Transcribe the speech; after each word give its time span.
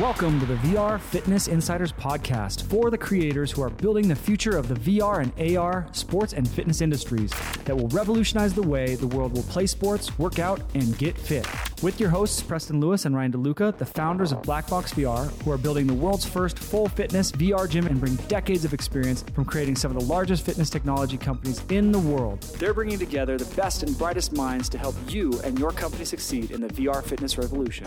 Welcome 0.00 0.40
to 0.40 0.46
the 0.46 0.56
VR 0.56 0.98
Fitness 0.98 1.46
Insiders 1.46 1.92
podcast 1.92 2.64
for 2.64 2.90
the 2.90 2.98
creators 2.98 3.52
who 3.52 3.62
are 3.62 3.70
building 3.70 4.08
the 4.08 4.16
future 4.16 4.56
of 4.56 4.66
the 4.66 4.74
VR 4.74 5.22
and 5.22 5.56
AR 5.56 5.86
sports 5.92 6.32
and 6.32 6.48
fitness 6.48 6.80
industries 6.80 7.32
that 7.64 7.76
will 7.76 7.86
revolutionize 7.86 8.52
the 8.52 8.62
way 8.62 8.96
the 8.96 9.06
world 9.06 9.34
will 9.34 9.44
play 9.44 9.66
sports, 9.66 10.18
work 10.18 10.40
out, 10.40 10.60
and 10.74 10.98
get 10.98 11.16
fit. 11.16 11.46
With 11.80 12.00
your 12.00 12.10
hosts, 12.10 12.42
Preston 12.42 12.80
Lewis 12.80 13.04
and 13.04 13.14
Ryan 13.14 13.34
DeLuca, 13.34 13.78
the 13.78 13.86
founders 13.86 14.32
of 14.32 14.42
Blackbox 14.42 14.94
VR, 14.94 15.30
who 15.44 15.52
are 15.52 15.58
building 15.58 15.86
the 15.86 15.94
world's 15.94 16.24
first 16.24 16.58
full 16.58 16.88
fitness 16.88 17.30
VR 17.30 17.70
gym 17.70 17.86
and 17.86 18.00
bring 18.00 18.16
decades 18.26 18.64
of 18.64 18.74
experience 18.74 19.22
from 19.32 19.44
creating 19.44 19.76
some 19.76 19.96
of 19.96 20.02
the 20.02 20.12
largest 20.12 20.44
fitness 20.44 20.70
technology 20.70 21.16
companies 21.16 21.62
in 21.68 21.92
the 21.92 22.00
world. 22.00 22.40
They're 22.58 22.74
bringing 22.74 22.98
together 22.98 23.38
the 23.38 23.54
best 23.54 23.84
and 23.84 23.96
brightest 23.96 24.32
minds 24.32 24.68
to 24.70 24.78
help 24.78 24.96
you 25.06 25.40
and 25.44 25.56
your 25.56 25.70
company 25.70 26.04
succeed 26.04 26.50
in 26.50 26.60
the 26.60 26.68
VR 26.68 27.00
fitness 27.00 27.38
revolution. 27.38 27.86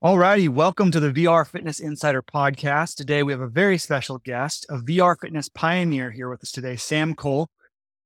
Alrighty, 0.00 0.48
welcome 0.48 0.92
to 0.92 1.00
the 1.00 1.10
VR 1.10 1.44
Fitness 1.44 1.80
Insider 1.80 2.22
podcast. 2.22 2.94
Today 2.94 3.24
we 3.24 3.32
have 3.32 3.40
a 3.40 3.48
very 3.48 3.76
special 3.78 4.18
guest, 4.18 4.64
a 4.70 4.76
VR 4.76 5.16
fitness 5.20 5.48
pioneer 5.48 6.12
here 6.12 6.30
with 6.30 6.40
us 6.40 6.52
today, 6.52 6.76
Sam 6.76 7.16
Cole. 7.16 7.48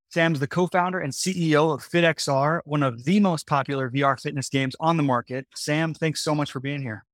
Sam's 0.08 0.40
the 0.40 0.46
co-founder 0.46 1.00
and 1.00 1.12
CEO 1.12 1.74
of 1.74 1.86
FitXR, 1.86 2.60
one 2.64 2.82
of 2.82 3.04
the 3.04 3.20
most 3.20 3.46
popular 3.46 3.90
VR 3.90 4.18
fitness 4.18 4.48
games 4.48 4.74
on 4.80 4.96
the 4.96 5.02
market. 5.02 5.46
Sam, 5.54 5.92
thanks 5.92 6.22
so 6.24 6.34
much 6.34 6.50
for 6.50 6.60
being 6.60 6.80
here. 6.80 7.04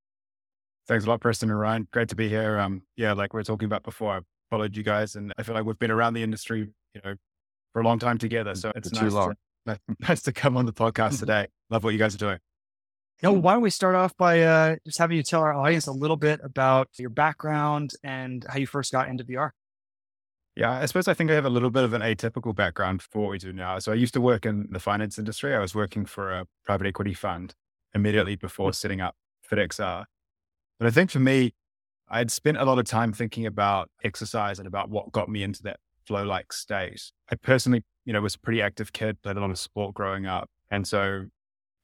Thanks 0.87 1.07
a 1.07 1.09
lot, 1.09 1.21
Preston 1.21 1.51
and 1.51 1.59
Ryan. 1.59 1.89
Great 1.93 2.09
to 2.11 2.15
be 2.15 2.29
here. 2.29 2.61
Um, 2.61 2.83
yeah, 2.95 3.15
like 3.15 3.35
we 3.35 3.41
are 3.41 3.45
talking 3.45 3.67
about 3.67 3.83
before, 3.83 4.19
I 4.19 4.21
followed 4.49 4.77
you 4.77 4.85
guys, 4.85 5.17
and 5.17 5.33
I 5.37 5.43
feel 5.43 5.57
like 5.57 5.65
we've 5.65 5.77
been 5.81 5.91
around 5.91 6.15
the 6.15 6.23
industry, 6.23 6.69
you 6.95 7.01
know, 7.05 7.17
for 7.73 7.83
a 7.83 7.85
long 7.85 7.99
time 7.99 8.19
together. 8.19 8.55
So 8.55 8.71
it's 8.77 8.93
nice 8.93 9.13
to, 9.13 9.35
nice 9.99 10.23
to 10.23 10.33
come 10.33 10.57
on 10.57 10.67
the 10.67 10.73
podcast 10.73 11.19
today. 11.19 11.49
Love 11.69 11.83
what 11.83 11.95
you 11.95 11.99
guys 11.99 12.15
are 12.15 12.19
doing. 12.19 12.39
You 13.21 13.29
know, 13.29 13.35
hmm. 13.35 13.43
why 13.43 13.53
don't 13.55 13.63
we 13.63 13.71
start 13.71 13.95
off 13.95 14.17
by 14.17 14.43
uh, 14.43 14.77
just 14.85 14.99
having 14.99 15.17
you 15.17 15.23
tell 15.23 15.43
our 15.43 15.53
audience 15.53 15.87
a 15.87 15.93
little 15.93 16.17
bit 16.17 16.41
about 16.43 16.89
your 16.99 17.11
background 17.11 17.93
and 18.05 18.45
how 18.49 18.59
you 18.59 18.67
first 18.67 18.93
got 18.93 19.09
into 19.09 19.25
VR? 19.25 19.51
Yeah, 20.55 20.73
I 20.73 20.87
suppose 20.87 21.09
I 21.09 21.15
think 21.15 21.31
I 21.31 21.35
have 21.35 21.45
a 21.45 21.51
little 21.51 21.71
bit 21.71 21.85
of 21.85 21.93
an 21.93 22.03
atypical 22.03 22.55
background 22.55 23.03
for 23.03 23.23
what 23.23 23.31
we 23.31 23.39
do 23.39 23.53
now. 23.53 23.79
So 23.79 23.93
I 23.93 23.97
used 23.97 24.15
to 24.15 24.21
work 24.21 24.45
in 24.47 24.69
the 24.71 24.81
finance 24.81 25.19
industry. 25.19 25.55
I 25.55 25.61
was 25.61 25.75
working 25.75 26.05
for 26.05 26.33
a 26.33 26.47
private 26.65 26.87
equity 26.87 27.15
fund 27.15 27.55
immediately 27.95 28.37
before 28.37 28.69
hmm. 28.69 28.75
setting 28.75 29.01
up 29.01 29.17
FitXR. 29.51 30.03
Uh, 30.03 30.05
but 30.79 30.87
I 30.87 30.91
think 30.91 31.11
for 31.11 31.21
me, 31.21 31.55
I 32.09 32.19
had 32.19 32.31
spent 32.31 32.57
a 32.57 32.65
lot 32.65 32.79
of 32.79 32.85
time 32.85 33.13
thinking 33.13 33.47
about 33.47 33.91
exercise 34.05 34.59
and 34.59 34.69
about 34.69 34.91
what 34.91 35.13
got 35.13 35.29
me 35.29 35.43
into 35.43 35.63
that 35.65 35.79
flow 36.07 36.25
like 36.25 36.53
state. 36.53 37.13
I 37.31 37.35
personally, 37.35 37.85
you 38.05 38.13
know, 38.13 38.21
was 38.21 38.37
a 38.37 38.39
pretty 38.39 38.63
active 38.63 38.93
kid, 38.93 39.21
played 39.23 39.37
a 39.37 39.41
lot 39.41 39.51
of 39.51 39.59
sport 39.59 39.95
growing 39.95 40.25
up. 40.27 40.49
And 40.71 40.87
so 40.87 41.27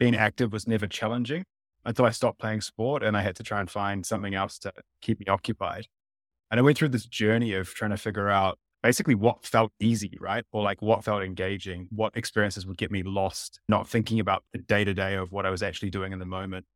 being 0.05 0.15
active 0.15 0.53
was 0.53 0.69
never 0.69 0.87
challenging 0.87 1.45
until 1.87 2.05
I 2.05 2.11
stopped 2.11 2.39
playing 2.39 2.61
sport 2.61 3.03
and 3.03 3.17
I 3.17 3.23
had 3.23 3.37
to 3.37 3.43
try 3.43 3.59
and 3.59 3.71
find 3.71 4.05
something 4.05 4.35
else 4.35 4.59
to 4.59 4.73
keep 5.01 5.19
me 5.19 5.25
occupied. 5.29 5.87
And 6.51 6.61
I 6.61 6.63
went 6.63 6.77
through 6.77 6.91
this 6.91 7.07
journey 7.07 7.55
of 7.55 7.69
trying 7.69 7.91
to 7.91 7.97
figure 7.97 8.29
out 8.29 8.59
basically 8.83 9.15
what 9.15 9.47
felt 9.47 9.73
easy, 9.81 10.19
right? 10.21 10.45
Or 10.53 10.63
like 10.63 10.83
what 10.83 11.05
felt 11.05 11.23
engaging, 11.23 11.89
what 11.91 12.15
experiences 12.19 12.67
would 12.67 12.77
get 12.77 12.91
me 12.91 13.03
lost, 13.03 13.61
not 13.67 13.89
thinking 13.89 14.21
about 14.21 14.45
the 14.53 14.59
day 14.59 14.85
to 14.85 14.93
day 14.93 15.15
of 15.15 15.33
what 15.33 15.47
I 15.47 15.51
was 15.51 15.63
actually 15.63 15.89
doing 15.89 16.13
in 16.13 16.19
the 16.19 16.27
moment. 16.27 16.67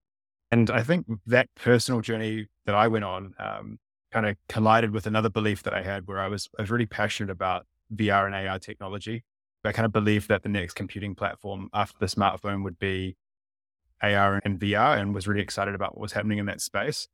And 0.51 0.71
I 0.71 0.83
think 0.83 1.05
that 1.27 1.51
personal 1.55 2.01
journey 2.01 2.47
that 2.65 2.75
I 2.75 2.89
went 2.89 3.05
on 3.05 3.35
um, 3.39 3.79
kind 4.11 4.25
of 4.25 4.37
collided 4.49 4.93
with 4.93 5.07
another 5.07 5.29
belief 5.29 5.65
that 5.65 5.75
I 5.75 5.83
had 5.83 6.09
where 6.09 6.19
I 6.19 6.29
was, 6.29 6.49
I 6.59 6.63
was 6.63 6.71
really 6.71 6.87
passionate 6.87 7.31
about 7.31 7.67
VR 7.95 8.25
and 8.25 8.35
AR 8.35 8.59
technology. 8.59 9.23
I 9.69 9.73
kind 9.73 9.87
of 9.87 9.93
believed 9.93 10.29
that 10.29 10.43
the 10.43 10.49
next 10.49 10.75
computing 10.75 11.15
platform 11.15 11.69
after 11.75 11.99
the 11.99 12.07
smartphone 12.07 12.65
would 12.65 12.79
be 12.79 13.17
AR 14.03 14.41
and 14.45 14.59
VR 14.59 14.99
and 14.99 15.15
was 15.15 15.29
really 15.29 15.43
excited 15.43 15.75
about 15.75 15.95
what 15.95 16.03
was 16.03 16.13
happening 16.13 16.39
in 16.39 16.47
that 16.47 16.61
space. 16.61 17.09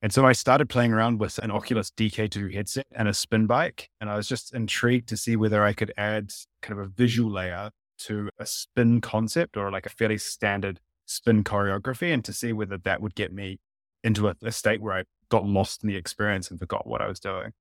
And 0.00 0.12
so 0.12 0.26
I 0.26 0.32
started 0.32 0.68
playing 0.68 0.92
around 0.92 1.20
with 1.20 1.38
an 1.38 1.50
Oculus 1.50 1.90
DK2 1.90 2.52
headset 2.52 2.86
and 2.92 3.06
a 3.06 3.14
spin 3.14 3.46
bike. 3.46 3.88
And 4.00 4.10
I 4.10 4.16
was 4.16 4.26
just 4.26 4.52
intrigued 4.54 5.08
to 5.10 5.16
see 5.16 5.36
whether 5.36 5.62
I 5.62 5.72
could 5.74 5.92
add 5.96 6.32
kind 6.60 6.80
of 6.80 6.86
a 6.86 6.88
visual 6.88 7.30
layer 7.30 7.70
to 7.98 8.28
a 8.38 8.46
spin 8.46 9.00
concept 9.00 9.56
or 9.56 9.70
like 9.70 9.86
a 9.86 9.90
fairly 9.90 10.18
standard 10.18 10.80
spin 11.06 11.44
choreography 11.44 12.12
and 12.12 12.24
to 12.24 12.32
see 12.32 12.52
whether 12.52 12.78
that 12.78 13.00
would 13.00 13.14
get 13.14 13.32
me 13.32 13.60
into 14.02 14.26
a, 14.26 14.34
a 14.42 14.50
state 14.50 14.80
where 14.80 14.94
I 14.94 15.04
got 15.28 15.46
lost 15.46 15.84
in 15.84 15.88
the 15.88 15.96
experience 15.96 16.50
and 16.50 16.58
forgot 16.58 16.86
what 16.86 17.00
I 17.00 17.06
was 17.06 17.20
doing. 17.20 17.52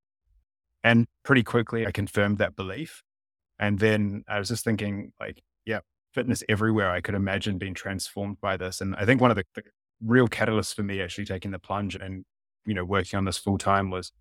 And 0.83 1.07
pretty 1.23 1.43
quickly, 1.43 1.85
I 1.85 1.91
confirmed 1.91 2.39
that 2.39 2.55
belief. 2.55 3.03
And 3.61 3.77
then 3.79 4.25
I 4.27 4.39
was 4.39 4.49
just 4.49 4.65
thinking, 4.65 5.13
like, 5.19 5.41
yeah, 5.65 5.79
fitness 6.13 6.43
everywhere. 6.49 6.91
I 6.91 6.99
could 6.99 7.15
imagine 7.15 7.59
being 7.59 7.75
transformed 7.75 8.41
by 8.41 8.57
this. 8.57 8.81
And 8.81 8.95
I 8.95 9.05
think 9.05 9.21
one 9.21 9.29
of 9.29 9.37
the, 9.37 9.45
the 9.53 9.61
real 10.03 10.27
catalysts 10.27 10.73
for 10.73 10.81
me 10.81 10.99
actually 10.99 11.25
taking 11.25 11.51
the 11.51 11.59
plunge 11.59 11.95
and, 11.95 12.25
you 12.65 12.73
know, 12.73 12.83
working 12.83 13.17
on 13.17 13.25
this 13.25 13.37
full 13.37 13.59
time 13.59 13.91
was 13.91 14.11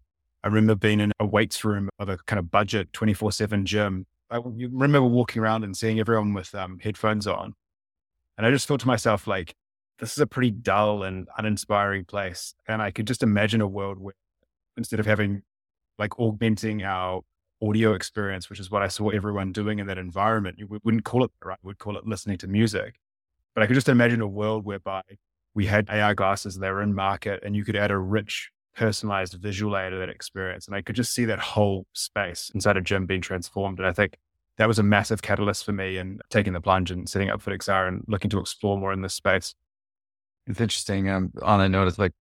I 0.45 0.49
remember 0.49 0.75
being 0.75 1.01
in 1.01 1.13
a 1.19 1.27
weights 1.27 1.65
room 1.65 1.89
of 1.99 2.11
a 2.11 2.19
kind 2.19 2.39
of 2.39 2.51
budget 2.51 2.93
24 2.93 3.33
7 3.33 3.65
gym. 3.65 4.07
I 4.31 4.41
remember 4.45 5.09
walking 5.09 5.43
around 5.43 5.65
and 5.65 5.77
seeing 5.77 5.99
everyone 5.99 6.35
with 6.35 6.55
um, 6.55 6.79
headphones 6.79 7.27
on. 7.27 7.55
And 8.37 8.47
I 8.47 8.51
just 8.51 8.69
thought 8.69 8.81
to 8.81 8.87
myself, 8.87 9.27
like, 9.27 9.55
this 9.99 10.13
is 10.13 10.19
a 10.19 10.27
pretty 10.27 10.51
dull 10.51 11.03
and 11.03 11.29
uninspiring 11.37 12.05
place. 12.05 12.55
And 12.69 12.81
I 12.81 12.91
could 12.91 13.07
just 13.07 13.23
imagine 13.23 13.61
a 13.61 13.67
world 13.67 13.99
where 13.99 14.15
instead 14.77 15.01
of 15.01 15.07
having 15.07 15.43
like 15.99 16.19
augmenting 16.19 16.83
our 16.83 17.23
audio 17.63 17.93
experience, 17.93 18.49
which 18.49 18.61
is 18.61 18.71
what 18.71 18.83
I 18.83 18.89
saw 18.89 19.11
everyone 19.11 19.53
doing 19.53 19.79
in 19.79 19.87
that 19.87 19.99
environment. 19.99 20.59
We 20.69 20.79
wouldn't 20.83 21.05
call 21.05 21.25
it 21.25 21.31
right. 21.45 21.59
We'd 21.63 21.79
call 21.79 21.97
it 21.97 22.07
listening 22.07 22.39
to 22.39 22.47
music. 22.47 22.99
But 23.55 23.63
I 23.63 23.67
could 23.67 23.75
just 23.75 23.89
imagine 23.89 24.21
a 24.21 24.27
world 24.27 24.65
whereby 24.65 25.03
we 25.55 25.67
had 25.67 25.91
AR 25.91 26.15
glasses 26.15 26.57
that 26.57 26.71
were 26.71 26.83
in 26.83 26.95
market 26.95 27.41
and 27.45 27.57
you 27.57 27.65
could 27.65 27.77
add 27.77 27.91
a 27.91 27.99
rich, 27.99 28.51
personalized 28.75 29.35
visual 29.35 29.73
layer 29.73 29.91
to 29.91 29.97
that 29.97 30.09
experience. 30.09 30.67
And 30.67 30.77
I 30.77 30.83
could 30.83 30.97
just 30.97 31.13
see 31.13 31.25
that 31.27 31.41
whole 31.41 31.87
space 31.93 32.51
inside 32.55 32.77
a 32.77 32.81
gym 32.81 33.07
being 33.07 33.21
transformed. 33.21 33.79
And 33.79 33.89
I 33.89 33.93
think 33.93 34.17
that 34.57 34.69
was 34.69 34.79
a 34.79 34.83
massive 34.83 35.23
catalyst 35.23 35.65
for 35.65 35.73
me 35.73 35.97
and 35.97 36.21
taking 36.31 36.53
the 36.53 36.61
plunge 36.61 36.91
and 36.91 37.09
setting 37.09 37.31
up 37.31 37.43
FitXR 37.43 37.89
and 37.89 38.05
looking 38.07 38.31
to 38.31 38.39
explore 38.39 38.79
more 38.79 38.93
in 38.93 39.03
this 39.03 39.15
space. 39.15 39.55
It's 40.47 40.61
interesting. 40.61 41.09
Um, 41.09 41.33
on 41.43 41.61
a 41.61 41.69
note, 41.69 41.89
it's 41.89 41.99
like 41.99 42.13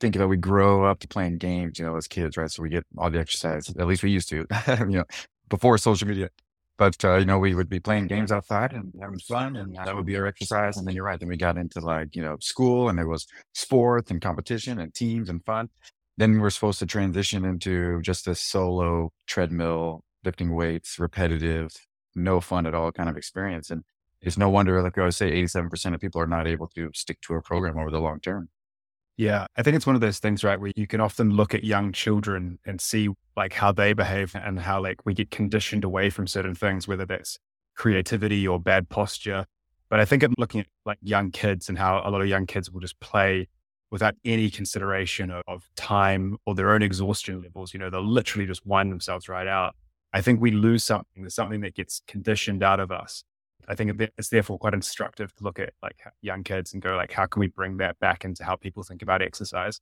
think 0.00 0.16
about 0.16 0.28
we 0.28 0.36
grow 0.36 0.84
up 0.84 1.00
to 1.00 1.08
playing 1.08 1.38
games, 1.38 1.78
you 1.78 1.84
know, 1.84 1.96
as 1.96 2.08
kids, 2.08 2.36
right? 2.36 2.50
So 2.50 2.62
we 2.62 2.68
get 2.68 2.84
all 2.96 3.10
the 3.10 3.18
exercise. 3.18 3.68
At 3.68 3.86
least 3.86 4.02
we 4.02 4.10
used 4.10 4.28
to, 4.30 4.46
you 4.68 4.98
know, 4.98 5.04
before 5.48 5.78
social 5.78 6.08
media. 6.08 6.30
But 6.78 7.04
uh, 7.04 7.16
you 7.16 7.26
know, 7.26 7.38
we 7.38 7.54
would 7.54 7.68
be 7.68 7.80
playing 7.80 8.06
games 8.06 8.32
outside 8.32 8.72
and 8.72 8.92
having 9.00 9.18
fun, 9.18 9.56
and 9.56 9.76
that 9.76 9.94
would 9.94 10.06
be 10.06 10.16
our 10.16 10.26
exercise. 10.26 10.76
And 10.76 10.86
then 10.86 10.94
you're 10.94 11.04
right. 11.04 11.20
Then 11.20 11.28
we 11.28 11.36
got 11.36 11.58
into 11.58 11.80
like 11.80 12.16
you 12.16 12.22
know 12.22 12.36
school, 12.40 12.88
and 12.88 12.98
there 12.98 13.06
was 13.06 13.26
sports 13.52 14.10
and 14.10 14.20
competition 14.20 14.78
and 14.80 14.92
teams 14.92 15.28
and 15.28 15.44
fun. 15.44 15.68
Then 16.16 16.40
we're 16.40 16.50
supposed 16.50 16.78
to 16.80 16.86
transition 16.86 17.44
into 17.44 18.00
just 18.02 18.26
a 18.26 18.34
solo 18.34 19.12
treadmill, 19.26 20.02
lifting 20.24 20.54
weights, 20.54 20.98
repetitive, 20.98 21.70
no 22.14 22.40
fun 22.40 22.66
at 22.66 22.74
all 22.74 22.92
kind 22.92 23.08
of 23.08 23.16
experience. 23.16 23.70
And 23.70 23.84
it's 24.20 24.38
no 24.38 24.48
wonder, 24.48 24.82
like 24.82 24.96
I 24.98 25.02
always 25.02 25.16
say, 25.16 25.30
87% 25.42 25.94
of 25.94 26.00
people 26.00 26.20
are 26.20 26.26
not 26.26 26.46
able 26.46 26.68
to 26.68 26.90
stick 26.94 27.20
to 27.22 27.34
a 27.34 27.42
program 27.42 27.78
over 27.78 27.90
the 27.90 28.00
long 28.00 28.20
term. 28.20 28.48
Yeah, 29.16 29.46
I 29.56 29.62
think 29.62 29.76
it's 29.76 29.86
one 29.86 29.94
of 29.94 30.00
those 30.00 30.18
things, 30.18 30.42
right, 30.42 30.58
where 30.58 30.72
you 30.74 30.86
can 30.86 31.00
often 31.00 31.30
look 31.30 31.54
at 31.54 31.64
young 31.64 31.92
children 31.92 32.58
and 32.64 32.80
see 32.80 33.08
like 33.36 33.52
how 33.52 33.70
they 33.70 33.92
behave 33.92 34.34
and 34.34 34.58
how 34.58 34.82
like 34.82 35.04
we 35.04 35.14
get 35.14 35.30
conditioned 35.30 35.84
away 35.84 36.10
from 36.10 36.26
certain 36.26 36.54
things, 36.54 36.88
whether 36.88 37.04
that's 37.04 37.38
creativity 37.76 38.48
or 38.48 38.58
bad 38.58 38.88
posture. 38.88 39.44
But 39.90 40.00
I 40.00 40.06
think 40.06 40.22
I'm 40.22 40.34
looking 40.38 40.62
at 40.62 40.66
like 40.86 40.98
young 41.02 41.30
kids 41.30 41.68
and 41.68 41.76
how 41.76 42.02
a 42.04 42.10
lot 42.10 42.22
of 42.22 42.28
young 42.28 42.46
kids 42.46 42.70
will 42.70 42.80
just 42.80 42.98
play 43.00 43.48
without 43.90 44.14
any 44.24 44.50
consideration 44.50 45.30
of, 45.30 45.42
of 45.46 45.68
time 45.76 46.38
or 46.46 46.54
their 46.54 46.70
own 46.70 46.82
exhaustion 46.82 47.42
levels. 47.42 47.74
You 47.74 47.80
know, 47.80 47.90
they'll 47.90 48.02
literally 48.02 48.46
just 48.46 48.64
wind 48.64 48.90
themselves 48.90 49.28
right 49.28 49.46
out. 49.46 49.76
I 50.14 50.22
think 50.22 50.40
we 50.40 50.50
lose 50.50 50.84
something. 50.84 51.22
There's 51.22 51.34
something 51.34 51.60
that 51.60 51.74
gets 51.74 52.00
conditioned 52.06 52.62
out 52.62 52.80
of 52.80 52.90
us 52.90 53.24
I 53.68 53.74
think 53.74 54.00
it's 54.18 54.28
therefore 54.28 54.58
quite 54.58 54.74
instructive 54.74 55.34
to 55.36 55.44
look 55.44 55.58
at 55.58 55.72
like 55.82 56.00
young 56.20 56.42
kids 56.44 56.72
and 56.72 56.82
go 56.82 56.96
like, 56.96 57.12
how 57.12 57.26
can 57.26 57.40
we 57.40 57.48
bring 57.48 57.78
that 57.78 57.98
back 57.98 58.24
into 58.24 58.44
how 58.44 58.56
people 58.56 58.82
think 58.82 59.02
about 59.02 59.22
exercise? 59.22 59.80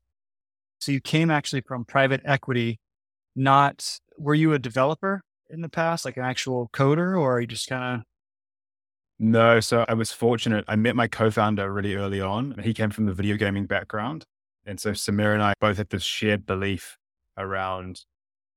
So 0.81 0.93
you 0.93 1.00
came 1.00 1.31
actually 1.31 1.62
from 1.62 1.85
private 1.85 2.21
equity, 2.25 2.79
not 3.37 3.99
were 4.19 4.35
you 4.35 4.53
a 4.53 4.59
developer 4.59 5.23
in 5.49 5.61
the 5.61 5.69
past, 5.69 6.05
like 6.05 6.17
an 6.17 6.25
actual 6.25 6.71
coder, 6.73 7.19
or 7.19 7.37
are 7.37 7.41
you 7.41 7.47
just 7.47 7.69
kind 7.69 8.00
of 8.00 8.05
no, 9.23 9.61
so 9.61 9.85
I 9.87 9.93
was 9.93 10.11
fortunate. 10.11 10.65
I 10.67 10.76
met 10.76 10.97
my 10.97 11.06
co-founder 11.06 11.71
really 11.71 11.94
early 11.94 12.23
on. 12.23 12.59
He 12.62 12.73
came 12.73 12.88
from 12.88 13.05
the 13.05 13.12
video 13.12 13.37
gaming 13.37 13.67
background. 13.67 14.25
And 14.65 14.81
so 14.81 14.93
Sameer 14.93 15.35
and 15.35 15.43
I 15.43 15.53
both 15.61 15.76
had 15.76 15.91
this 15.91 16.03
shared 16.03 16.47
belief 16.47 16.97
around 17.37 18.00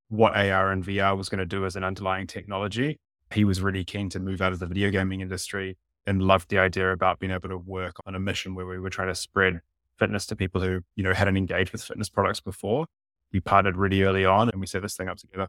what 0.08 0.38
AR 0.38 0.72
and 0.72 0.82
VR 0.82 1.18
was 1.18 1.28
going 1.28 1.40
to 1.40 1.46
do 1.46 1.66
as 1.66 1.76
an 1.76 1.84
underlying 1.84 2.28
technology 2.28 2.98
he 3.34 3.44
was 3.44 3.62
really 3.62 3.84
keen 3.84 4.10
to 4.10 4.20
move 4.20 4.42
out 4.42 4.54
of 4.54 4.60
the 4.60 4.68
video 4.68 4.90
gaming 4.90 5.22
industry 5.22 5.78
and 6.06 6.22
loved 6.22 6.50
the 6.50 6.60
idea 6.60 6.92
about 6.92 7.20
being 7.20 7.32
able 7.32 7.50
to 7.50 7.58
work 7.58 7.96
on 8.06 8.16
a 8.16 8.20
mission 8.20 8.56
where 8.56 8.66
we 8.66 8.80
were 8.80 8.90
trying 8.90 9.08
to 9.08 9.16
spread 9.16 9.62
fitness 9.98 10.26
to 10.28 10.36
people 10.36 10.62
who, 10.62 10.82
you 10.96 11.04
know, 11.04 11.14
hadn't 11.14 11.38
engaged 11.38 11.72
with 11.72 11.84
fitness 11.84 12.10
products 12.10 12.40
before. 12.40 12.88
We 13.32 13.40
partnered 13.40 13.78
really 13.78 14.04
early 14.04 14.26
on 14.26 14.50
and 14.50 14.60
we 14.60 14.68
set 14.68 14.82
this 14.82 14.96
thing 14.96 15.08
up 15.08 15.18
together. 15.18 15.48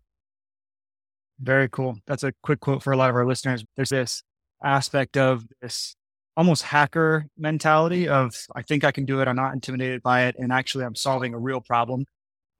Very 1.40 1.68
cool. 1.68 1.98
That's 2.06 2.22
a 2.22 2.32
quick 2.42 2.60
quote 2.60 2.82
for 2.82 2.92
a 2.92 2.96
lot 2.96 3.10
of 3.10 3.16
our 3.16 3.26
listeners. 3.26 3.64
There's 3.76 3.88
this 3.88 4.22
aspect 4.62 5.16
of 5.16 5.44
this 5.60 5.96
almost 6.36 6.62
hacker 6.62 7.26
mentality 7.36 8.08
of 8.08 8.34
I 8.54 8.62
think 8.62 8.84
I 8.84 8.92
can 8.92 9.04
do 9.04 9.20
it. 9.20 9.28
I'm 9.28 9.36
not 9.36 9.52
intimidated 9.52 10.02
by 10.02 10.26
it. 10.26 10.36
And 10.38 10.52
actually, 10.52 10.84
I'm 10.84 10.94
solving 10.94 11.34
a 11.34 11.38
real 11.38 11.60
problem 11.60 12.06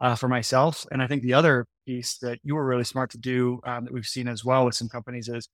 uh, 0.00 0.16
for 0.16 0.28
myself. 0.28 0.86
And 0.90 1.02
I 1.02 1.06
think 1.06 1.22
the 1.22 1.34
other 1.34 1.66
piece 1.86 2.18
that 2.18 2.38
you 2.42 2.54
were 2.54 2.64
really 2.64 2.84
smart 2.84 3.10
to 3.10 3.18
do 3.18 3.60
um, 3.64 3.84
that 3.84 3.92
we've 3.92 4.06
seen 4.06 4.28
as 4.28 4.44
well 4.44 4.64
with 4.64 4.74
some 4.74 4.88
companies 4.88 5.28
is 5.28 5.48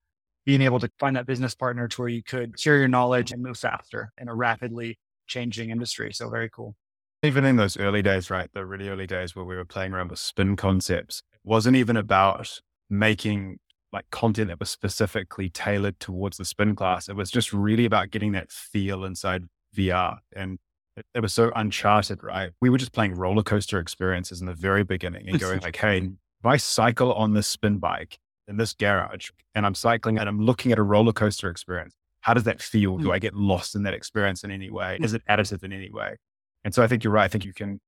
being 0.46 0.62
able 0.62 0.80
to 0.80 0.90
find 0.98 1.16
that 1.16 1.26
business 1.26 1.54
partner 1.54 1.86
to 1.88 2.02
where 2.02 2.08
you 2.08 2.22
could 2.22 2.58
share 2.58 2.78
your 2.78 2.88
knowledge 2.88 3.32
and 3.32 3.42
move 3.42 3.58
faster 3.58 4.12
in 4.18 4.28
a 4.28 4.34
rapidly 4.34 4.98
changing 5.26 5.70
industry. 5.70 6.12
So 6.12 6.28
very 6.30 6.48
cool. 6.50 6.74
Even 7.22 7.44
in 7.44 7.56
those 7.56 7.76
early 7.76 8.02
days, 8.02 8.30
right? 8.30 8.48
The 8.54 8.64
really 8.64 8.88
early 8.88 9.06
days 9.06 9.36
where 9.36 9.44
we 9.44 9.54
were 9.54 9.66
playing 9.66 9.92
around 9.92 10.10
with 10.10 10.18
spin 10.18 10.56
concepts, 10.56 11.22
wasn't 11.44 11.76
even 11.76 11.96
about 11.96 12.60
making 12.88 13.58
like 13.92 14.08
content 14.10 14.48
that 14.48 14.60
was 14.60 14.70
specifically 14.70 15.48
tailored 15.48 15.98
towards 16.00 16.36
the 16.36 16.44
spin 16.44 16.76
class. 16.76 17.08
It 17.08 17.16
was 17.16 17.30
just 17.30 17.52
really 17.52 17.84
about 17.84 18.10
getting 18.10 18.32
that 18.32 18.50
feel 18.50 19.04
inside 19.04 19.44
VR. 19.76 20.18
And 20.34 20.58
it, 20.96 21.06
it, 21.14 21.20
was 21.20 21.32
so 21.32 21.52
uncharted, 21.54 22.22
right? 22.22 22.50
We 22.60 22.70
were 22.70 22.78
just 22.78 22.92
playing 22.92 23.14
roller 23.14 23.42
coaster 23.42 23.78
experiences 23.78 24.40
in 24.40 24.46
the 24.46 24.54
very 24.54 24.84
beginning 24.84 25.28
and 25.28 25.40
going 25.40 25.60
like, 25.62 25.76
hey, 25.76 25.98
if 25.98 26.46
I 26.46 26.56
cycle 26.56 27.12
on 27.14 27.34
this 27.34 27.46
spin 27.46 27.78
bike 27.78 28.18
in 28.48 28.56
this 28.56 28.72
garage 28.72 29.30
and 29.54 29.64
I'm 29.64 29.74
cycling 29.74 30.18
and 30.18 30.28
I'm 30.28 30.40
looking 30.40 30.72
at 30.72 30.78
a 30.78 30.82
roller 30.82 31.12
coaster 31.12 31.48
experience, 31.48 31.94
how 32.20 32.34
does 32.34 32.44
that 32.44 32.60
feel? 32.60 32.98
Do 32.98 33.06
hmm. 33.06 33.12
I 33.12 33.18
get 33.18 33.34
lost 33.34 33.74
in 33.74 33.82
that 33.84 33.94
experience 33.94 34.44
in 34.44 34.50
any 34.50 34.70
way? 34.70 34.98
Is 35.00 35.14
it 35.14 35.22
additive 35.28 35.62
in 35.64 35.72
any 35.72 35.90
way? 35.90 36.16
And 36.64 36.74
so 36.74 36.82
I 36.82 36.86
think 36.86 37.04
you're 37.04 37.12
right. 37.12 37.24
I 37.24 37.28
think 37.28 37.44
you 37.44 37.54
can 37.54 37.80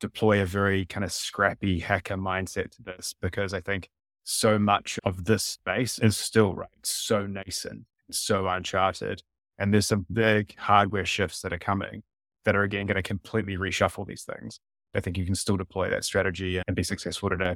deploy 0.00 0.40
a 0.40 0.46
very 0.46 0.86
kind 0.86 1.04
of 1.04 1.12
scrappy 1.12 1.80
hacker 1.80 2.16
mindset 2.16 2.70
to 2.72 2.82
this 2.82 3.14
because 3.20 3.52
I 3.52 3.60
think 3.60 3.88
so 4.22 4.58
much 4.58 4.98
of 5.04 5.24
this 5.24 5.42
space 5.42 5.98
is 5.98 6.16
still 6.16 6.54
right, 6.54 6.68
so 6.82 7.26
nascent, 7.26 7.84
and 8.06 8.14
so 8.14 8.46
uncharted. 8.46 9.22
And 9.58 9.74
there's 9.74 9.86
some 9.86 10.06
big 10.12 10.56
hardware 10.56 11.04
shifts 11.04 11.42
that 11.42 11.52
are 11.52 11.58
coming 11.58 12.02
that 12.44 12.56
are 12.56 12.62
again 12.62 12.86
going 12.86 12.96
to 12.96 13.02
completely 13.02 13.56
reshuffle 13.56 14.06
these 14.06 14.22
things. 14.22 14.60
I 14.94 15.00
think 15.00 15.16
you 15.16 15.24
can 15.24 15.34
still 15.34 15.56
deploy 15.56 15.88
that 15.90 16.04
strategy 16.04 16.60
and 16.66 16.74
be 16.74 16.82
successful 16.82 17.30
today. 17.30 17.50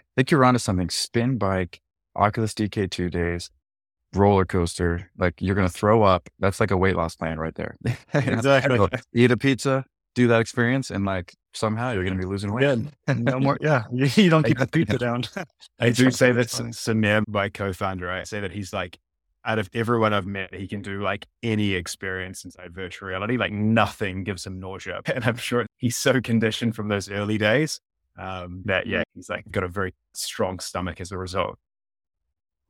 I 0.00 0.12
think 0.16 0.30
you're 0.30 0.44
onto 0.44 0.58
something. 0.58 0.90
Spin 0.90 1.38
bike, 1.38 1.80
Oculus 2.16 2.54
DK2 2.54 3.10
days, 3.10 3.50
roller 4.14 4.44
coaster. 4.44 5.10
Like 5.18 5.34
you're 5.40 5.54
going 5.54 5.66
to 5.68 5.72
throw 5.72 6.02
up. 6.02 6.28
That's 6.38 6.60
like 6.60 6.70
a 6.70 6.76
weight 6.76 6.96
loss 6.96 7.16
plan 7.16 7.38
right 7.38 7.54
there. 7.54 7.76
exactly. 8.14 8.88
eat 9.12 9.30
a 9.30 9.36
pizza, 9.36 9.84
do 10.14 10.28
that 10.28 10.40
experience, 10.40 10.90
and 10.90 11.04
like 11.04 11.34
somehow 11.52 11.92
you're 11.92 12.04
going 12.04 12.16
to 12.16 12.20
be 12.20 12.28
losing 12.28 12.52
weight. 12.52 12.78
Yeah. 13.08 13.14
No 13.14 13.38
more. 13.40 13.58
Yeah. 13.60 13.84
You 13.92 14.30
don't 14.30 14.44
keep 14.44 14.58
the 14.58 14.66
pizza 14.66 14.98
down. 14.98 15.24
I 15.78 15.90
do 15.90 16.10
say 16.10 16.32
that 16.32 16.46
Sameer, 16.46 17.22
my 17.28 17.48
co-founder, 17.48 18.10
I 18.10 18.24
say 18.24 18.40
that 18.40 18.52
he's 18.52 18.72
like, 18.72 18.98
out 19.44 19.58
of 19.58 19.68
everyone 19.74 20.12
I've 20.12 20.26
met, 20.26 20.54
he 20.54 20.66
can 20.66 20.82
do 20.82 21.02
like 21.02 21.26
any 21.42 21.74
experience 21.74 22.44
inside 22.44 22.72
virtual 22.72 23.08
reality. 23.08 23.36
Like 23.36 23.52
nothing 23.52 24.24
gives 24.24 24.46
him 24.46 24.58
nausea. 24.58 25.00
And 25.14 25.24
I'm 25.24 25.36
sure 25.36 25.66
he's 25.76 25.96
so 25.96 26.20
conditioned 26.20 26.74
from 26.74 26.88
those 26.88 27.10
early 27.10 27.38
days 27.38 27.80
um, 28.18 28.62
that, 28.64 28.86
yeah, 28.86 29.02
he's 29.14 29.28
like 29.28 29.50
got 29.50 29.64
a 29.64 29.68
very 29.68 29.94
strong 30.14 30.58
stomach 30.58 31.00
as 31.00 31.12
a 31.12 31.18
result. 31.18 31.58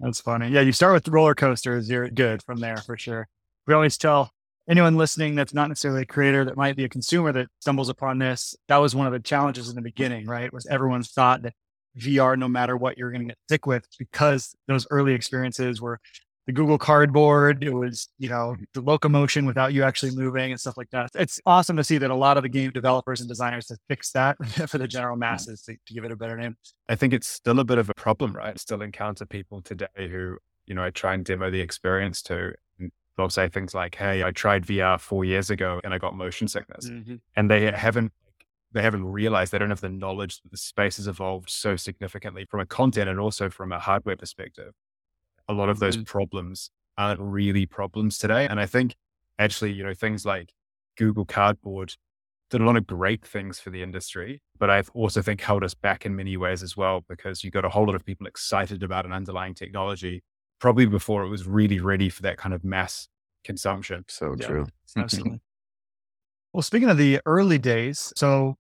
That's 0.01 0.21
funny. 0.21 0.49
Yeah. 0.49 0.61
You 0.61 0.73
start 0.73 0.95
with 0.95 1.09
roller 1.09 1.35
coasters, 1.35 1.89
you're 1.89 2.09
good 2.11 2.43
from 2.43 2.59
there 2.59 2.79
for 2.79 2.97
sure. 2.97 3.29
We 3.67 3.75
always 3.75 3.97
tell 3.97 4.31
anyone 4.69 4.97
listening 4.97 5.35
that's 5.35 5.55
not 5.55 5.69
necessarily 5.69 6.03
a 6.03 6.07
creator 6.07 6.45
that 6.45 6.57
might 6.57 6.77
be 6.77 6.85
a 6.85 6.89
consumer 6.89 7.33
that 7.33 7.49
stumbles 7.61 7.89
upon 7.89 8.19
this 8.19 8.57
that 8.69 8.79
was 8.79 8.95
one 8.95 9.07
of 9.07 9.13
the 9.13 9.21
challenges 9.21 9.69
in 9.69 9.77
the 9.77 9.83
beginning 9.83 10.27
right 10.27 10.53
was 10.53 10.67
everyone 10.67 11.03
thought 11.03 11.43
that 11.43 11.53
vr 11.99 12.39
no 12.39 12.49
matter 12.49 12.77
what 12.77 12.97
you're 12.97 13.11
going 13.11 13.21
to 13.21 13.29
get 13.29 13.39
sick 13.49 13.67
with 13.67 13.87
because 13.99 14.55
those 14.67 14.87
early 14.91 15.13
experiences 15.13 15.81
were 15.81 16.01
the 16.47 16.53
google 16.53 16.79
cardboard 16.79 17.63
it 17.65 17.73
was 17.73 18.09
you 18.19 18.29
know 18.29 18.57
the 18.75 18.81
locomotion 18.81 19.47
without 19.47 19.73
you 19.73 19.83
actually 19.83 20.15
moving 20.15 20.51
and 20.51 20.61
stuff 20.61 20.77
like 20.77 20.91
that 20.91 21.11
it's 21.15 21.41
awesome 21.47 21.77
to 21.77 21.85
see 21.85 21.99
that 21.99 22.11
a 22.11 22.15
lot 22.15 22.37
of 22.37 22.43
the 22.43 22.49
game 22.49 22.71
developers 22.71 23.21
and 23.21 23.29
designers 23.29 23.69
have 23.69 23.79
fixed 23.89 24.15
that 24.15 24.37
for 24.69 24.79
the 24.79 24.89
general 24.89 25.17
masses 25.17 25.63
to, 25.63 25.75
to 25.87 25.95
give 25.95 26.05
it 26.05 26.13
a 26.13 26.17
better 26.17 26.37
name 26.37 26.57
i 26.89 26.95
think 26.95 27.13
it's 27.13 27.29
still 27.29 27.61
a 27.61 27.65
bit 27.65 27.79
of 27.79 27.89
a 27.89 27.95
problem 27.95 28.33
right 28.33 28.55
I 28.55 28.57
still 28.57 28.83
encounter 28.83 29.27
people 29.27 29.63
today 29.63 29.87
who 29.97 30.39
you 30.67 30.75
know 30.75 30.85
i 30.85 30.91
try 30.91 31.15
and 31.15 31.25
demo 31.25 31.51
the 31.51 31.61
experience 31.61 32.23
to 32.23 32.55
they'll 33.17 33.31
say 33.31 33.49
things 33.49 33.75
like, 33.75 33.95
Hey, 33.95 34.23
I 34.23 34.31
tried 34.31 34.67
VR 34.67 35.01
four 35.01 35.25
years 35.25 35.51
ago 35.51 35.81
and 35.85 35.95
I 35.95 35.99
got 35.99 36.17
motion 36.17 36.49
sickness. 36.49 36.89
Mm-hmm. 36.89 37.17
And 37.37 37.51
they 37.51 37.71
haven't 37.71 38.13
they 38.73 38.83
haven't 38.83 39.05
realized 39.05 39.53
they 39.53 39.59
don't 39.59 39.71
have 39.71 39.81
the 39.81 39.89
knowledge 39.89 40.43
that 40.43 40.51
the 40.51 40.57
space 40.57 40.97
has 40.97 41.07
evolved 41.07 41.49
so 41.49 41.77
significantly 41.77 42.45
from 42.45 42.59
a 42.59 42.67
content 42.67 43.09
and 43.09 43.21
also 43.21 43.49
from 43.49 43.71
a 43.71 43.79
hardware 43.79 44.17
perspective. 44.17 44.73
A 45.49 45.53
lot 45.53 45.69
of 45.69 45.79
those 45.79 45.97
mm-hmm. 45.97 46.05
problems 46.05 46.71
aren't 46.97 47.21
really 47.21 47.67
problems 47.67 48.19
today. 48.19 48.47
And 48.47 48.61
I 48.61 48.67
think 48.67 48.95
actually, 49.39 49.73
you 49.73 49.85
know, 49.85 49.95
things 49.95 50.25
like 50.25 50.53
Google 50.97 51.25
Cardboard 51.25 51.95
did 52.51 52.61
a 52.61 52.65
lot 52.65 52.77
of 52.77 52.87
great 52.87 53.25
things 53.27 53.59
for 53.59 53.71
the 53.71 53.83
industry, 53.83 54.41
but 54.59 54.71
I 54.71 54.83
also 54.93 55.23
think 55.23 55.41
held 55.41 55.65
us 55.65 55.75
back 55.75 56.07
in 56.07 56.15
many 56.15 56.37
ways 56.37 56.63
as 56.63 56.77
well, 56.77 57.05
because 57.09 57.43
you 57.43 57.51
got 57.51 57.65
a 57.65 57.69
whole 57.69 57.87
lot 57.87 57.95
of 57.95 58.05
people 58.05 58.27
excited 58.27 58.83
about 58.83 59.07
an 59.07 59.13
underlying 59.13 59.55
technology 59.55 60.23
probably 60.61 60.87
before 60.87 61.25
it 61.25 61.29
was 61.29 61.47
really 61.47 61.81
ready 61.81 62.09
for 62.09 62.23
that 62.23 62.37
kind 62.37 62.55
of 62.55 62.65
mass 62.65 63.09
consumption. 63.45 64.05
So 64.09 64.35
yeah, 64.39 64.47
true. 64.47 64.67
Absolutely. 64.97 65.41
well, 66.53 66.63
speaking 66.63 66.91
of 66.91 66.97
the 66.97 67.21
early 67.27 67.59
days, 67.59 68.13
so 68.17 68.57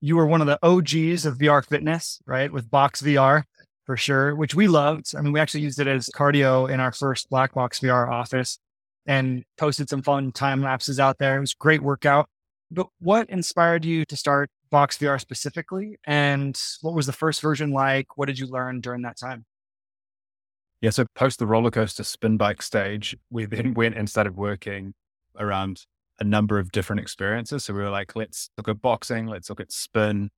you 0.00 0.16
were 0.16 0.26
one 0.26 0.40
of 0.40 0.46
the 0.46 0.58
OGs 0.62 1.24
of 1.26 1.38
VR 1.38 1.64
fitness, 1.64 2.20
right? 2.26 2.52
With 2.52 2.70
Box 2.70 3.02
VR 3.02 3.44
for 3.88 3.96
sure, 3.96 4.36
which 4.36 4.54
we 4.54 4.68
loved. 4.68 5.14
I 5.16 5.22
mean, 5.22 5.32
we 5.32 5.40
actually 5.40 5.62
used 5.62 5.80
it 5.80 5.86
as 5.86 6.10
cardio 6.14 6.68
in 6.68 6.78
our 6.78 6.92
first 6.92 7.30
Black 7.30 7.54
Box 7.54 7.80
VR 7.80 8.06
office 8.12 8.58
and 9.06 9.44
posted 9.56 9.88
some 9.88 10.02
fun 10.02 10.30
time 10.30 10.60
lapses 10.60 11.00
out 11.00 11.16
there. 11.16 11.38
It 11.38 11.40
was 11.40 11.54
great 11.54 11.82
workout. 11.82 12.28
But 12.70 12.88
what 13.00 13.30
inspired 13.30 13.86
you 13.86 14.04
to 14.04 14.14
start 14.14 14.50
Box 14.70 14.98
VR 14.98 15.18
specifically? 15.18 15.98
And 16.06 16.54
what 16.82 16.92
was 16.92 17.06
the 17.06 17.14
first 17.14 17.40
version 17.40 17.70
like? 17.70 18.18
What 18.18 18.26
did 18.26 18.38
you 18.38 18.46
learn 18.46 18.82
during 18.82 19.00
that 19.02 19.16
time? 19.18 19.46
Yeah, 20.82 20.90
so 20.90 21.06
post 21.14 21.38
the 21.38 21.46
roller 21.46 21.70
coaster 21.70 22.04
spin 22.04 22.36
bike 22.36 22.60
stage, 22.60 23.16
we 23.30 23.46
then 23.46 23.72
went 23.74 23.96
and 23.96 24.06
started 24.06 24.36
working 24.36 24.92
around 25.38 25.86
a 26.20 26.24
number 26.24 26.58
of 26.58 26.72
different 26.72 27.00
experiences. 27.00 27.64
So 27.64 27.72
we 27.72 27.80
were 27.80 27.88
like, 27.88 28.14
let's 28.14 28.50
look 28.58 28.68
at 28.68 28.82
boxing, 28.82 29.28
let's 29.28 29.48
look 29.48 29.60
at 29.60 29.72
spin, 29.72 30.28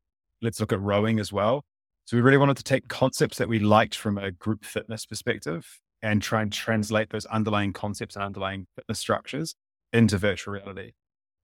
let's 0.41 0.61
look 0.61 0.73
at 0.73 0.81
rowing 0.81 1.19
as 1.19 1.33
well. 1.33 1.65
So 2.11 2.17
we 2.17 2.23
really 2.23 2.39
wanted 2.39 2.57
to 2.57 2.65
take 2.65 2.89
concepts 2.89 3.39
that 3.39 3.49
we 3.49 3.61
liked 3.61 3.95
from 3.95 4.19
a 4.19 4.33
group 4.33 4.65
fitness 4.65 5.07
perspective 5.07 5.79
and 6.03 6.21
try 6.21 6.43
and 6.43 6.53
translate 6.53 7.11
those 7.11 7.25
underlying 7.27 7.73
concepts 7.73 8.17
and 8.17 8.25
underlying 8.25 8.67
fitness 8.75 8.99
structures 8.99 9.55
into 9.93 10.19
virtual 10.19 10.55
reality. 10.55 10.91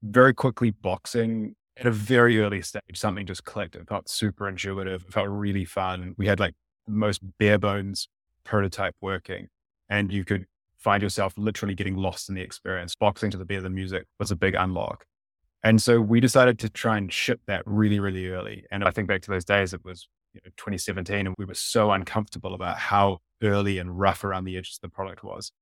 Very 0.02 0.34
quickly, 0.34 0.72
boxing 0.72 1.54
at 1.76 1.86
a 1.86 1.92
very 1.92 2.40
early 2.40 2.62
stage, 2.62 2.82
something 2.94 3.26
just 3.26 3.44
clicked. 3.44 3.76
It 3.76 3.88
felt 3.88 4.08
super 4.08 4.48
intuitive. 4.48 5.04
It 5.06 5.12
felt 5.12 5.28
really 5.28 5.64
fun. 5.64 6.16
We 6.18 6.26
had 6.26 6.40
like 6.40 6.54
the 6.88 6.94
most 6.94 7.20
bare 7.38 7.58
bones 7.58 8.08
prototype 8.42 8.96
working 9.00 9.46
and 9.88 10.12
you 10.12 10.24
could 10.24 10.46
find 10.80 11.00
yourself 11.00 11.34
literally 11.36 11.76
getting 11.76 11.94
lost 11.94 12.28
in 12.28 12.34
the 12.34 12.42
experience. 12.42 12.96
Boxing 12.96 13.30
to 13.30 13.38
the 13.38 13.44
beat 13.44 13.58
of 13.58 13.62
the 13.62 13.70
music 13.70 14.06
was 14.18 14.32
a 14.32 14.36
big 14.36 14.56
unlock. 14.56 15.04
And 15.62 15.80
so 15.80 16.00
we 16.00 16.18
decided 16.18 16.58
to 16.58 16.68
try 16.68 16.96
and 16.96 17.12
ship 17.12 17.40
that 17.46 17.62
really, 17.66 18.00
really 18.00 18.30
early. 18.30 18.64
And 18.72 18.82
I 18.82 18.90
think 18.90 19.06
back 19.06 19.22
to 19.22 19.30
those 19.30 19.44
days, 19.44 19.72
it 19.72 19.84
was 19.84 20.08
you 20.36 20.40
know, 20.44 20.52
2017, 20.56 21.26
and 21.26 21.34
we 21.38 21.44
were 21.44 21.54
so 21.54 21.90
uncomfortable 21.90 22.54
about 22.54 22.78
how 22.78 23.18
early 23.42 23.78
and 23.78 23.98
rough 23.98 24.24
around 24.24 24.44
the 24.44 24.56
edges 24.56 24.78
the 24.80 24.88
product 24.88 25.24
was. 25.24 25.52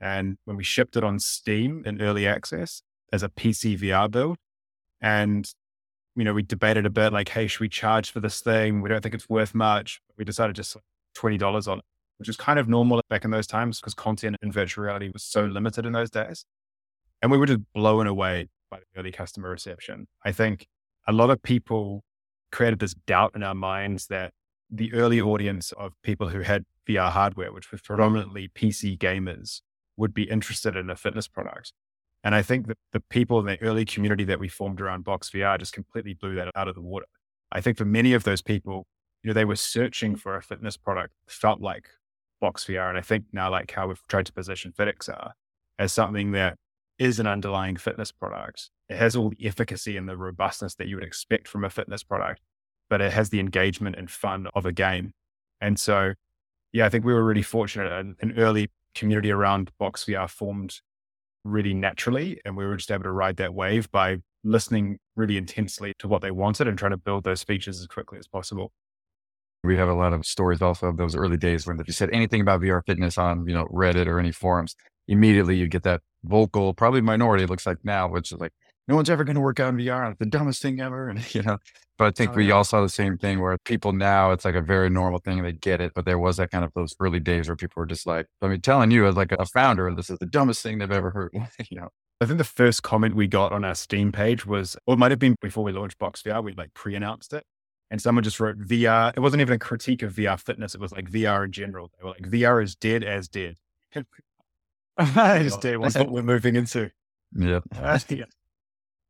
And 0.00 0.36
when 0.44 0.56
we 0.56 0.64
shipped 0.64 0.96
it 0.96 1.04
on 1.04 1.18
Steam 1.18 1.82
in 1.86 2.02
early 2.02 2.26
access 2.26 2.82
as 3.12 3.22
a 3.22 3.28
PC 3.28 3.78
VR 3.78 4.10
build, 4.10 4.36
and 5.00 5.48
you 6.16 6.24
know, 6.24 6.32
we 6.32 6.42
debated 6.42 6.86
a 6.86 6.90
bit 6.90 7.12
like, 7.12 7.28
hey, 7.28 7.46
should 7.46 7.60
we 7.60 7.68
charge 7.68 8.10
for 8.10 8.20
this 8.20 8.40
thing? 8.40 8.82
We 8.82 8.88
don't 8.88 9.02
think 9.02 9.14
it's 9.14 9.28
worth 9.28 9.54
much. 9.54 10.00
We 10.16 10.24
decided 10.24 10.54
just 10.54 10.76
$20 11.16 11.68
on 11.68 11.78
it 11.78 11.84
which 12.18 12.28
is 12.28 12.36
kind 12.36 12.58
of 12.58 12.68
normal 12.68 13.00
back 13.08 13.24
in 13.24 13.30
those 13.30 13.46
times 13.46 13.80
because 13.80 13.94
content 13.94 14.36
in 14.42 14.52
virtual 14.52 14.84
reality 14.84 15.10
was 15.12 15.22
so 15.24 15.44
limited 15.44 15.84
in 15.84 15.92
those 15.92 16.10
days. 16.10 16.44
And 17.22 17.30
we 17.30 17.38
were 17.38 17.46
just 17.46 17.60
blown 17.74 18.06
away 18.06 18.48
by 18.70 18.78
the 18.78 19.00
early 19.00 19.12
customer 19.12 19.50
reception. 19.50 20.06
I 20.24 20.32
think 20.32 20.66
a 21.06 21.12
lot 21.12 21.30
of 21.30 21.42
people 21.42 22.02
created 22.54 22.78
this 22.78 22.94
doubt 22.94 23.32
in 23.34 23.42
our 23.42 23.54
minds 23.54 24.06
that 24.06 24.32
the 24.70 24.92
early 24.94 25.20
audience 25.20 25.72
of 25.72 25.92
people 26.02 26.28
who 26.28 26.40
had 26.40 26.64
VR 26.88 27.10
hardware, 27.10 27.52
which 27.52 27.70
was 27.72 27.80
predominantly 27.80 28.48
PC 28.48 28.96
gamers, 28.96 29.60
would 29.96 30.14
be 30.14 30.24
interested 30.24 30.76
in 30.76 30.88
a 30.88 30.96
fitness 30.96 31.28
product. 31.28 31.72
And 32.22 32.34
I 32.34 32.42
think 32.42 32.68
that 32.68 32.78
the 32.92 33.00
people 33.00 33.38
in 33.40 33.46
the 33.46 33.60
early 33.60 33.84
community 33.84 34.24
that 34.24 34.40
we 34.40 34.48
formed 34.48 34.80
around 34.80 35.04
Box 35.04 35.30
VR 35.30 35.58
just 35.58 35.72
completely 35.72 36.14
blew 36.14 36.36
that 36.36 36.50
out 36.54 36.68
of 36.68 36.74
the 36.74 36.80
water. 36.80 37.06
I 37.52 37.60
think 37.60 37.76
for 37.76 37.84
many 37.84 38.14
of 38.14 38.24
those 38.24 38.40
people, 38.40 38.86
you 39.22 39.28
know, 39.28 39.34
they 39.34 39.44
were 39.44 39.56
searching 39.56 40.16
for 40.16 40.36
a 40.36 40.42
fitness 40.42 40.76
product, 40.76 41.12
felt 41.28 41.60
like 41.60 41.88
Box 42.40 42.64
VR. 42.64 42.88
And 42.88 42.96
I 42.96 43.02
think 43.02 43.24
now, 43.32 43.50
like 43.50 43.70
how 43.70 43.88
we've 43.88 44.06
tried 44.08 44.26
to 44.26 44.32
position 44.32 44.72
FitXR 44.72 45.32
as 45.78 45.92
something 45.92 46.32
that 46.32 46.56
is 46.98 47.18
an 47.18 47.26
underlying 47.26 47.76
fitness 47.76 48.12
product. 48.12 48.70
It 48.88 48.96
has 48.96 49.16
all 49.16 49.30
the 49.30 49.46
efficacy 49.46 49.96
and 49.96 50.08
the 50.08 50.16
robustness 50.16 50.74
that 50.76 50.88
you 50.88 50.96
would 50.96 51.04
expect 51.04 51.48
from 51.48 51.64
a 51.64 51.70
fitness 51.70 52.02
product, 52.02 52.40
but 52.88 53.00
it 53.00 53.12
has 53.12 53.30
the 53.30 53.40
engagement 53.40 53.96
and 53.96 54.10
fun 54.10 54.46
of 54.54 54.66
a 54.66 54.72
game. 54.72 55.12
And 55.60 55.78
so, 55.78 56.14
yeah, 56.72 56.86
I 56.86 56.88
think 56.88 57.04
we 57.04 57.14
were 57.14 57.24
really 57.24 57.42
fortunate. 57.42 57.92
An, 57.92 58.16
an 58.20 58.38
early 58.38 58.70
community 58.94 59.30
around 59.30 59.70
Box 59.78 60.04
VR 60.04 60.28
formed 60.28 60.80
really 61.44 61.74
naturally. 61.74 62.40
And 62.44 62.56
we 62.56 62.66
were 62.66 62.76
just 62.76 62.90
able 62.90 63.04
to 63.04 63.12
ride 63.12 63.36
that 63.36 63.54
wave 63.54 63.90
by 63.90 64.18
listening 64.42 64.98
really 65.16 65.36
intensely 65.36 65.92
to 65.98 66.08
what 66.08 66.22
they 66.22 66.30
wanted 66.30 66.68
and 66.68 66.78
trying 66.78 66.92
to 66.92 66.96
build 66.96 67.24
those 67.24 67.42
features 67.42 67.80
as 67.80 67.86
quickly 67.86 68.18
as 68.18 68.26
possible. 68.26 68.72
We 69.62 69.76
have 69.76 69.88
a 69.88 69.94
lot 69.94 70.12
of 70.12 70.26
stories 70.26 70.60
also 70.60 70.88
of 70.88 70.98
those 70.98 71.16
early 71.16 71.38
days 71.38 71.66
when 71.66 71.80
if 71.80 71.86
you 71.86 71.94
said 71.94 72.10
anything 72.12 72.42
about 72.42 72.60
VR 72.60 72.82
fitness 72.84 73.16
on, 73.16 73.46
you 73.46 73.54
know, 73.54 73.64
Reddit 73.66 74.06
or 74.06 74.18
any 74.18 74.32
forums, 74.32 74.76
immediately 75.08 75.56
you 75.56 75.68
get 75.68 75.82
that 75.84 76.02
vocal, 76.24 76.74
probably 76.74 77.00
minority, 77.00 77.46
looks 77.46 77.66
like 77.66 77.78
now, 77.84 78.08
which 78.08 78.32
is 78.32 78.38
like, 78.38 78.52
no 78.86 78.96
one's 78.96 79.08
ever 79.08 79.24
going 79.24 79.36
to 79.36 79.40
work 79.40 79.60
out 79.60 79.70
in 79.70 79.76
VR. 79.80 80.10
It's 80.10 80.18
the 80.18 80.26
dumbest 80.26 80.60
thing 80.60 80.80
ever. 80.80 81.08
And, 81.14 81.34
you 81.34 81.42
know, 81.42 81.58
but 81.96 82.06
I 82.06 82.10
think 82.10 82.32
oh, 82.32 82.34
we 82.34 82.48
yeah. 82.48 82.54
all 82.54 82.64
saw 82.64 82.82
the 82.82 82.88
same 82.88 83.16
thing 83.18 83.40
where 83.40 83.56
people 83.58 83.92
now, 83.92 84.32
it's 84.32 84.44
like 84.44 84.54
a 84.54 84.60
very 84.60 84.90
normal 84.90 85.20
thing. 85.20 85.42
They 85.42 85.52
get 85.52 85.80
it. 85.80 85.92
But 85.94 86.04
there 86.04 86.18
was 86.18 86.36
that 86.36 86.50
kind 86.50 86.64
of 86.64 86.72
those 86.74 86.94
early 87.00 87.20
days 87.20 87.48
where 87.48 87.56
people 87.56 87.80
were 87.80 87.86
just 87.86 88.06
like, 88.06 88.26
I 88.42 88.48
mean, 88.48 88.60
telling 88.60 88.90
you 88.90 89.06
as 89.06 89.16
like 89.16 89.32
a 89.32 89.46
founder, 89.46 89.92
this 89.94 90.10
is 90.10 90.18
the 90.18 90.26
dumbest 90.26 90.62
thing 90.62 90.78
they've 90.78 90.90
ever 90.90 91.10
heard, 91.10 91.32
you 91.70 91.78
know. 91.78 91.88
I 92.20 92.26
think 92.26 92.38
the 92.38 92.44
first 92.44 92.82
comment 92.82 93.16
we 93.16 93.26
got 93.26 93.52
on 93.52 93.64
our 93.64 93.74
Steam 93.74 94.12
page 94.12 94.46
was, 94.46 94.76
or 94.86 94.94
it 94.94 94.98
might 94.98 95.10
have 95.10 95.18
been 95.18 95.36
before 95.40 95.64
we 95.64 95.72
launched 95.72 95.98
Box 95.98 96.22
VR, 96.22 96.42
we 96.42 96.54
like 96.54 96.72
pre 96.74 96.94
announced 96.94 97.32
it. 97.32 97.44
And 97.90 98.00
someone 98.00 98.24
just 98.24 98.40
wrote 98.40 98.58
VR. 98.58 99.12
It 99.14 99.20
wasn't 99.20 99.42
even 99.42 99.54
a 99.54 99.58
critique 99.58 100.02
of 100.02 100.14
VR 100.14 100.40
fitness. 100.40 100.74
It 100.74 100.80
was 100.80 100.90
like 100.90 101.10
VR 101.10 101.44
in 101.44 101.52
general. 101.52 101.90
They 101.96 102.04
were 102.04 102.10
like, 102.10 102.22
VR 102.22 102.62
is 102.62 102.74
dead 102.74 103.04
as 103.04 103.28
dead. 103.28 103.56
just 105.14 105.60
dead. 105.60 105.82
That's 105.82 105.96
what 105.96 106.10
we're 106.10 106.22
moving 106.22 106.56
into. 106.56 106.90
Yeah. 107.36 107.60
Yeah. 108.08 108.24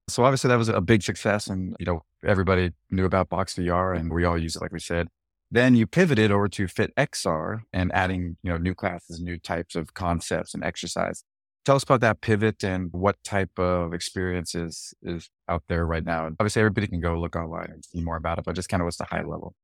So 0.09 0.23
obviously 0.25 0.49
that 0.49 0.57
was 0.57 0.69
a 0.69 0.83
big 0.83 1.03
success 1.03 1.47
and, 1.47 1.75
you 1.79 1.87
know, 1.87 2.03
everybody 2.27 2.73
knew 2.91 3.07
about 3.07 3.31
Box 3.31 3.55
VR 3.55 3.97
and 3.97 4.13
we 4.13 4.25
all 4.25 4.37
use 4.37 4.55
it, 4.55 4.61
like 4.61 4.73
we 4.73 4.79
said. 4.79 5.09
Then 5.51 5.77
you 5.77 5.87
pivoted 5.87 6.31
over 6.31 6.47
to 6.49 6.67
FitXR 6.67 7.63
and 7.73 7.91
adding, 7.95 8.37
you 8.43 8.51
know, 8.51 8.59
new 8.59 8.75
classes, 8.75 9.21
new 9.21 9.39
types 9.39 9.75
of 9.75 9.95
concepts 9.95 10.53
and 10.53 10.63
exercise. 10.63 11.25
Tell 11.65 11.77
us 11.77 11.85
about 11.85 12.01
that 12.03 12.21
pivot 12.21 12.63
and 12.63 12.93
what 12.93 13.17
type 13.25 13.59
of 13.59 13.95
experiences 13.95 14.93
is 15.03 15.31
out 15.49 15.63
there 15.69 15.87
right 15.87 16.05
now. 16.05 16.27
And 16.27 16.37
obviously 16.39 16.61
everybody 16.61 16.87
can 16.87 17.01
go 17.01 17.19
look 17.19 17.35
online 17.35 17.71
and 17.71 17.83
see 17.83 18.03
more 18.03 18.17
about 18.17 18.39
it, 18.39 18.45
but 18.45 18.55
just 18.55 18.69
kind 18.69 18.83
of 18.83 18.85
what's 18.85 18.99
the 18.99 19.07
high 19.07 19.23
level. 19.23 19.55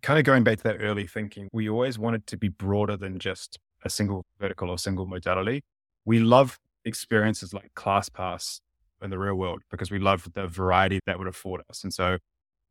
Kind 0.00 0.18
of 0.18 0.24
going 0.24 0.44
back 0.44 0.58
to 0.58 0.64
that 0.64 0.78
early 0.80 1.06
thinking, 1.06 1.48
we 1.52 1.68
always 1.68 1.98
wanted 1.98 2.26
to 2.28 2.38
be 2.38 2.48
broader 2.48 2.96
than 2.96 3.18
just 3.18 3.58
a 3.84 3.90
single 3.90 4.24
vertical 4.40 4.70
or 4.70 4.78
single 4.78 5.06
modality. 5.06 5.62
We 6.04 6.18
love 6.18 6.58
experiences 6.84 7.52
like 7.52 7.72
ClassPass 7.74 8.60
in 9.02 9.10
the 9.10 9.18
real 9.18 9.34
world 9.34 9.62
because 9.70 9.90
we 9.90 9.98
love 9.98 10.28
the 10.34 10.46
variety 10.46 11.00
that 11.06 11.18
would 11.18 11.28
afford 11.28 11.62
us. 11.70 11.84
And 11.84 11.92
so 11.92 12.18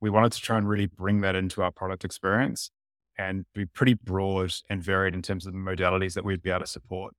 we 0.02 0.10
wanted 0.10 0.32
to 0.34 0.42
try 0.42 0.58
and 0.58 0.68
really 0.68 0.88
bring 0.88 1.22
that 1.22 1.36
into 1.36 1.62
our 1.62 1.72
product 1.72 2.04
experience 2.04 2.72
and 3.18 3.46
be 3.54 3.66
pretty 3.66 3.96
broad 3.96 4.54
and 4.70 4.84
varied 4.84 5.14
in 5.14 5.22
terms 5.22 5.46
of 5.46 5.54
the 5.54 5.60
modalities 5.60 6.14
that 6.14 6.24
we'd 6.24 6.44
be 6.44 6.50
able 6.50 6.62
to 6.62 6.68
support. 6.68 7.14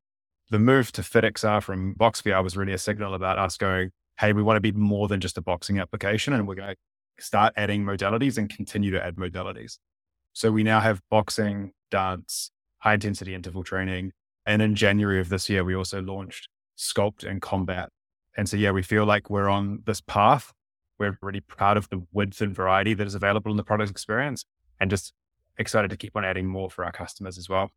The 0.50 0.59
move 0.59 0.92
to 0.92 1.02
FitXR 1.02 1.62
from 1.62 1.95
BoxVR 1.95 2.42
was 2.42 2.57
really 2.57 2.73
a 2.73 2.78
signal 2.78 3.14
about 3.14 3.38
us 3.38 3.57
going, 3.57 3.90
hey, 4.21 4.33
we 4.33 4.42
want 4.42 4.57
to 4.57 4.61
be 4.61 4.73
more 4.73 5.09
than 5.09 5.21
just 5.21 5.37
a 5.38 5.42
boxing 5.42 5.78
application 5.78 6.33
and 6.33 6.47
we're 6.47 6.54
going 6.54 6.75
to 6.75 7.25
start 7.25 7.52
adding 7.57 7.85
modalities 7.85 8.38
and 8.38 8.49
continue 8.49 8.90
to 8.92 9.04
add 9.04 9.16
modalities. 9.16 9.78
So 10.33 10.52
we 10.52 10.62
now 10.62 10.80
have 10.80 11.00
boxing, 11.11 11.73
dance, 11.90 12.52
high 12.78 12.94
intensity 12.94 13.35
interval 13.35 13.64
training. 13.64 14.12
And 14.47 14.62
in 14.62 14.75
January 14.75 15.20
of 15.20 15.28
this 15.28 15.49
year, 15.49 15.64
we 15.64 15.75
also 15.75 16.00
launched 16.00 16.49
Sculpt 16.76 17.25
and 17.25 17.42
Combat 17.42 17.90
and 18.38 18.49
so, 18.49 18.56
yeah, 18.56 18.70
we 18.70 18.82
feel 18.82 19.04
like 19.04 19.28
we're 19.28 19.49
on 19.49 19.82
this 19.85 20.00
path. 20.00 20.52
We're 20.97 21.18
really 21.20 21.40
proud 21.40 21.76
of 21.76 21.88
the 21.88 22.06
width 22.12 22.40
and 22.40 22.54
variety 22.54 22.94
that 22.94 23.06
is 23.06 23.16
available 23.16 23.50
in 23.50 23.56
the 23.56 23.64
product 23.64 23.90
experience 23.90 24.44
and 24.80 24.88
just 24.88 25.12
excited 25.58 25.90
to 25.90 25.97
keep 25.97 26.14
on 26.14 26.25
adding 26.25 26.47
more 26.47 26.70
for 26.70 26.85
our 26.85 26.92
customers 26.92 27.37
as 27.37 27.49
well. 27.49 27.73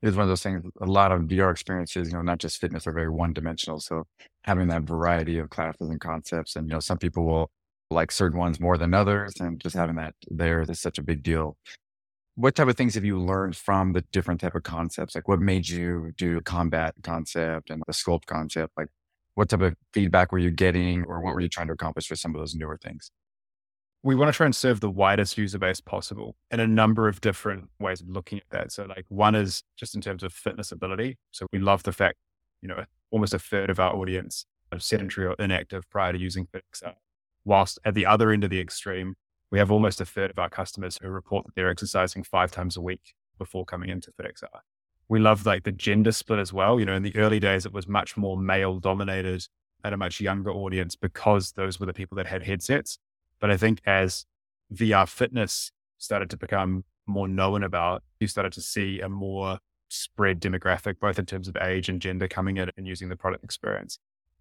It's 0.00 0.16
one 0.16 0.22
of 0.22 0.28
those 0.28 0.42
things, 0.42 0.64
a 0.80 0.86
lot 0.86 1.12
of 1.12 1.20
VR 1.22 1.50
experiences, 1.50 2.08
you 2.08 2.14
know, 2.14 2.22
not 2.22 2.38
just 2.38 2.58
fitness 2.58 2.86
are 2.86 2.92
very 2.92 3.10
one 3.10 3.34
dimensional. 3.34 3.78
So 3.78 4.04
having 4.42 4.68
that 4.68 4.82
variety 4.82 5.38
of 5.38 5.50
classes 5.50 5.90
and 5.90 6.00
concepts, 6.00 6.56
and, 6.56 6.66
you 6.66 6.72
know, 6.72 6.80
some 6.80 6.98
people 6.98 7.26
will 7.26 7.50
like 7.90 8.10
certain 8.10 8.38
ones 8.38 8.58
more 8.58 8.78
than 8.78 8.94
others. 8.94 9.34
And 9.38 9.60
just 9.60 9.76
having 9.76 9.96
that 9.96 10.14
there 10.30 10.62
is 10.62 10.80
such 10.80 10.96
a 10.96 11.02
big 11.02 11.22
deal 11.22 11.58
what 12.36 12.54
type 12.54 12.68
of 12.68 12.76
things 12.76 12.94
have 12.94 13.04
you 13.04 13.18
learned 13.18 13.56
from 13.56 13.92
the 13.92 14.02
different 14.12 14.40
type 14.40 14.54
of 14.54 14.64
concepts? 14.64 15.14
Like 15.14 15.28
what 15.28 15.40
made 15.40 15.68
you 15.68 16.12
do 16.16 16.40
combat 16.40 16.94
concept 17.02 17.70
and 17.70 17.82
the 17.86 17.92
sculpt 17.92 18.26
concept? 18.26 18.72
Like 18.76 18.88
what 19.34 19.48
type 19.48 19.60
of 19.60 19.74
feedback 19.92 20.32
were 20.32 20.38
you 20.38 20.50
getting 20.50 21.04
or 21.04 21.20
what 21.20 21.34
were 21.34 21.40
you 21.40 21.48
trying 21.48 21.68
to 21.68 21.72
accomplish 21.72 22.10
with 22.10 22.18
some 22.18 22.34
of 22.34 22.40
those 22.40 22.54
newer 22.54 22.76
things? 22.76 23.10
We 24.02 24.14
want 24.14 24.32
to 24.32 24.36
try 24.36 24.46
and 24.46 24.54
serve 24.54 24.80
the 24.80 24.90
widest 24.90 25.38
user 25.38 25.58
base 25.58 25.80
possible 25.80 26.36
in 26.50 26.60
a 26.60 26.66
number 26.66 27.08
of 27.08 27.20
different 27.20 27.70
ways 27.78 28.00
of 28.00 28.08
looking 28.08 28.38
at 28.38 28.50
that. 28.50 28.72
So 28.72 28.84
like 28.84 29.06
one 29.08 29.34
is 29.34 29.62
just 29.76 29.94
in 29.94 30.00
terms 30.00 30.22
of 30.22 30.32
fitness 30.32 30.72
ability. 30.72 31.16
So 31.30 31.46
we 31.52 31.58
love 31.58 31.84
the 31.84 31.92
fact, 31.92 32.16
you 32.60 32.68
know, 32.68 32.84
almost 33.10 33.32
a 33.32 33.38
third 33.38 33.70
of 33.70 33.80
our 33.80 33.94
audience 33.94 34.44
are 34.72 34.78
sedentary 34.78 35.26
or 35.26 35.36
inactive 35.38 35.88
prior 35.88 36.12
to 36.12 36.18
using 36.18 36.46
FitXR. 36.46 36.94
Whilst 37.44 37.78
at 37.84 37.94
the 37.94 38.06
other 38.06 38.30
end 38.30 38.44
of 38.44 38.50
the 38.50 38.60
extreme, 38.60 39.14
we 39.50 39.58
have 39.58 39.70
almost 39.70 40.00
a 40.00 40.04
third 40.04 40.30
of 40.30 40.38
our 40.38 40.48
customers 40.48 40.98
who 41.00 41.08
report 41.08 41.46
that 41.46 41.54
they're 41.54 41.70
exercising 41.70 42.22
five 42.22 42.50
times 42.50 42.76
a 42.76 42.80
week 42.80 43.14
before 43.38 43.64
coming 43.64 43.88
into 43.88 44.10
FitXR. 44.12 44.60
We 45.08 45.20
love 45.20 45.44
like 45.44 45.64
the 45.64 45.72
gender 45.72 46.12
split 46.12 46.38
as 46.38 46.52
well. 46.52 46.80
You 46.80 46.86
know, 46.86 46.94
in 46.94 47.02
the 47.02 47.14
early 47.16 47.40
days, 47.40 47.66
it 47.66 47.72
was 47.72 47.86
much 47.86 48.16
more 48.16 48.36
male 48.36 48.78
dominated 48.78 49.46
and 49.84 49.94
a 49.94 49.98
much 49.98 50.20
younger 50.20 50.50
audience 50.50 50.96
because 50.96 51.52
those 51.52 51.78
were 51.78 51.86
the 51.86 51.92
people 51.92 52.16
that 52.16 52.26
had 52.26 52.42
headsets. 52.42 52.98
But 53.38 53.50
I 53.50 53.56
think 53.56 53.82
as 53.84 54.24
VR 54.72 55.06
fitness 55.06 55.70
started 55.98 56.30
to 56.30 56.36
become 56.36 56.84
more 57.06 57.28
known 57.28 57.62
about, 57.62 58.02
you 58.18 58.26
started 58.26 58.52
to 58.54 58.62
see 58.62 59.00
a 59.00 59.08
more 59.08 59.58
spread 59.88 60.40
demographic, 60.40 60.98
both 61.00 61.18
in 61.18 61.26
terms 61.26 61.48
of 61.48 61.56
age 61.60 61.88
and 61.88 62.00
gender 62.00 62.26
coming 62.26 62.56
in 62.56 62.70
and 62.76 62.86
using 62.86 63.10
the 63.10 63.16
product 63.16 63.44
experience. 63.44 63.98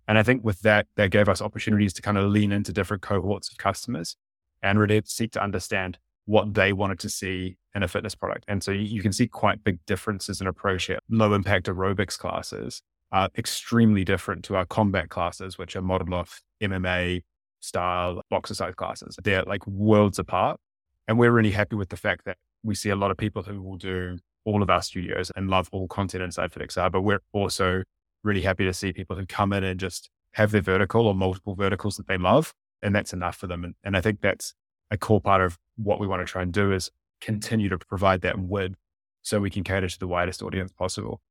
And 0.08 0.18
I 0.18 0.24
think 0.24 0.44
with 0.44 0.62
that, 0.62 0.88
that 0.96 1.12
gave 1.12 1.30
us 1.30 1.42
opportunities 1.42 1.94
to 1.94 2.02
kind 2.02 2.18
of 2.18 2.30
lean 2.30 2.52
into 2.52 2.74
different 2.74 3.04
cohorts 3.04 3.50
of 3.52 3.58
customers 3.58 4.16
and 4.64 4.80
really 4.80 5.02
seek 5.06 5.32
to 5.34 5.44
understand 5.44 6.00
what 6.26 6.54
they 6.54 6.74
wanted 6.74 7.00
to 7.00 7.10
see 7.10 7.58
in 7.76 7.84
a 7.84 7.88
fitness 7.88 8.16
product. 8.16 8.46
And 8.48 8.64
so 8.64 8.72
you, 8.72 8.82
you 8.82 9.02
can 9.02 9.12
see 9.12 9.28
quite 9.28 9.64
big 9.64 9.86
differences 9.86 10.40
in 10.40 10.48
approach 10.48 10.86
here. 10.86 11.00
Low 11.10 11.34
impact 11.34 11.68
aerobics 11.68 12.18
classes 12.18 12.82
are 13.12 13.30
extremely 13.38 14.04
different 14.04 14.44
to 14.46 14.56
our 14.56 14.66
combat 14.66 15.10
classes, 15.10 15.58
which 15.58 15.76
are 15.76 15.82
modeled 15.82 16.14
off 16.14 16.42
MMA 16.62 17.22
style 17.60 18.22
boxercise 18.30 18.74
classes. 18.76 19.18
They're 19.24 19.44
like 19.44 19.66
worlds 19.68 20.18
apart. 20.18 20.60
And 21.08 21.20
we're 21.20 21.32
really 21.32 21.52
happy 21.52 21.76
with 21.76 21.90
the 21.90 21.98
fact 21.98 22.26
that 22.26 22.38
we 22.64 22.76
see 22.76 22.90
a 22.90 22.96
lot 22.96 23.12
of 23.12 23.18
people 23.18 23.44
who 23.44 23.62
will 23.62 23.78
do 23.78 24.18
all 24.46 24.64
of 24.64 24.70
our 24.70 24.82
studios 24.82 25.32
and 25.36 25.50
love 25.50 25.70
all 25.72 25.88
content 25.88 26.24
inside 26.24 26.52
FitXR, 26.52 26.92
but 26.92 27.02
we're 27.02 27.22
also 27.34 27.84
really 28.24 28.42
happy 28.42 28.66
to 28.66 28.74
see 28.74 28.94
people 28.94 29.16
who 29.16 29.26
come 29.26 29.52
in 29.54 29.64
and 29.64 29.80
just 29.80 30.10
have 30.34 30.52
their 30.52 30.62
vertical 30.62 31.08
or 31.08 31.14
multiple 31.14 31.56
verticals 31.56 31.98
that 31.98 32.08
they 32.08 32.18
love 32.18 32.54
and 32.84 32.96
that's 32.96 33.14
enough 33.14 33.36
for 33.36 33.48
them. 33.48 33.64
And, 33.64 33.76
and 33.84 33.98
I 33.98 34.02
think 34.02 34.22
that's 34.22 34.54
a 34.92 34.98
core 34.98 35.22
part 35.22 35.42
of 35.42 35.58
what 35.78 36.00
we 36.00 36.08
want 36.08 36.26
to 36.26 36.32
try 36.32 36.42
and 36.44 36.52
do 36.52 36.72
is 36.72 36.92
continue 37.22 37.70
to 37.70 37.78
provide 37.78 38.22
that 38.22 38.38
width 38.38 38.76
so 39.22 39.40
we 39.40 39.50
can 39.50 39.64
cater 39.64 39.88
to 39.88 40.00
the 40.00 40.08
widest 40.08 40.44
audience 40.44 40.72
possible. 40.72 41.22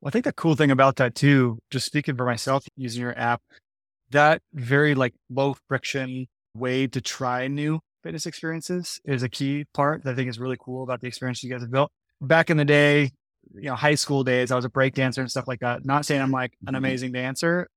Well, 0.00 0.08
I 0.08 0.10
think 0.10 0.24
the 0.24 0.32
cool 0.32 0.54
thing 0.54 0.70
about 0.70 0.96
that 0.96 1.14
too, 1.14 1.58
just 1.70 1.86
speaking 1.86 2.16
for 2.16 2.24
myself 2.24 2.64
using 2.76 3.02
your 3.02 3.18
app, 3.18 3.42
that 4.10 4.42
very 4.54 4.94
like 4.94 5.14
low 5.28 5.54
friction 5.68 6.26
way 6.54 6.86
to 6.86 7.00
try 7.00 7.46
new 7.46 7.80
fitness 8.02 8.26
experiences 8.26 9.00
is 9.04 9.22
a 9.22 9.28
key 9.28 9.66
part 9.74 10.04
that 10.04 10.12
I 10.12 10.14
think 10.14 10.30
is 10.30 10.38
really 10.38 10.56
cool 10.58 10.82
about 10.82 11.00
the 11.00 11.06
experience 11.06 11.42
you 11.42 11.50
guys 11.50 11.60
have 11.60 11.70
built. 11.70 11.92
Back 12.20 12.48
in 12.48 12.56
the 12.56 12.64
day, 12.64 13.12
you 13.54 13.68
know, 13.68 13.74
high 13.74 13.94
school 13.96 14.24
days, 14.24 14.50
I 14.50 14.56
was 14.56 14.64
a 14.64 14.70
break 14.70 14.94
dancer 14.94 15.20
and 15.20 15.30
stuff 15.30 15.46
like 15.46 15.60
that. 15.60 15.84
Not 15.84 16.06
saying 16.06 16.22
I'm 16.22 16.30
like 16.30 16.52
an 16.62 16.68
mm-hmm. 16.68 16.76
amazing 16.76 17.12
dancer, 17.12 17.68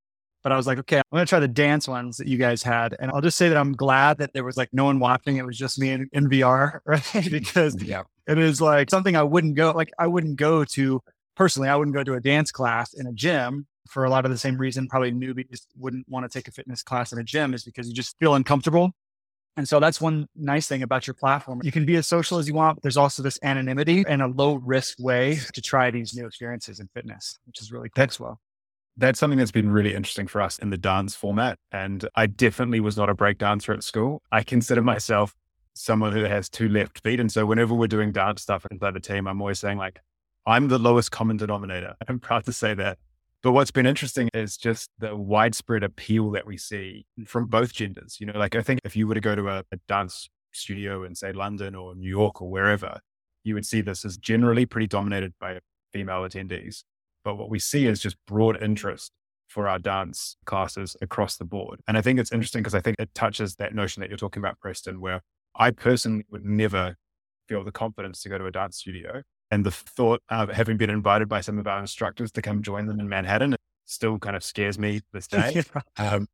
but 0.43 0.51
I 0.51 0.57
was 0.57 0.67
like, 0.67 0.79
okay, 0.79 0.97
I'm 0.97 1.03
going 1.11 1.25
to 1.25 1.29
try 1.29 1.39
the 1.39 1.47
dance 1.47 1.87
ones 1.87 2.17
that 2.17 2.27
you 2.27 2.37
guys 2.37 2.63
had. 2.63 2.95
And 2.99 3.11
I'll 3.11 3.21
just 3.21 3.37
say 3.37 3.49
that 3.49 3.57
I'm 3.57 3.73
glad 3.73 4.17
that 4.17 4.33
there 4.33 4.43
was 4.43 4.57
like 4.57 4.69
no 4.71 4.85
one 4.85 4.99
watching. 4.99 5.37
It 5.37 5.45
was 5.45 5.57
just 5.57 5.79
me 5.79 5.89
in, 5.91 6.09
in 6.11 6.29
VR, 6.29 6.79
right? 6.85 7.27
because 7.29 7.81
yeah. 7.81 8.03
it 8.27 8.37
is 8.37 8.61
like 8.61 8.89
something 8.89 9.15
I 9.15 9.23
wouldn't 9.23 9.55
go, 9.55 9.71
like 9.71 9.91
I 9.99 10.07
wouldn't 10.07 10.37
go 10.37 10.65
to 10.65 11.01
personally, 11.35 11.69
I 11.69 11.75
wouldn't 11.75 11.95
go 11.95 12.03
to 12.03 12.13
a 12.13 12.19
dance 12.19 12.51
class 12.51 12.93
in 12.93 13.07
a 13.07 13.13
gym 13.13 13.67
for 13.87 14.05
a 14.05 14.09
lot 14.09 14.25
of 14.25 14.31
the 14.31 14.37
same 14.37 14.57
reason 14.57 14.87
probably 14.87 15.11
newbies 15.11 15.65
wouldn't 15.77 16.07
want 16.07 16.29
to 16.29 16.29
take 16.29 16.47
a 16.47 16.51
fitness 16.51 16.81
class 16.81 17.11
in 17.11 17.19
a 17.19 17.23
gym 17.23 17.53
is 17.53 17.63
because 17.63 17.87
you 17.87 17.93
just 17.93 18.17
feel 18.19 18.35
uncomfortable. 18.35 18.91
And 19.57 19.67
so 19.67 19.81
that's 19.81 19.99
one 19.99 20.27
nice 20.33 20.67
thing 20.67 20.81
about 20.81 21.07
your 21.07 21.13
platform. 21.13 21.59
You 21.61 21.73
can 21.73 21.85
be 21.85 21.97
as 21.97 22.07
social 22.07 22.37
as 22.37 22.47
you 22.47 22.53
want, 22.53 22.77
but 22.77 22.83
there's 22.83 22.95
also 22.95 23.21
this 23.21 23.37
anonymity 23.43 24.05
and 24.07 24.21
a 24.21 24.27
low 24.27 24.55
risk 24.55 24.97
way 24.97 25.39
to 25.53 25.61
try 25.61 25.91
these 25.91 26.15
new 26.15 26.25
experiences 26.25 26.79
in 26.79 26.87
fitness, 26.93 27.37
which 27.45 27.61
is 27.61 27.69
really 27.69 27.89
cool 27.89 28.05
as 28.05 28.17
well 28.17 28.39
that's 28.97 29.19
something 29.19 29.39
that's 29.39 29.51
been 29.51 29.71
really 29.71 29.93
interesting 29.93 30.27
for 30.27 30.41
us 30.41 30.59
in 30.59 30.69
the 30.69 30.77
dance 30.77 31.15
format. 31.15 31.57
And 31.71 32.07
I 32.15 32.27
definitely 32.27 32.79
was 32.79 32.97
not 32.97 33.09
a 33.09 33.13
break 33.13 33.37
dancer 33.37 33.73
at 33.73 33.83
school. 33.83 34.21
I 34.31 34.43
consider 34.43 34.81
myself 34.81 35.33
someone 35.73 36.11
who 36.11 36.23
has 36.23 36.49
two 36.49 36.69
left 36.69 37.01
feet. 37.01 37.19
And 37.19 37.31
so 37.31 37.45
whenever 37.45 37.73
we're 37.73 37.87
doing 37.87 38.11
dance 38.11 38.41
stuff 38.41 38.65
inside 38.69 38.93
the 38.93 38.99
team, 38.99 39.27
I'm 39.27 39.41
always 39.41 39.59
saying 39.59 39.77
like, 39.77 39.99
I'm 40.45 40.67
the 40.67 40.79
lowest 40.79 41.11
common 41.11 41.37
denominator. 41.37 41.95
I'm 42.07 42.19
proud 42.19 42.45
to 42.45 42.53
say 42.53 42.73
that. 42.75 42.97
But 43.43 43.53
what's 43.53 43.71
been 43.71 43.87
interesting 43.87 44.29
is 44.33 44.55
just 44.55 44.89
the 44.99 45.15
widespread 45.15 45.83
appeal 45.83 46.29
that 46.31 46.45
we 46.45 46.57
see 46.57 47.05
from 47.25 47.47
both 47.47 47.73
genders. 47.73 48.17
You 48.19 48.27
know, 48.27 48.37
like 48.37 48.55
I 48.55 48.61
think 48.61 48.81
if 48.83 48.95
you 48.95 49.07
were 49.07 49.15
to 49.15 49.21
go 49.21 49.35
to 49.35 49.49
a, 49.49 49.63
a 49.71 49.77
dance 49.87 50.29
studio 50.51 51.03
in 51.03 51.15
say 51.15 51.31
London 51.31 51.73
or 51.73 51.95
New 51.95 52.09
York 52.09 52.41
or 52.41 52.51
wherever, 52.51 52.99
you 53.43 53.55
would 53.55 53.65
see 53.65 53.81
this 53.81 54.05
as 54.05 54.17
generally 54.17 54.67
pretty 54.67 54.85
dominated 54.85 55.33
by 55.39 55.59
female 55.91 56.21
attendees 56.21 56.83
But 57.23 57.35
what 57.35 57.49
we 57.49 57.59
see 57.59 57.85
is 57.87 57.99
just 57.99 58.17
broad 58.25 58.61
interest 58.61 59.11
for 59.47 59.67
our 59.67 59.79
dance 59.79 60.37
classes 60.45 60.95
across 61.01 61.35
the 61.37 61.45
board. 61.45 61.81
And 61.87 61.97
I 61.97 62.01
think 62.01 62.19
it's 62.19 62.31
interesting 62.31 62.61
because 62.61 62.75
I 62.75 62.79
think 62.79 62.95
it 62.99 63.13
touches 63.13 63.55
that 63.55 63.75
notion 63.75 64.01
that 64.01 64.09
you're 64.09 64.17
talking 64.17 64.41
about, 64.41 64.59
Preston, 64.59 65.01
where 65.01 65.21
I 65.55 65.71
personally 65.71 66.25
would 66.31 66.45
never 66.45 66.95
feel 67.47 67.63
the 67.63 67.71
confidence 67.71 68.21
to 68.23 68.29
go 68.29 68.37
to 68.37 68.45
a 68.45 68.51
dance 68.51 68.77
studio. 68.77 69.23
And 69.51 69.65
the 69.65 69.71
thought 69.71 70.21
of 70.29 70.49
having 70.49 70.77
been 70.77 70.89
invited 70.89 71.27
by 71.27 71.41
some 71.41 71.59
of 71.59 71.67
our 71.67 71.79
instructors 71.79 72.31
to 72.31 72.41
come 72.41 72.63
join 72.63 72.85
them 72.85 73.01
in 73.01 73.09
Manhattan 73.09 73.57
still 73.85 74.17
kind 74.17 74.37
of 74.37 74.43
scares 74.43 74.79
me 74.79 75.01
this 75.11 75.27
day. 75.27 75.61
um, 75.97 76.27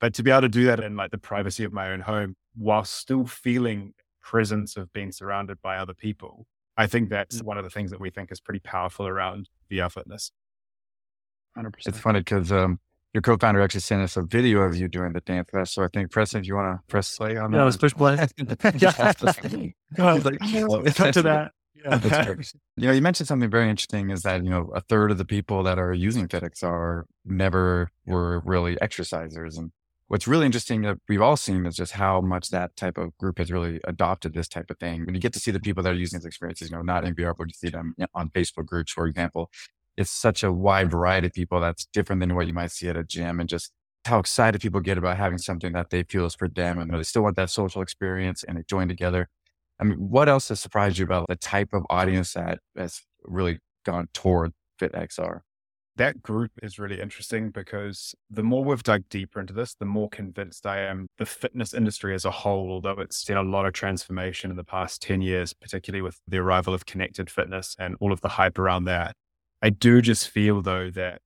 but 0.00 0.12
to 0.14 0.22
be 0.22 0.30
able 0.30 0.42
to 0.42 0.48
do 0.50 0.66
that 0.66 0.80
in 0.80 0.94
like 0.94 1.10
the 1.10 1.18
privacy 1.18 1.64
of 1.64 1.72
my 1.72 1.90
own 1.90 2.00
home 2.00 2.34
while 2.54 2.84
still 2.84 3.24
feeling 3.24 3.94
presence 4.20 4.76
of 4.76 4.92
being 4.92 5.10
surrounded 5.10 5.62
by 5.62 5.78
other 5.78 5.94
people, 5.94 6.46
I 6.76 6.86
think 6.86 7.10
that's 7.10 7.42
one 7.42 7.58
of 7.58 7.64
the 7.64 7.70
things 7.70 7.90
that 7.90 8.00
we 8.00 8.10
think 8.10 8.32
is 8.32 8.40
pretty 8.40 8.60
powerful 8.60 9.06
around 9.06 9.48
VR 9.70 9.90
fitness. 9.90 10.32
100%. 11.56 11.72
It's 11.86 11.98
funny 11.98 12.20
because 12.20 12.50
um, 12.50 12.80
your 13.12 13.20
co-founder 13.20 13.60
actually 13.60 13.80
sent 13.80 14.02
us 14.02 14.16
a 14.16 14.22
video 14.22 14.60
of 14.60 14.74
you 14.76 14.88
doing 14.88 15.12
the 15.12 15.20
dance 15.20 15.50
class. 15.50 15.72
So 15.72 15.82
I 15.84 15.88
think, 15.88 16.10
Preston, 16.10 16.40
if 16.40 16.46
you 16.46 16.54
want 16.54 16.78
to 16.78 16.82
press 16.88 17.16
play 17.16 17.36
on 17.36 17.50
that. 17.50 17.58
Yeah, 17.58 17.64
let's 17.64 17.76
push 17.76 17.92
play. 17.92 18.14
yeah. 18.78 19.12
Go 19.94 20.08
ahead. 20.08 20.24
Like, 20.24 20.38
oh, 20.40 21.10
to 21.10 21.22
that. 21.22 21.52
Yeah. 21.84 22.34
you 22.76 22.86
know, 22.86 22.92
you 22.92 23.02
mentioned 23.02 23.26
something 23.26 23.50
very 23.50 23.68
interesting 23.68 24.10
is 24.10 24.22
that, 24.22 24.44
you 24.44 24.50
know, 24.50 24.70
a 24.72 24.80
third 24.80 25.10
of 25.10 25.18
the 25.18 25.24
people 25.24 25.64
that 25.64 25.78
are 25.78 25.92
using 25.92 26.28
FitXR 26.28 27.04
never 27.24 27.90
were 28.06 28.40
really 28.44 28.76
exercisers. 28.76 29.58
And 29.58 29.72
what's 30.12 30.28
really 30.28 30.44
interesting 30.44 30.82
that 30.82 30.98
we've 31.08 31.22
all 31.22 31.38
seen 31.38 31.64
is 31.64 31.74
just 31.74 31.92
how 31.92 32.20
much 32.20 32.50
that 32.50 32.76
type 32.76 32.98
of 32.98 33.16
group 33.16 33.38
has 33.38 33.50
really 33.50 33.80
adopted 33.84 34.34
this 34.34 34.46
type 34.46 34.70
of 34.70 34.78
thing. 34.78 35.06
When 35.06 35.14
you 35.14 35.20
get 35.22 35.32
to 35.32 35.38
see 35.38 35.50
the 35.50 35.58
people 35.58 35.82
that 35.82 35.94
are 35.94 35.96
using 35.96 36.18
these 36.18 36.26
experiences, 36.26 36.70
you 36.70 36.76
know, 36.76 36.82
not 36.82 37.06
in 37.06 37.14
VR, 37.14 37.32
but 37.34 37.46
you 37.46 37.54
see 37.54 37.70
them 37.70 37.94
on 38.14 38.28
Facebook 38.28 38.66
groups, 38.66 38.92
for 38.92 39.06
example, 39.06 39.48
it's 39.96 40.10
such 40.10 40.44
a 40.44 40.52
wide 40.52 40.90
variety 40.90 41.28
of 41.28 41.32
people 41.32 41.60
that's 41.60 41.86
different 41.94 42.20
than 42.20 42.34
what 42.34 42.46
you 42.46 42.52
might 42.52 42.72
see 42.72 42.90
at 42.90 42.96
a 42.98 43.02
gym 43.02 43.40
and 43.40 43.48
just 43.48 43.72
how 44.04 44.18
excited 44.18 44.60
people 44.60 44.80
get 44.82 44.98
about 44.98 45.16
having 45.16 45.38
something 45.38 45.72
that 45.72 45.88
they 45.88 46.02
feel 46.02 46.26
is 46.26 46.34
for 46.34 46.46
them 46.46 46.78
and 46.78 46.92
they 46.92 47.02
still 47.04 47.22
want 47.22 47.36
that 47.36 47.48
social 47.48 47.80
experience 47.80 48.44
and 48.44 48.58
they 48.58 48.64
join 48.68 48.88
together. 48.88 49.30
I 49.80 49.84
mean, 49.84 49.96
what 49.96 50.28
else 50.28 50.50
has 50.50 50.60
surprised 50.60 50.98
you 50.98 51.06
about 51.06 51.24
the 51.26 51.36
type 51.36 51.70
of 51.72 51.86
audience 51.88 52.34
that 52.34 52.58
has 52.76 53.00
really 53.22 53.60
gone 53.86 54.08
toward 54.12 54.52
FitXR? 54.78 55.40
That 55.96 56.22
group 56.22 56.52
is 56.62 56.78
really 56.78 57.00
interesting 57.00 57.50
because 57.50 58.14
the 58.30 58.42
more 58.42 58.64
we've 58.64 58.82
dug 58.82 59.02
deeper 59.10 59.40
into 59.40 59.52
this, 59.52 59.74
the 59.74 59.84
more 59.84 60.08
convinced 60.08 60.66
I 60.66 60.80
am 60.80 61.06
the 61.18 61.26
fitness 61.26 61.74
industry 61.74 62.14
as 62.14 62.24
a 62.24 62.30
whole, 62.30 62.70
although 62.70 63.00
it's 63.00 63.18
seen 63.18 63.36
a 63.36 63.42
lot 63.42 63.66
of 63.66 63.74
transformation 63.74 64.50
in 64.50 64.56
the 64.56 64.64
past 64.64 65.02
10 65.02 65.20
years, 65.20 65.52
particularly 65.52 66.00
with 66.00 66.18
the 66.26 66.38
arrival 66.38 66.72
of 66.72 66.86
connected 66.86 67.28
fitness 67.28 67.76
and 67.78 67.96
all 68.00 68.10
of 68.10 68.22
the 68.22 68.30
hype 68.30 68.58
around 68.58 68.84
that. 68.84 69.14
I 69.60 69.68
do 69.68 70.00
just 70.00 70.30
feel 70.30 70.62
though 70.62 70.90
that 70.90 71.20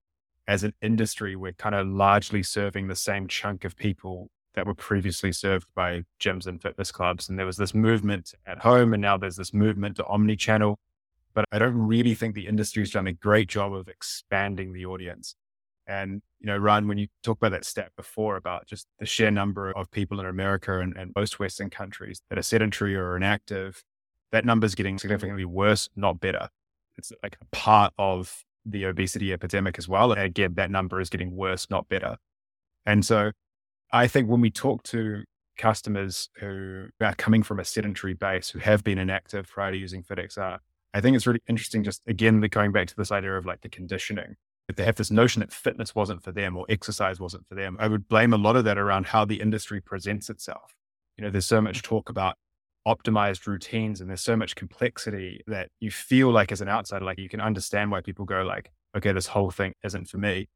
as 0.49 0.65
an 0.65 0.75
industry, 0.83 1.37
we're 1.37 1.53
kind 1.53 1.75
of 1.75 1.87
largely 1.87 2.43
serving 2.43 2.89
the 2.89 2.97
same 2.97 3.29
chunk 3.29 3.65
of 3.65 3.77
people 3.77 4.31
that 4.55 4.67
were 4.67 4.75
previously 4.75 5.33
served 5.33 5.67
by 5.75 6.03
gyms 6.21 6.47
and 6.47 6.61
fitness 6.61 6.91
clubs. 6.91 7.29
And 7.29 7.39
there 7.39 7.47
was 7.47 7.57
this 7.57 7.75
movement 7.75 8.35
at 8.47 8.59
home, 8.59 8.95
and 8.95 9.03
now 9.03 9.17
there's 9.17 9.37
this 9.37 9.53
movement 9.53 9.97
to 9.97 10.07
omni 10.07 10.37
channel. 10.37 10.79
But 11.37 11.45
I 11.53 11.59
don't 11.59 11.77
really 11.77 12.15
think 12.15 12.35
the 12.35 12.49
industry's 12.49 12.91
done 12.91 13.07
a 13.07 13.13
great 13.13 13.49
job 13.49 13.75
of 13.75 13.89
expanding 13.89 14.73
the 14.73 14.87
audience. 14.87 15.37
And, 15.87 16.23
you 16.41 16.47
know, 16.47 16.57
Ryan, 16.57 16.89
when 16.89 16.99
you 16.99 17.09
talk 17.23 17.37
about 17.37 17.53
that 17.53 17.65
stat 17.65 17.93
before 17.95 18.37
about 18.37 18.67
just 18.67 18.89
the 18.99 19.07
sheer 19.07 19.31
number 19.31 19.71
of 19.71 19.91
people 19.91 20.19
in 20.19 20.27
America 20.27 20.81
and, 20.81 20.97
and 20.97 21.13
most 21.15 21.39
Western 21.39 21.71
countries 21.71 22.23
that 22.31 22.39
are 22.39 22.43
sedentary 22.43 22.97
or 22.97 23.17
inactive, 23.17 23.85
that 24.33 24.45
number 24.45 24.65
is 24.65 24.75
getting 24.75 24.99
significantly 24.99 25.45
worse, 25.45 25.89
not 25.95 26.19
better. 26.19 26.49
It's 26.97 27.13
like 27.23 27.37
a 27.41 27.45
part 27.55 27.93
of 27.99 28.43
the 28.65 28.85
obesity 28.85 29.33
epidemic 29.33 29.79
as 29.79 29.87
well. 29.87 30.13
And 30.13 30.23
again, 30.23 30.55
that 30.55 30.71
number 30.71 31.01
is 31.01 31.11
getting 31.11 31.37
worse, 31.37 31.69
not 31.71 31.89
better. 31.89 32.17
And 32.87 33.05
so 33.05 33.31
I 33.93 34.09
think 34.09 34.29
when 34.29 34.41
we 34.41 34.51
talk 34.51 34.83
to 34.85 35.23
customers 35.59 36.31
who 36.39 36.87
are 37.01 37.15
coming 37.15 37.43
from 37.43 37.61
a 37.61 37.65
sedentary 37.65 38.15
base, 38.15 38.49
who 38.49 38.59
have 38.59 38.83
been 38.83 38.99
inactive 38.99 39.47
prior 39.49 39.73
to 39.73 39.77
using 39.77 40.03
FitXR, 40.03 40.59
I 40.97 41.03
think 41.03 41.15
it's 41.15 41.27
really 41.27 41.43
interesting, 41.47 41.85
just 41.85 42.01
again, 42.07 42.41
going 42.41 42.73
back 42.73 42.89
to 42.89 42.97
this 42.97 43.13
idea 43.13 43.37
of 43.37 43.45
like 43.45 43.61
the 43.61 43.69
conditioning. 43.69 44.37
If 44.67 44.77
they 44.77 44.85
have 44.85 44.97
this 44.97 45.11
notion 45.11 45.41
that 45.41 45.53
fitness 45.53 45.95
wasn't 45.95 46.23
for 46.23 46.33
them 46.33 46.57
or 46.57 46.65
exercise 46.71 47.21
wasn't 47.21 47.47
for 47.47 47.55
them, 47.55 47.77
I 47.79 47.87
would 47.87 48.09
blame 48.09 48.33
a 48.33 48.39
lot 48.39 48.57
of 48.57 48.65
that 48.65 48.79
around 48.79 49.09
how 49.09 49.27
the 49.27 49.43
industry 49.43 49.83
presents 49.83 50.31
itself. 50.31 50.75
You 51.19 51.25
know, 51.25 51.31
there's 51.31 51.45
so 51.45 51.61
much 51.61 51.83
mm-hmm. 51.83 51.95
talk 51.95 52.09
about 52.09 52.37
optimized 52.89 53.47
routines 53.47 54.01
and 54.01 54.09
there's 54.09 54.23
so 54.23 54.37
much 54.37 54.57
complexity 54.57 55.43
that 55.47 55.69
you 55.81 55.91
feel 55.91 56.31
like 56.31 56.51
as 56.51 56.63
an 56.63 56.69
outsider 56.69 57.05
like 57.05 57.19
you 57.19 57.29
can 57.29 57.41
understand 57.41 57.91
why 57.91 58.01
people 58.01 58.25
go 58.25 58.43
like 58.43 58.71
okay 58.97 59.11
this 59.11 59.27
whole 59.27 59.51
thing 59.51 59.73
isn't 59.83 60.09
for 60.09 60.19
me 60.19 60.49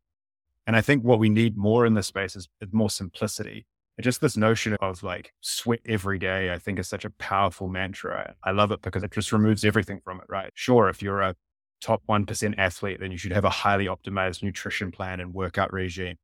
and 0.64 0.76
i 0.76 0.80
think 0.80 1.02
what 1.02 1.18
we 1.18 1.28
need 1.28 1.56
more 1.56 1.84
in 1.84 1.94
this 1.94 2.06
space 2.06 2.36
is, 2.36 2.46
more 2.70 2.88
simplicity 2.88 3.66
and 4.00 4.04
just 4.04 4.20
this 4.20 4.36
notion 4.36 4.76
of 4.80 5.02
like 5.02 5.32
sweat 5.40 5.80
every 5.86 6.18
day 6.18 6.52
i 6.52 6.58
think 6.58 6.78
is 6.78 6.88
such 6.88 7.04
a 7.04 7.10
powerful 7.10 7.68
mantra 7.68 8.34
i 8.44 8.50
love 8.50 8.72
it 8.72 8.82
because 8.82 9.02
it 9.02 9.12
just 9.12 9.32
removes 9.32 9.64
everything 9.64 10.00
from 10.04 10.18
it 10.18 10.26
right 10.28 10.50
sure 10.54 10.88
if 10.88 11.02
you're 11.02 11.20
a 11.20 11.34
top 11.80 12.02
1% 12.08 12.54
athlete 12.58 13.00
then 13.00 13.10
you 13.10 13.16
should 13.16 13.32
have 13.32 13.44
a 13.44 13.50
highly 13.50 13.86
optimized 13.86 14.42
nutrition 14.42 14.90
plan 14.90 15.18
and 15.18 15.32
workout 15.32 15.72
regime 15.72 16.16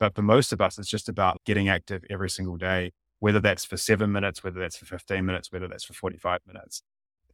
but 0.00 0.14
for 0.14 0.22
most 0.22 0.52
of 0.52 0.60
us 0.60 0.78
it's 0.78 0.88
just 0.88 1.08
about 1.08 1.38
getting 1.44 1.68
active 1.68 2.02
every 2.08 2.30
single 2.30 2.56
day 2.56 2.92
whether 3.22 3.38
that's 3.38 3.64
for 3.64 3.76
seven 3.76 4.10
minutes, 4.10 4.42
whether 4.42 4.58
that's 4.58 4.76
for 4.76 4.84
15 4.84 5.24
minutes, 5.24 5.52
whether 5.52 5.68
that's 5.68 5.84
for 5.84 5.92
45 5.92 6.40
minutes. 6.44 6.82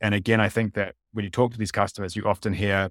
And 0.03 0.15
again, 0.15 0.39
I 0.39 0.51
think 0.51 0.75
that 0.75 0.95
when 1.15 1.25
you 1.25 1.31
talk 1.31 1.53
to 1.53 1.59
these 1.59 1.73
customers, 1.73 2.15
you 2.15 2.25
often 2.25 2.53
hear 2.53 2.91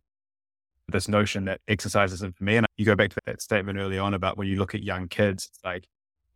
this 0.88 1.08
notion 1.08 1.46
that 1.46 1.62
exercise 1.68 2.12
isn't 2.14 2.36
for 2.36 2.44
me. 2.44 2.58
And 2.58 2.66
you 2.76 2.86
go 2.86 2.96
back 2.96 3.12
to 3.12 3.18
that 3.28 3.40
statement 3.40 3.78
early 3.78 4.00
on 4.00 4.16
about 4.16 4.36
when 4.36 4.48
you 4.48 4.58
look 4.58 4.74
at 4.74 4.82
young 4.82 5.08
kids, 5.10 5.46
it's 5.46 5.60
like 5.64 5.86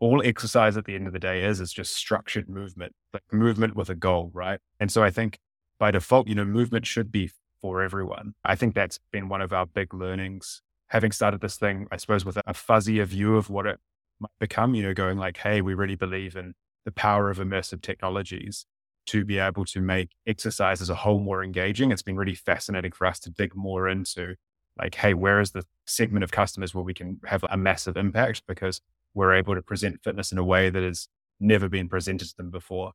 all 0.02 0.22
exercise 0.26 0.76
at 0.76 0.86
the 0.86 0.96
end 0.96 1.06
of 1.06 1.14
the 1.14 1.20
day 1.20 1.46
is, 1.46 1.62
is 1.62 1.72
just 1.72 1.96
structured 1.96 2.50
movement, 2.50 2.94
like 3.14 3.24
movement 3.32 3.76
with 3.76 3.90
a 3.90 3.96
goal, 3.96 4.32
right? 4.34 4.60
And 4.80 4.92
so 4.92 5.04
I 5.04 5.12
think 5.12 5.38
by 5.80 5.92
default, 5.92 6.28
you 6.28 6.34
know, 6.34 6.44
movement 6.44 6.88
should 6.88 7.12
be 7.12 7.30
for 7.62 7.84
everyone. 7.84 8.34
I 8.44 8.56
think 8.56 8.74
that's 8.74 9.00
been 9.12 9.30
one 9.30 9.42
of 9.42 9.54
our 9.54 9.68
big 9.68 9.94
learnings. 9.94 10.64
Having 10.88 11.12
started 11.12 11.40
this 11.40 11.56
thing, 11.56 11.88
I 11.92 11.98
suppose, 11.98 12.26
with 12.26 12.36
a 12.36 12.54
fuzzier 12.54 13.06
view 13.06 13.38
of 13.38 13.52
what 13.52 13.68
it 13.68 13.80
might 14.20 14.32
become, 14.40 14.74
you 14.74 14.82
know, 14.82 14.96
going 14.96 15.20
like, 15.20 15.38
hey, 15.38 15.62
we 15.62 15.76
really 15.76 15.96
believe 15.96 16.36
in 16.36 16.56
the 16.84 16.92
power 16.92 17.30
of 17.30 17.38
immersive 17.38 17.84
technologies 17.84 18.66
to 19.06 19.24
be 19.24 19.38
able 19.38 19.66
to 19.66 19.82
make 19.82 20.10
exercise 20.26 20.82
as 20.82 20.90
a 20.90 20.96
whole 20.96 21.20
more 21.20 21.44
engaging. 21.44 21.92
It's 21.92 22.02
been 22.02 22.18
really 22.18 22.36
fascinating 22.36 22.92
for 22.92 23.06
us 23.06 23.20
to 23.20 23.30
dig 23.30 23.56
more 23.56 23.88
into 23.88 24.34
like, 24.80 24.96
hey, 24.96 25.14
where 25.14 25.40
is 25.40 25.52
the 25.52 25.64
segment 25.86 26.24
of 26.24 26.32
customers 26.32 26.74
where 26.74 26.84
we 26.84 26.96
can 26.96 27.20
have 27.26 27.46
a 27.50 27.58
massive 27.58 27.98
impact 27.98 28.42
because 28.48 28.82
we're 29.14 29.34
able 29.34 29.56
to 29.56 29.62
present 29.62 30.04
fitness 30.04 30.32
in 30.32 30.38
a 30.38 30.44
way 30.44 30.70
that 30.70 30.84
has 30.84 31.08
never 31.40 31.68
been 31.70 31.90
presented 31.90 32.28
to 32.30 32.38
them 32.38 32.52
before. 32.52 32.92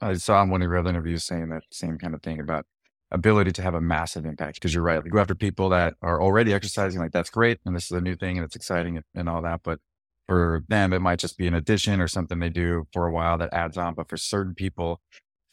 I 0.00 0.14
saw 0.14 0.42
in 0.42 0.50
one 0.50 0.62
of 0.62 0.68
your 0.68 0.78
other 0.78 0.90
interviews 0.90 1.24
saying 1.24 1.48
that 1.50 1.62
same 1.72 1.98
kind 1.98 2.14
of 2.14 2.22
thing 2.22 2.40
about 2.40 2.66
ability 3.10 3.52
to 3.52 3.62
have 3.62 3.74
a 3.74 3.80
massive 3.80 4.26
impact 4.26 4.56
because 4.56 4.74
you're 4.74 4.82
right. 4.82 5.02
Like 5.02 5.12
go 5.12 5.18
after 5.18 5.34
people 5.34 5.68
that 5.70 5.94
are 6.02 6.20
already 6.20 6.52
exercising, 6.52 7.00
like 7.00 7.12
that's 7.12 7.30
great. 7.30 7.58
And 7.64 7.74
this 7.74 7.84
is 7.84 7.92
a 7.92 8.00
new 8.00 8.16
thing 8.16 8.36
and 8.36 8.44
it's 8.44 8.56
exciting 8.56 8.96
and, 8.96 9.04
and 9.14 9.28
all 9.28 9.40
that. 9.42 9.60
But 9.62 9.78
for 10.26 10.64
them, 10.68 10.92
it 10.92 11.00
might 11.00 11.18
just 11.18 11.38
be 11.38 11.46
an 11.46 11.54
addition 11.54 12.00
or 12.00 12.08
something 12.08 12.38
they 12.38 12.48
do 12.48 12.86
for 12.92 13.06
a 13.06 13.12
while 13.12 13.38
that 13.38 13.52
adds 13.52 13.76
on. 13.76 13.94
But 13.94 14.08
for 14.08 14.16
certain 14.16 14.54
people, 14.54 15.00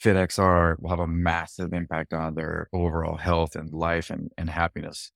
FitXR 0.03 0.79
will 0.79 0.89
have 0.89 0.99
a 0.99 1.07
massive 1.07 1.73
impact 1.73 2.13
on 2.13 2.35
their 2.35 2.67
overall 2.73 3.17
health 3.17 3.55
and 3.55 3.71
life 3.71 4.09
and, 4.09 4.31
and 4.37 4.49
happiness. 4.49 5.11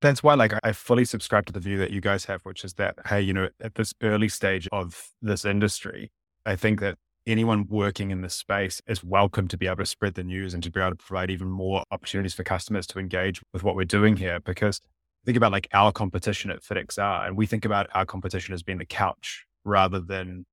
That's 0.00 0.22
why, 0.22 0.34
like, 0.34 0.54
I 0.62 0.72
fully 0.72 1.04
subscribe 1.04 1.44
to 1.46 1.52
the 1.52 1.60
view 1.60 1.76
that 1.78 1.90
you 1.90 2.00
guys 2.00 2.24
have, 2.24 2.40
which 2.42 2.64
is 2.64 2.74
that, 2.74 2.96
hey, 3.06 3.20
you 3.20 3.34
know, 3.34 3.48
at 3.60 3.74
this 3.74 3.92
early 4.02 4.30
stage 4.30 4.66
of 4.72 5.10
this 5.20 5.44
industry, 5.44 6.10
I 6.46 6.56
think 6.56 6.80
that 6.80 6.96
anyone 7.26 7.66
working 7.68 8.10
in 8.10 8.22
this 8.22 8.34
space 8.34 8.80
is 8.86 9.04
welcome 9.04 9.46
to 9.48 9.58
be 9.58 9.66
able 9.66 9.76
to 9.76 9.86
spread 9.86 10.14
the 10.14 10.24
news 10.24 10.54
and 10.54 10.62
to 10.62 10.70
be 10.70 10.80
able 10.80 10.92
to 10.92 10.96
provide 10.96 11.30
even 11.30 11.48
more 11.48 11.84
opportunities 11.90 12.32
for 12.32 12.44
customers 12.44 12.86
to 12.86 12.98
engage 12.98 13.42
with 13.52 13.62
what 13.62 13.76
we're 13.76 13.84
doing 13.84 14.16
here. 14.16 14.40
Because 14.40 14.80
think 15.26 15.36
about 15.36 15.52
like 15.52 15.68
our 15.74 15.92
competition 15.92 16.50
at 16.50 16.62
FitXR, 16.62 17.26
and 17.26 17.36
we 17.36 17.44
think 17.44 17.66
about 17.66 17.86
our 17.94 18.06
competition 18.06 18.54
as 18.54 18.62
being 18.62 18.78
the 18.78 18.86
couch 18.86 19.44
rather 19.66 20.00
than 20.00 20.46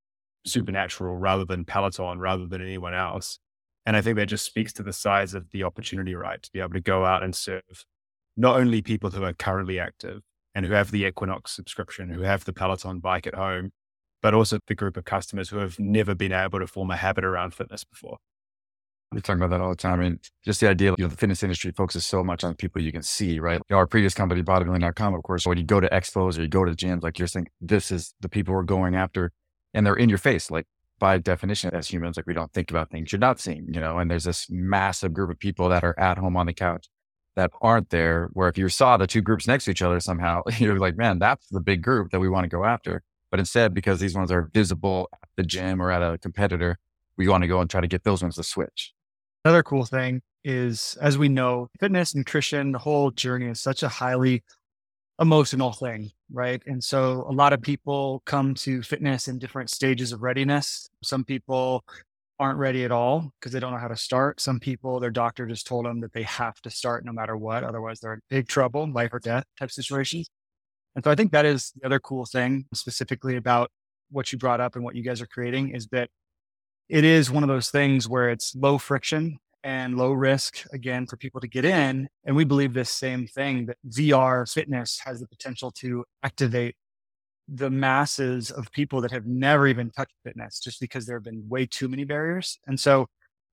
supernatural, 0.45 1.15
rather 1.15 1.45
than 1.45 1.63
Peloton, 1.63 2.19
rather 2.19 2.45
than 2.45 2.61
anyone 2.61 2.93
else. 2.93 3.39
And 3.85 3.95
I 3.95 4.01
think 4.01 4.17
that 4.17 4.25
just 4.25 4.45
speaks 4.45 4.73
to 4.73 4.83
the 4.83 4.91
size 4.91 5.33
of 5.33 5.49
the 5.51 5.63
opportunity, 5.63 6.15
right? 6.15 6.43
To 6.43 6.51
be 6.51 6.59
able 6.59 6.73
to 6.73 6.81
go 6.81 7.05
out 7.05 7.23
and 7.23 7.33
serve 7.33 7.85
not 8.37 8.59
only 8.59 8.81
people 8.81 9.09
who 9.09 9.23
are 9.23 9.33
currently 9.33 9.79
active 9.79 10.21
and 10.53 10.65
who 10.65 10.73
have 10.73 10.91
the 10.91 11.03
Equinox 11.03 11.51
subscription, 11.51 12.09
who 12.09 12.21
have 12.21 12.45
the 12.45 12.53
Peloton 12.53 12.99
bike 12.99 13.27
at 13.27 13.35
home, 13.35 13.71
but 14.21 14.33
also 14.33 14.59
the 14.67 14.75
group 14.75 14.95
of 14.95 15.05
customers 15.05 15.49
who 15.49 15.57
have 15.57 15.79
never 15.79 16.15
been 16.15 16.31
able 16.31 16.59
to 16.59 16.67
form 16.67 16.91
a 16.91 16.95
habit 16.95 17.25
around 17.25 17.53
fitness 17.53 17.83
before. 17.83 18.17
We 19.11 19.21
talk 19.21 19.37
about 19.37 19.51
that 19.51 19.61
all 19.61 19.69
the 19.69 19.75
time. 19.75 19.99
I 19.99 20.03
mean, 20.03 20.19
just 20.43 20.59
the 20.59 20.69
idea, 20.69 20.93
you 20.97 21.03
know, 21.03 21.07
the 21.07 21.15
fitness 21.15 21.41
industry 21.41 21.71
focuses 21.71 22.05
so 22.05 22.23
much 22.23 22.43
on 22.43 22.55
people 22.55 22.81
you 22.81 22.91
can 22.91 23.03
see, 23.03 23.39
right? 23.39 23.61
You 23.69 23.75
know, 23.75 23.77
our 23.77 23.87
previous 23.87 24.13
company, 24.13 24.43
bodybuilding.com, 24.43 25.13
of 25.13 25.23
course, 25.23 25.47
when 25.47 25.57
you 25.57 25.63
go 25.63 25.79
to 25.79 25.87
expos 25.89 26.37
or 26.37 26.41
you 26.41 26.47
go 26.47 26.65
to 26.65 26.71
the 26.71 26.77
gyms, 26.77 27.03
like 27.03 27.17
you're 27.17 27.27
saying, 27.27 27.47
this 27.61 27.89
is 27.89 28.13
the 28.19 28.27
people 28.27 28.53
we're 28.53 28.63
going 28.63 28.95
after 28.95 29.31
and 29.73 29.85
they're 29.85 29.95
in 29.95 30.09
your 30.09 30.17
face. 30.17 30.51
Like 30.51 30.65
by 30.99 31.19
definition, 31.19 31.73
as 31.73 31.87
humans, 31.87 32.17
like 32.17 32.27
we 32.27 32.33
don't 32.33 32.51
think 32.51 32.69
about 32.69 32.91
things 32.91 33.13
you're 33.13 33.19
not 33.19 33.39
seeing, 33.39 33.67
you 33.73 33.79
know, 33.79 33.97
and 33.97 34.11
there's 34.11 34.25
this 34.25 34.47
massive 34.49 35.13
group 35.13 35.31
of 35.31 35.39
people 35.39 35.69
that 35.69 35.85
are 35.85 35.97
at 35.97 36.17
home 36.17 36.35
on 36.35 36.47
the 36.47 36.53
couch 36.53 36.89
that 37.37 37.51
aren't 37.61 37.91
there. 37.91 38.29
Where 38.33 38.49
if 38.49 38.57
you 38.57 38.67
saw 38.67 38.97
the 38.97 39.07
two 39.07 39.21
groups 39.21 39.47
next 39.47 39.65
to 39.65 39.71
each 39.71 39.81
other 39.81 40.01
somehow, 40.01 40.41
you're 40.57 40.79
like, 40.79 40.97
man, 40.97 41.19
that's 41.19 41.47
the 41.47 41.61
big 41.61 41.81
group 41.81 42.11
that 42.11 42.19
we 42.19 42.27
want 42.27 42.43
to 42.43 42.49
go 42.49 42.65
after. 42.65 43.03
But 43.31 43.39
instead, 43.39 43.73
because 43.73 43.99
these 43.99 44.15
ones 44.15 44.31
are 44.31 44.49
visible 44.53 45.09
at 45.13 45.29
the 45.37 45.43
gym 45.43 45.81
or 45.81 45.91
at 45.91 46.01
a 46.01 46.17
competitor, 46.17 46.77
we 47.17 47.27
want 47.27 47.43
to 47.43 47.47
go 47.47 47.61
and 47.61 47.69
try 47.69 47.79
to 47.79 47.87
get 47.87 48.03
those 48.03 48.21
ones 48.21 48.35
to 48.35 48.43
switch. 48.43 48.93
Another 49.45 49.63
cool 49.63 49.85
thing 49.85 50.21
is, 50.43 50.97
as 51.01 51.17
we 51.17 51.29
know, 51.29 51.69
fitness, 51.79 52.15
nutrition, 52.15 52.71
the 52.71 52.79
whole 52.79 53.11
journey 53.11 53.47
is 53.47 53.61
such 53.61 53.83
a 53.83 53.87
highly 53.87 54.43
emotional 55.19 55.73
thing, 55.73 56.11
right? 56.31 56.61
And 56.65 56.83
so 56.83 57.25
a 57.29 57.33
lot 57.33 57.53
of 57.53 57.61
people 57.61 58.21
come 58.25 58.53
to 58.55 58.81
fitness 58.81 59.27
in 59.27 59.39
different 59.39 59.69
stages 59.69 60.11
of 60.11 60.21
readiness. 60.21 60.89
Some 61.03 61.23
people 61.23 61.83
aren't 62.39 62.59
ready 62.59 62.83
at 62.83 62.91
all 62.91 63.31
because 63.39 63.51
they 63.51 63.59
don't 63.59 63.71
know 63.71 63.79
how 63.79 63.87
to 63.87 63.95
start. 63.95 64.39
Some 64.39 64.59
people, 64.59 64.99
their 64.99 65.11
doctor 65.11 65.45
just 65.45 65.67
told 65.67 65.85
them 65.85 66.01
that 66.01 66.13
they 66.13 66.23
have 66.23 66.59
to 66.61 66.69
start 66.69 67.05
no 67.05 67.11
matter 67.11 67.35
what. 67.35 67.63
Otherwise, 67.63 67.99
they're 67.99 68.13
in 68.13 68.21
big 68.29 68.47
trouble, 68.47 68.91
life 68.91 69.13
or 69.13 69.19
death 69.19 69.45
type 69.59 69.71
situations. 69.71 70.29
And 70.95 71.03
so 71.03 71.11
I 71.11 71.15
think 71.15 71.31
that 71.31 71.45
is 71.45 71.71
the 71.75 71.85
other 71.85 71.99
cool 71.99 72.25
thing 72.25 72.65
specifically 72.73 73.35
about 73.35 73.71
what 74.09 74.31
you 74.31 74.37
brought 74.37 74.61
up 74.61 74.75
and 74.75 74.83
what 74.83 74.95
you 74.95 75.03
guys 75.03 75.21
are 75.21 75.27
creating 75.27 75.69
is 75.69 75.87
that 75.87 76.09
it 76.89 77.03
is 77.03 77.29
one 77.29 77.43
of 77.43 77.49
those 77.49 77.69
things 77.69 78.07
where 78.07 78.29
it's 78.29 78.55
low 78.55 78.77
friction 78.77 79.39
and 79.63 79.97
low 79.97 80.11
risk 80.11 80.65
again 80.71 81.05
for 81.05 81.17
people 81.17 81.41
to 81.41 81.47
get 81.47 81.65
in. 81.65 82.07
And 82.25 82.35
we 82.35 82.45
believe 82.45 82.73
this 82.73 82.89
same 82.89 83.27
thing 83.27 83.65
that 83.65 83.77
VR 83.87 84.51
fitness 84.51 85.01
has 85.03 85.19
the 85.19 85.27
potential 85.27 85.71
to 85.71 86.05
activate 86.23 86.75
the 87.47 87.69
masses 87.69 88.51
of 88.51 88.71
people 88.71 89.01
that 89.01 89.11
have 89.11 89.25
never 89.25 89.67
even 89.67 89.89
touched 89.91 90.13
fitness 90.23 90.59
just 90.59 90.79
because 90.79 91.05
there 91.05 91.15
have 91.15 91.23
been 91.23 91.47
way 91.47 91.65
too 91.65 91.87
many 91.87 92.03
barriers. 92.03 92.59
And 92.67 92.79
so 92.79 93.07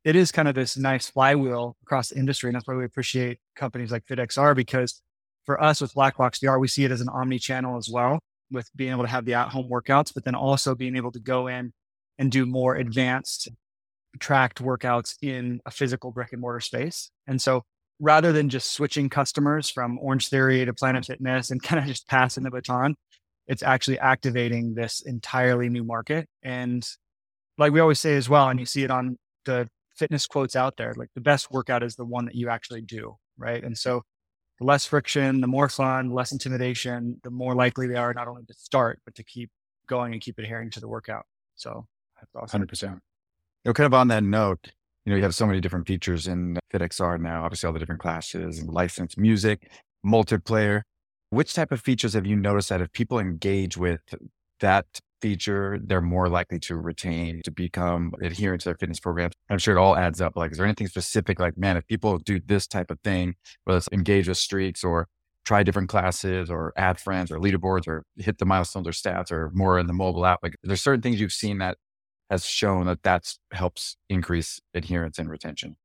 it 0.05 0.17
is 0.17 0.33
kind 0.33 0.49
of 0.49 0.55
this 0.55 0.77
nice 0.77 1.09
flywheel 1.09 1.77
across 1.83 2.11
the 2.11 2.19
industry. 2.19 2.49
And 2.49 2.57
that's 2.57 2.67
why 2.67 2.75
we 2.75 2.85
appreciate 2.85 3.39
companies 3.57 3.93
like 3.93 4.05
FitXR 4.07 4.55
because 4.57 5.01
for 5.47 5.63
us 5.63 5.81
with 5.81 5.95
Black 5.95 6.17
Box 6.17 6.41
VR, 6.41 6.61
we 6.61 6.69
see 6.69 6.85
it 6.85 6.91
as 6.91 7.01
an 7.01 7.09
omni 7.09 7.39
channel 7.39 7.77
as 7.77 7.89
well 7.89 8.19
with 8.51 8.69
being 8.77 8.91
able 8.91 9.05
to 9.05 9.09
have 9.09 9.25
the 9.25 9.35
at 9.35 9.49
home 9.49 9.69
workouts, 9.71 10.13
but 10.13 10.25
then 10.25 10.35
also 10.35 10.75
being 10.75 10.97
able 10.97 11.13
to 11.13 11.21
go 11.21 11.47
in 11.47 11.73
and 12.19 12.31
do 12.31 12.47
more 12.47 12.77
advanced 12.77 13.49
tracked 14.21 14.63
workouts 14.63 15.17
in 15.23 15.61
a 15.67 15.71
physical 15.71 16.11
brick 16.11 16.33
and 16.33 16.41
mortar 16.41 16.61
space. 16.61 17.11
And 17.27 17.41
so 17.41 17.63
rather 18.01 18.33
than 18.33 18.49
just 18.49 18.73
switching 18.73 19.09
customers 19.09 19.71
from 19.71 19.99
Orange 19.99 20.29
Theory 20.29 20.65
to 20.65 20.73
Planet 20.73 21.05
Fitness 21.07 21.51
and 21.51 21.63
kind 21.63 21.81
of 21.81 21.87
just 21.87 22.09
passing 22.09 22.45
the 22.45 22.51
baton, 22.51 22.97
it's 23.47 23.63
actually 23.63 23.99
activating 23.99 24.75
this 24.75 25.01
entirely 25.03 25.69
new 25.69 25.85
market. 25.85 26.29
And 26.43 26.87
like 27.59 27.73
we 27.73 27.81
always 27.81 28.01
say 28.01 28.17
as 28.17 28.29
well, 28.29 28.49
and 28.49 28.59
you 28.59 28.67
see 28.67 28.83
it 28.85 28.91
on 28.91 29.19
the 29.45 29.69
fitness 29.97 30.27
quotes 30.27 30.57
out 30.57 30.77
there, 30.77 30.95
like 30.97 31.09
the 31.15 31.21
best 31.21 31.51
workout 31.51 31.83
is 31.83 31.97
the 31.97 32.05
one 32.05 32.25
that 32.25 32.35
you 32.35 32.49
actually 32.49 32.83
do. 32.83 33.17
Right. 33.37 33.63
And 33.63 33.77
so 33.77 34.03
the 34.59 34.65
less 34.65 34.87
friction, 34.87 35.41
the 35.41 35.47
more 35.47 35.69
fun, 35.69 36.11
less 36.11 36.33
intimidation, 36.33 37.21
the 37.25 37.31
more 37.31 37.55
likely 37.55 37.87
they 37.87 37.97
are 37.97 38.15
not 38.15 38.29
only 38.29 38.45
to 38.45 38.55
start, 38.55 39.01
but 39.05 39.15
to 39.17 39.25
keep 39.25 39.51
going 39.89 40.13
and 40.13 40.23
keep 40.23 40.39
adhering 40.39 40.71
to 40.71 40.81
the 40.81 40.89
workout. 40.89 41.27
So 41.57 41.87
that's 42.21 42.35
awesome. 42.35 42.63
100%. 42.63 42.83
You 42.83 43.01
know, 43.67 43.73
kind 43.73 43.87
of 43.87 43.95
on 43.95 44.09
that 44.09 44.23
note, 44.23 44.71
you 45.05 45.11
know, 45.11 45.17
you 45.17 45.23
have 45.23 45.35
so 45.35 45.47
many 45.47 45.61
different 45.61 45.87
features 45.87 46.27
in 46.27 46.57
FitXR 46.73 47.21
now, 47.21 47.45
obviously 47.45 47.67
all 47.67 47.73
the 47.73 47.79
different 47.79 48.01
classes 48.01 48.59
and 48.59 48.69
licensed 48.71 49.19
music, 49.19 49.71
multiplayer. 50.07 50.83
Which 51.35 51.53
type 51.53 51.73
of 51.73 51.81
features 51.81 52.15
have 52.15 52.27
you 52.27 52.37
noticed 52.37 52.69
that 52.69 52.81
if 52.81 52.93
people 52.93 53.19
engage 53.19 53.77
with 53.77 54.01
that 54.61 54.87
feature, 55.21 55.81
they're 55.83 56.01
more 56.01 56.29
likely 56.29 56.61
to 56.61 56.77
retain, 56.77 57.43
to 57.45 57.51
become 57.51 58.13
adherent 58.23 58.61
to 58.61 58.69
their 58.69 58.77
fitness 58.77 59.01
programs? 59.01 59.35
I'm 59.51 59.59
sure 59.59 59.77
it 59.77 59.81
all 59.81 59.97
adds 59.97 60.21
up. 60.21 60.37
Like, 60.37 60.53
is 60.53 60.59
there 60.59 60.67
anything 60.67 60.87
specific? 60.87 61.41
Like, 61.41 61.59
man, 61.59 61.77
if 61.77 61.87
people 61.89 62.19
do 62.19 62.39
this 62.39 62.69
type 62.69 62.89
of 62.89 63.01
thing, 63.01 63.35
whether 63.65 63.79
it's 63.79 63.89
engage 63.91 64.29
with 64.29 64.39
streaks 64.39 64.85
or 64.85 65.09
try 65.45 65.65
different 65.65 65.89
classes 65.89 66.51
or 66.51 66.73
add 66.77 67.01
friends 67.01 67.33
or 67.33 67.41
leaderboards 67.41 67.89
or 67.89 68.05
hit 68.17 68.39
the 68.39 68.47
milestones 68.47 68.87
or 68.87 68.93
stats 68.93 69.33
or 69.33 69.51
more 69.55 69.81
in 69.81 69.89
the 69.89 69.93
mobile 69.93 70.25
app, 70.25 70.39
like, 70.41 70.55
there's 70.63 70.83
certain 70.83 71.03
things 71.03 71.21
you've 71.21 71.33
seen 71.33 71.59
that 71.59 71.79
has 72.31 72.45
shown 72.45 72.87
that 72.87 73.03
that 73.03 73.35
helps 73.51 73.97
increase 74.09 74.61
adherence 74.73 75.19
and 75.19 75.29
retention? 75.29 75.77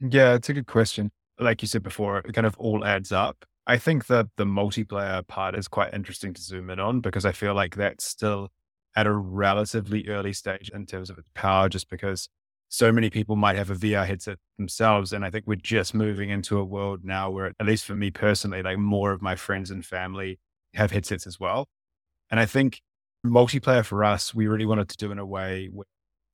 Yeah, 0.00 0.34
it's 0.34 0.50
a 0.50 0.52
good 0.52 0.66
question. 0.66 1.12
Like 1.40 1.62
you 1.62 1.68
said 1.68 1.82
before, 1.82 2.18
it 2.18 2.34
kind 2.34 2.46
of 2.46 2.58
all 2.58 2.84
adds 2.84 3.10
up. 3.10 3.46
I 3.66 3.78
think 3.78 4.06
that 4.06 4.28
the 4.36 4.44
multiplayer 4.44 5.26
part 5.26 5.56
is 5.56 5.66
quite 5.66 5.92
interesting 5.92 6.32
to 6.34 6.42
zoom 6.42 6.70
in 6.70 6.78
on 6.78 7.00
because 7.00 7.24
I 7.24 7.32
feel 7.32 7.54
like 7.54 7.74
that's 7.74 8.04
still 8.04 8.50
at 8.94 9.06
a 9.06 9.12
relatively 9.12 10.08
early 10.08 10.32
stage 10.32 10.70
in 10.72 10.86
terms 10.86 11.10
of 11.10 11.18
its 11.18 11.28
power, 11.34 11.68
just 11.68 11.90
because 11.90 12.28
so 12.68 12.92
many 12.92 13.10
people 13.10 13.36
might 13.36 13.56
have 13.56 13.70
a 13.70 13.74
VR 13.74 14.06
headset 14.06 14.38
themselves. 14.56 15.12
And 15.12 15.24
I 15.24 15.30
think 15.30 15.46
we're 15.46 15.56
just 15.56 15.94
moving 15.94 16.30
into 16.30 16.58
a 16.58 16.64
world 16.64 17.00
now 17.04 17.30
where, 17.30 17.52
at 17.58 17.66
least 17.66 17.84
for 17.84 17.94
me 17.94 18.10
personally, 18.10 18.62
like 18.62 18.78
more 18.78 19.12
of 19.12 19.20
my 19.20 19.36
friends 19.36 19.70
and 19.70 19.84
family 19.84 20.38
have 20.74 20.92
headsets 20.92 21.26
as 21.26 21.38
well. 21.40 21.68
And 22.30 22.40
I 22.40 22.46
think 22.46 22.80
multiplayer 23.24 23.84
for 23.84 24.04
us, 24.04 24.34
we 24.34 24.46
really 24.46 24.66
wanted 24.66 24.88
to 24.90 24.96
do 24.96 25.12
in 25.12 25.18
a 25.18 25.26
way 25.26 25.68
where 25.72 25.86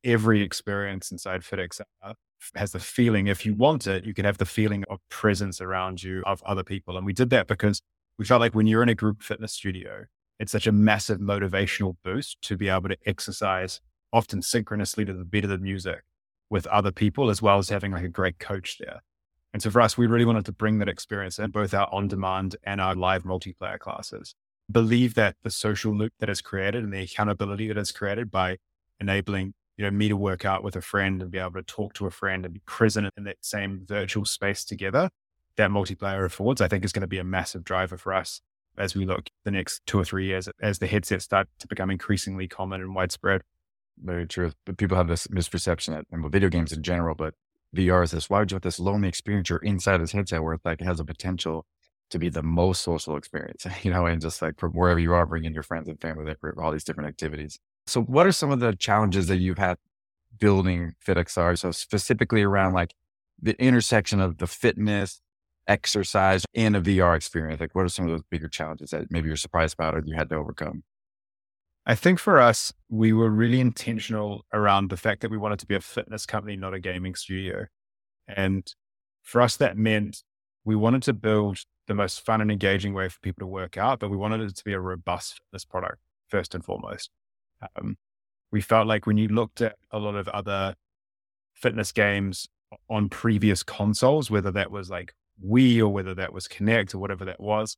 every 0.05 0.43
experience 0.43 1.11
inside 1.11 1.43
FitXR 1.43 2.15
has 2.55 2.73
the 2.73 2.81
feeling, 2.81 3.27
if 3.27 3.47
you 3.47 3.55
want 3.55 3.87
it, 3.87 4.05
you 4.05 4.15
can 4.15 4.25
have 4.25 4.39
the 4.39 4.45
feeling 4.47 4.85
of 4.91 4.99
presence 5.09 5.61
around 5.61 6.03
you 6.03 6.23
of 6.27 6.43
other 6.45 6.65
people. 6.65 6.97
And 6.97 7.07
we 7.07 7.13
did 7.13 7.31
that 7.31 7.47
because 7.47 7.81
we 8.19 8.25
felt 8.25 8.41
like 8.41 8.55
when 8.55 8.67
you're 8.67 8.83
in 8.83 8.89
a 8.89 8.95
group 8.95 9.23
fitness 9.23 9.53
studio, 9.53 10.05
it's 10.39 10.53
such 10.53 10.67
a 10.67 10.73
massive 10.73 11.21
motivational 11.21 11.97
boost 12.05 12.41
to 12.43 12.57
be 12.57 12.69
able 12.69 12.89
to 12.89 12.97
exercise 13.07 13.81
often 14.13 14.43
synchronously 14.43 15.05
to 15.05 15.13
the 15.13 15.25
beat 15.25 15.45
of 15.45 15.51
the 15.51 15.59
music 15.59 16.03
with 16.51 16.67
other 16.67 16.93
people, 16.93 17.31
as 17.31 17.41
well 17.41 17.59
as 17.59 17.71
having 17.71 17.93
like 17.93 18.05
a 18.05 18.09
great 18.09 18.39
coach 18.39 18.79
there. 18.79 19.03
And 19.53 19.63
so 19.63 19.71
for 19.71 19.81
us, 19.81 19.97
we 19.97 20.07
really 20.07 20.25
wanted 20.25 20.45
to 20.47 20.53
bring 20.53 20.79
that 20.79 20.89
experience 20.89 21.39
in 21.39 21.51
both 21.51 21.75
our 21.75 21.89
on 21.93 22.09
demand 22.09 22.57
and 22.65 22.81
our 22.81 22.95
live 22.95 23.25
multiplayer 23.25 23.79
classes. 23.79 24.35
Believe 24.71 25.15
that 25.15 25.37
the 25.43 25.51
social 25.51 25.95
loop 25.95 26.13
that 26.21 26.31
is 26.31 26.41
created 26.41 26.85
and 26.85 26.93
the 26.93 27.03
accountability 27.03 27.69
that 27.69 27.77
is 27.77 27.93
created 27.93 28.31
by 28.31 28.57
enabling 29.01 29.55
you 29.77 29.85
know, 29.85 29.91
me 29.91 30.09
to 30.09 30.17
work 30.17 30.45
out 30.45 30.63
with 30.63 30.77
a 30.77 30.81
friend 30.83 31.23
and 31.23 31.31
be 31.31 31.39
able 31.39 31.53
to 31.53 31.63
talk 31.63 31.95
to 31.95 32.07
a 32.07 32.11
friend 32.11 32.45
and 32.45 32.55
be 32.55 32.61
present 32.67 33.09
in 33.17 33.25
that 33.25 33.39
same 33.41 33.85
virtual 33.87 34.25
space 34.25 34.65
together, 34.65 35.11
that 35.57 35.71
multiplayer 35.71 36.25
affords, 36.25 36.61
I 36.61 36.69
think 36.69 36.85
is 36.85 36.93
going 36.93 37.03
to 37.03 37.07
be 37.07 37.19
a 37.19 37.25
massive 37.25 37.65
driver 37.65 37.97
for 37.97 38.13
us 38.13 38.41
as 38.77 38.95
we 38.95 39.05
look 39.05 39.29
the 39.45 39.51
next 39.51 39.83
two 39.87 39.99
or 39.99 40.05
three 40.05 40.27
years 40.27 40.49
as 40.61 40.79
the 40.79 40.87
headsets 40.87 41.25
start 41.25 41.49
to 41.59 41.67
become 41.67 41.91
increasingly 41.91 42.49
common 42.49 42.81
and 42.81 42.95
widespread. 42.95 43.43
Very 44.03 44.27
true. 44.27 44.53
But 44.65 44.79
people 44.79 44.97
have 44.97 45.09
this 45.09 45.27
misperception 45.27 45.89
that 45.89 46.07
and 46.11 46.33
video 46.33 46.49
games 46.49 46.73
in 46.73 46.83
general, 46.83 47.15
but 47.15 47.35
VR 47.77 48.05
is 48.05 48.11
this, 48.11 48.29
why 48.29 48.41
would 48.41 48.51
you 48.51 48.57
want 48.57 48.65
this 48.65 48.81
lonely 48.81 49.09
experience 49.09 49.49
you're 49.49 49.59
inside 49.59 49.99
this 49.99 50.13
headset 50.13 50.43
where 50.43 50.55
it's 50.55 50.65
like 50.65 50.81
it 50.81 50.85
has 50.87 51.01
a 51.01 51.05
potential 51.05 51.67
to 52.11 52.19
be 52.19 52.29
the 52.29 52.43
most 52.43 52.83
social 52.83 53.17
experience, 53.17 53.67
you 53.83 53.91
know, 53.91 54.07
and 54.07 54.21
just 54.21 54.43
like 54.43 54.59
from 54.59 54.73
wherever 54.73 55.01
you 55.01 55.13
are, 55.15 55.27
bringing 55.27 55.55
your 55.55 55.63
friends 55.63 55.89
and 55.89 56.01
family 56.01 56.35
for 56.41 56.63
all 56.63 56.73
these 56.73 56.85
different 56.85 57.09
activities. 57.09 57.59
So, 57.87 58.03
what 58.03 58.27
are 58.27 58.33
some 58.33 58.51
of 58.51 58.61
the 58.61 58.75
challenges 58.75 59.27
that 59.29 59.39
you've 59.39 59.59
had 59.59 59.77
building 60.39 60.95
FitXR? 61.07 61.59
So, 61.59 61.71
specifically 61.73 62.43
around 62.43 62.75
like 62.75 62.95
the 63.41 63.61
intersection 63.61 64.21
of 64.21 64.39
the 64.39 64.47
fitness, 64.47 65.21
exercise, 65.67 66.45
and 66.55 66.77
a 66.77 66.81
VR 66.81 67.17
experience. 67.17 67.61
Like, 67.61 67.75
what 67.75 67.85
are 67.85 67.89
some 67.89 68.05
of 68.07 68.13
those 68.13 68.23
bigger 68.31 68.49
challenges 68.49 68.91
that 68.91 69.11
maybe 69.11 69.29
you're 69.29 69.37
surprised 69.37 69.75
about 69.75 69.95
or 69.95 70.03
you 70.05 70.15
had 70.17 70.29
to 70.31 70.37
overcome? 70.37 70.85
I 71.85 71.97
think 71.97 72.21
for 72.21 72.41
us, 72.41 72.73
we 72.89 73.13
were 73.13 73.31
really 73.31 73.61
intentional 73.61 74.45
around 74.53 74.91
the 74.91 74.97
fact 74.97 75.21
that 75.23 75.31
we 75.33 75.37
wanted 75.39 75.59
to 75.61 75.67
be 75.67 75.75
a 75.75 75.81
fitness 75.81 76.27
company, 76.27 76.57
not 76.57 76.75
a 76.75 76.79
gaming 76.79 77.17
studio. 77.17 77.67
And 78.29 78.73
for 79.23 79.41
us, 79.41 79.57
that 79.57 79.77
meant 79.77 80.23
we 80.65 80.77
wanted 80.77 81.03
to 81.05 81.13
build 81.13 81.59
the 81.89 81.95
most 81.95 82.25
fun 82.25 82.41
and 82.41 82.53
engaging 82.53 82.95
way 82.95 83.09
for 83.09 83.19
people 83.21 83.41
to 83.41 83.49
work 83.49 83.77
out, 83.77 83.99
but 83.99 84.11
we 84.11 84.17
wanted 84.17 84.41
it 84.43 84.57
to 84.57 84.65
be 84.65 84.73
a 84.73 84.81
robust 84.81 85.35
fitness 85.35 85.65
product 85.65 85.99
first 86.29 86.55
and 86.55 86.65
foremost. 86.65 87.11
Um, 87.77 87.97
we 88.51 88.61
felt 88.61 88.87
like 88.87 89.07
when 89.07 89.17
you 89.17 89.29
looked 89.29 89.61
at 89.61 89.77
a 89.91 89.99
lot 89.99 90.15
of 90.15 90.29
other 90.29 90.75
fitness 91.55 91.93
games 91.93 92.49
on 92.89 93.09
previous 93.09 93.63
consoles, 93.63 94.31
whether 94.31 94.51
that 94.51 94.71
was 94.71 94.91
like 94.91 95.15
Wii 95.45 95.81
or 95.81 95.89
whether 95.89 96.15
that 96.15 96.33
was 96.33 96.49
Kinect 96.49 96.95
or 96.95 96.99
whatever 96.99 97.25
that 97.25 97.41
was, 97.41 97.77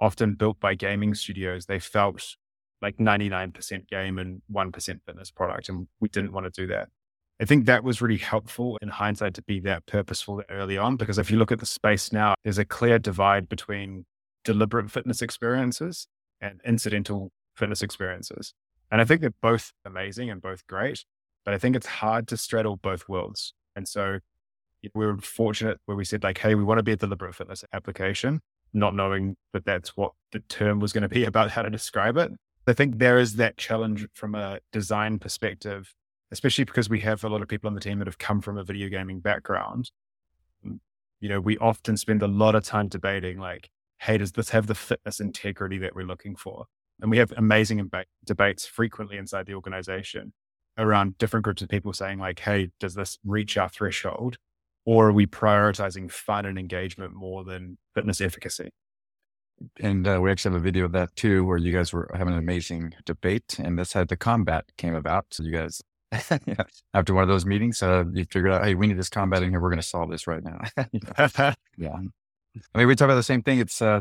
often 0.00 0.34
built 0.34 0.60
by 0.60 0.74
gaming 0.74 1.14
studios, 1.14 1.66
they 1.66 1.78
felt 1.78 2.36
like 2.82 2.96
99% 2.96 3.88
game 3.88 4.18
and 4.18 4.42
1% 4.52 5.00
fitness 5.06 5.30
product. 5.30 5.68
And 5.68 5.86
we 6.00 6.08
didn't 6.08 6.32
want 6.32 6.52
to 6.52 6.60
do 6.60 6.66
that. 6.68 6.88
I 7.40 7.46
think 7.46 7.64
that 7.66 7.84
was 7.84 8.02
really 8.02 8.18
helpful 8.18 8.78
in 8.82 8.88
hindsight 8.88 9.34
to 9.34 9.42
be 9.42 9.60
that 9.60 9.86
purposeful 9.86 10.42
early 10.50 10.76
on, 10.76 10.96
because 10.96 11.18
if 11.18 11.30
you 11.30 11.38
look 11.38 11.52
at 11.52 11.58
the 11.58 11.66
space 11.66 12.12
now, 12.12 12.34
there's 12.44 12.58
a 12.58 12.66
clear 12.66 12.98
divide 12.98 13.48
between 13.48 14.04
deliberate 14.44 14.90
fitness 14.90 15.22
experiences 15.22 16.06
and 16.40 16.60
incidental 16.66 17.30
fitness 17.54 17.82
experiences. 17.82 18.52
And 18.90 19.00
I 19.00 19.04
think 19.04 19.20
they're 19.20 19.32
both 19.40 19.72
amazing 19.84 20.30
and 20.30 20.42
both 20.42 20.66
great, 20.66 21.04
but 21.44 21.54
I 21.54 21.58
think 21.58 21.76
it's 21.76 21.86
hard 21.86 22.26
to 22.28 22.36
straddle 22.36 22.76
both 22.76 23.08
worlds. 23.08 23.54
And 23.76 23.86
so 23.86 24.18
we 24.94 25.06
were 25.06 25.18
fortunate 25.18 25.78
where 25.86 25.96
we 25.96 26.04
said 26.04 26.22
like, 26.22 26.38
Hey, 26.38 26.54
we 26.54 26.64
want 26.64 26.78
to 26.78 26.82
be 26.82 26.92
a 26.92 26.96
deliberate 26.96 27.34
fitness 27.34 27.64
application, 27.72 28.40
not 28.72 28.94
knowing 28.94 29.36
that 29.52 29.64
that's 29.64 29.96
what 29.96 30.12
the 30.32 30.40
term 30.40 30.80
was 30.80 30.92
going 30.92 31.02
to 31.02 31.08
be 31.08 31.24
about 31.26 31.50
how 31.50 31.62
to 31.62 31.70
describe 31.70 32.16
it. 32.16 32.32
I 32.66 32.72
think 32.72 32.98
there 32.98 33.18
is 33.18 33.36
that 33.36 33.56
challenge 33.56 34.06
from 34.14 34.34
a 34.34 34.60
design 34.70 35.18
perspective, 35.18 35.92
especially 36.30 36.64
because 36.64 36.88
we 36.88 37.00
have 37.00 37.24
a 37.24 37.28
lot 37.28 37.42
of 37.42 37.48
people 37.48 37.68
on 37.68 37.74
the 37.74 37.80
team 37.80 37.98
that 37.98 38.06
have 38.06 38.18
come 38.18 38.40
from 38.40 38.58
a 38.58 38.64
video 38.64 38.88
gaming 38.88 39.20
background. 39.20 39.90
Mm, 40.64 40.78
you 41.20 41.28
know, 41.28 41.40
we 41.40 41.58
often 41.58 41.96
spend 41.96 42.22
a 42.22 42.28
lot 42.28 42.54
of 42.54 42.64
time 42.64 42.88
debating 42.88 43.38
like, 43.38 43.70
hey, 43.98 44.18
does 44.18 44.32
this 44.32 44.50
have 44.50 44.66
the 44.66 44.74
fitness 44.74 45.20
integrity 45.20 45.78
that 45.78 45.96
we're 45.96 46.06
looking 46.06 46.36
for? 46.36 46.66
And 47.02 47.10
we 47.10 47.18
have 47.18 47.32
amazing 47.36 47.80
imba- 47.80 48.04
debates 48.24 48.66
frequently 48.66 49.16
inside 49.16 49.46
the 49.46 49.54
organization 49.54 50.32
around 50.78 51.18
different 51.18 51.44
groups 51.44 51.62
of 51.62 51.68
people 51.68 51.92
saying 51.92 52.18
like, 52.18 52.40
hey, 52.40 52.70
does 52.78 52.94
this 52.94 53.18
reach 53.24 53.56
our 53.56 53.68
threshold? 53.68 54.38
Or 54.86 55.08
are 55.08 55.12
we 55.12 55.26
prioritizing 55.26 56.10
fun 56.10 56.46
and 56.46 56.58
engagement 56.58 57.12
more 57.14 57.44
than 57.44 57.78
fitness 57.94 58.20
efficacy? 58.20 58.70
And 59.78 60.08
uh, 60.08 60.18
we 60.22 60.30
actually 60.30 60.54
have 60.54 60.62
a 60.62 60.64
video 60.64 60.86
of 60.86 60.92
that 60.92 61.14
too, 61.16 61.44
where 61.44 61.58
you 61.58 61.72
guys 61.72 61.92
were 61.92 62.10
having 62.14 62.32
an 62.32 62.38
amazing 62.38 62.94
debate, 63.04 63.58
and 63.58 63.78
that's 63.78 63.92
how 63.92 64.04
the 64.04 64.16
combat 64.16 64.64
came 64.78 64.94
about. 64.94 65.26
So 65.32 65.42
you 65.42 65.52
guys, 65.52 65.82
yeah, 66.46 66.64
after 66.94 67.12
one 67.12 67.22
of 67.22 67.28
those 67.28 67.44
meetings, 67.44 67.82
uh, 67.82 68.04
you 68.12 68.24
figured 68.24 68.52
out, 68.52 68.64
hey, 68.64 68.74
we 68.74 68.86
need 68.86 68.98
this 68.98 69.10
combat 69.10 69.42
in 69.42 69.50
here. 69.50 69.60
We're 69.60 69.68
going 69.68 69.80
to 69.80 69.86
solve 69.86 70.10
this 70.10 70.26
right 70.26 70.42
now. 70.42 70.60
yeah. 71.76 71.98
I 72.74 72.78
mean, 72.78 72.88
we 72.88 72.96
talk 72.96 73.06
about 73.06 73.16
the 73.16 73.22
same 73.22 73.42
thing. 73.42 73.58
It's 73.58 73.82
uh, 73.82 74.00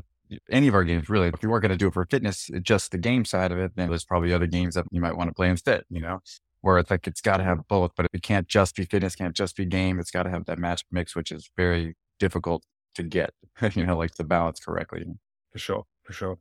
any 0.49 0.67
of 0.67 0.75
our 0.75 0.83
games, 0.83 1.09
really. 1.09 1.27
If 1.27 1.41
you 1.41 1.49
weren't 1.49 1.63
going 1.63 1.71
to 1.71 1.77
do 1.77 1.87
it 1.87 1.93
for 1.93 2.05
fitness, 2.05 2.49
just 2.61 2.91
the 2.91 2.97
game 2.97 3.25
side 3.25 3.51
of 3.51 3.57
it, 3.57 3.73
then 3.75 3.89
there's 3.89 4.05
probably 4.05 4.33
other 4.33 4.47
games 4.47 4.75
that 4.75 4.85
you 4.91 5.01
might 5.01 5.15
want 5.15 5.29
to 5.29 5.33
play 5.33 5.49
instead, 5.49 5.83
you 5.89 6.01
know, 6.01 6.19
where 6.61 6.77
it's 6.77 6.91
like, 6.91 7.07
it's 7.07 7.21
got 7.21 7.37
to 7.37 7.43
have 7.43 7.67
both, 7.67 7.91
but 7.95 8.07
it 8.13 8.21
can't 8.21 8.47
just 8.47 8.75
be 8.75 8.85
fitness, 8.85 9.15
can't 9.15 9.35
just 9.35 9.55
be 9.55 9.65
game. 9.65 9.99
It's 9.99 10.11
got 10.11 10.23
to 10.23 10.29
have 10.29 10.45
that 10.45 10.59
match 10.59 10.83
mix, 10.91 11.15
which 11.15 11.31
is 11.31 11.49
very 11.57 11.95
difficult 12.19 12.63
to 12.95 13.03
get, 13.03 13.31
you 13.73 13.85
know, 13.85 13.97
like 13.97 14.11
to 14.15 14.23
balance 14.23 14.59
correctly. 14.59 15.05
For 15.51 15.59
sure. 15.59 15.85
For 16.03 16.13
sure. 16.13 16.37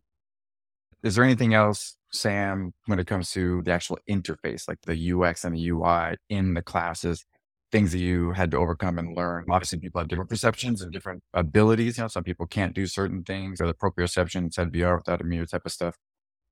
Is 1.03 1.15
there 1.15 1.25
anything 1.25 1.55
else, 1.55 1.97
Sam, 2.11 2.73
when 2.87 2.99
it 2.99 3.07
comes 3.07 3.31
to 3.33 3.63
the 3.63 3.71
actual 3.71 3.99
interface, 4.11 4.67
like 4.67 4.81
the 4.85 5.13
UX 5.13 5.45
and 5.45 5.55
the 5.55 5.69
UI 5.69 6.17
in 6.29 6.55
the 6.55 6.63
classes, 6.63 7.25
things 7.71 7.93
that 7.93 7.99
you 7.99 8.33
had 8.33 8.51
to 8.53 8.57
overcome 8.57 8.99
and 8.99 9.17
learn? 9.17 9.45
Obviously, 9.51 9.79
people 9.79 10.01
have 10.01 10.09
different 10.09 10.31
perceptions 10.31 10.83
and 10.83 10.93
different 10.93 11.23
abilities. 11.35 11.99
You 11.99 12.05
know, 12.05 12.09
some 12.09 12.25
people 12.25 12.47
can't 12.47 12.75
do 12.75 12.87
certain 12.87 13.23
things 13.23 13.61
or 13.61 13.67
the 13.67 13.75
proprioception 13.75 14.53
said 14.53 14.73
VR 14.73 14.97
without 14.97 15.21
a 15.21 15.25
mirror 15.25 15.47
type 15.47 15.67
of 15.67 15.73
stuff. 15.73 15.97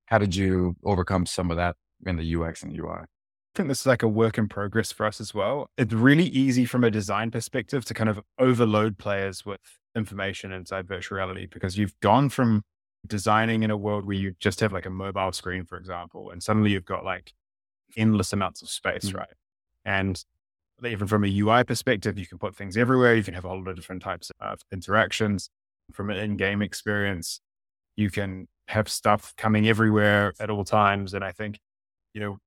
How 0.07 0.19
did 0.19 0.37
you 0.37 0.77
overcome 0.85 1.27
some 1.27 1.51
of 1.51 1.57
that 1.57 1.77
in 2.07 2.17
the 2.17 2.37
UX 2.37 2.63
and 2.63 2.77
UI? 2.77 3.01
I 3.57 3.57
think 3.57 3.69
this 3.69 3.81
is 3.81 3.87
like 3.87 4.03
a 4.03 4.09
work 4.09 4.37
in 4.37 4.49
progress 4.49 4.93
for 4.93 5.07
us 5.07 5.21
as 5.21 5.33
well. 5.33 5.71
It's 5.79 5.95
really 5.95 6.27
easy 6.27 6.67
from 6.67 6.85
a 6.85 6.91
design 6.91 7.31
perspective 7.31 7.87
to 7.87 7.95
kind 7.95 8.11
of 8.11 8.21
overload 8.39 8.99
players 8.99 9.47
with 9.47 9.61
information 9.97 10.53
inside 10.53 10.87
virtual 10.87 11.17
reality 11.17 11.47
because 11.51 11.79
you've 11.79 11.99
gone 12.01 12.29
from 12.29 12.63
designing 13.07 13.63
in 13.63 13.71
a 13.71 13.77
world 13.77 14.07
where 14.07 14.17
you 14.17 14.35
just 14.39 14.61
have 14.61 14.73
like 14.73 14.85
a 14.85 14.91
mobile 14.91 15.33
screen, 15.33 15.65
for 15.65 15.79
example, 15.79 16.31
and 16.31 16.43
suddenly 16.43 16.71
you've 16.71 16.85
got 16.85 17.05
like 17.05 17.33
endless 17.97 18.33
amounts 18.33 18.63
of 18.63 18.69
space, 18.69 19.07
mm-hmm. 19.07 19.19
right? 19.19 19.35
And 19.85 20.23
even 20.85 21.07
from 21.07 21.25
a 21.25 21.39
UI 21.39 21.65
perspective, 21.65 22.19
you 22.19 22.27
can 22.27 22.39
put 22.39 22.55
things 22.55 22.77
everywhere. 22.77 23.15
You 23.15 23.23
can 23.23 23.35
have 23.35 23.45
a 23.45 23.49
whole 23.49 23.59
lot 23.59 23.69
of 23.69 23.77
different 23.77 24.03
types 24.03 24.31
of 24.41 24.61
interactions. 24.73 25.49
From 25.93 26.11
an 26.11 26.17
in-game 26.19 26.63
experience, 26.63 27.41
you 27.97 28.11
can 28.11 28.49
have 28.69 28.89
stuff 28.89 29.35
coming 29.37 29.69
everywhere 29.69 30.33
at 30.41 30.51
all 30.51 30.65
times. 30.65 31.15
And 31.15 31.25
I 31.25 31.33
think, 31.33 31.59
you 32.13 32.21
know, 32.21 32.39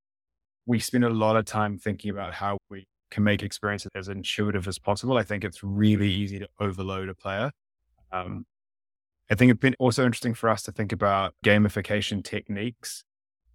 we 0.66 0.80
spend 0.80 1.06
a 1.06 1.10
lot 1.10 1.36
of 1.36 1.46
time 1.46 1.78
thinking 1.78 2.12
about 2.12 2.34
how 2.34 2.58
we 2.70 2.86
can 3.10 3.24
make 3.24 3.42
experiences 3.42 3.90
as 3.96 4.08
intuitive 4.08 4.68
as 4.68 4.78
possible. 4.78 5.18
I 5.18 5.24
think 5.24 5.44
it's 5.44 5.64
really 5.64 6.12
easy 6.12 6.40
to 6.40 6.48
overload 6.60 7.10
a 7.10 7.16
player. 7.16 7.52
Um, 8.12 8.46
I 9.32 9.36
think 9.36 9.52
it's 9.52 9.60
been 9.60 9.76
also 9.80 10.06
interesting 10.06 10.34
for 10.34 10.50
us 10.50 10.64
to 10.64 10.72
think 10.72 10.92
about 10.92 11.34
gamification 11.46 12.24
techniques 12.24 13.04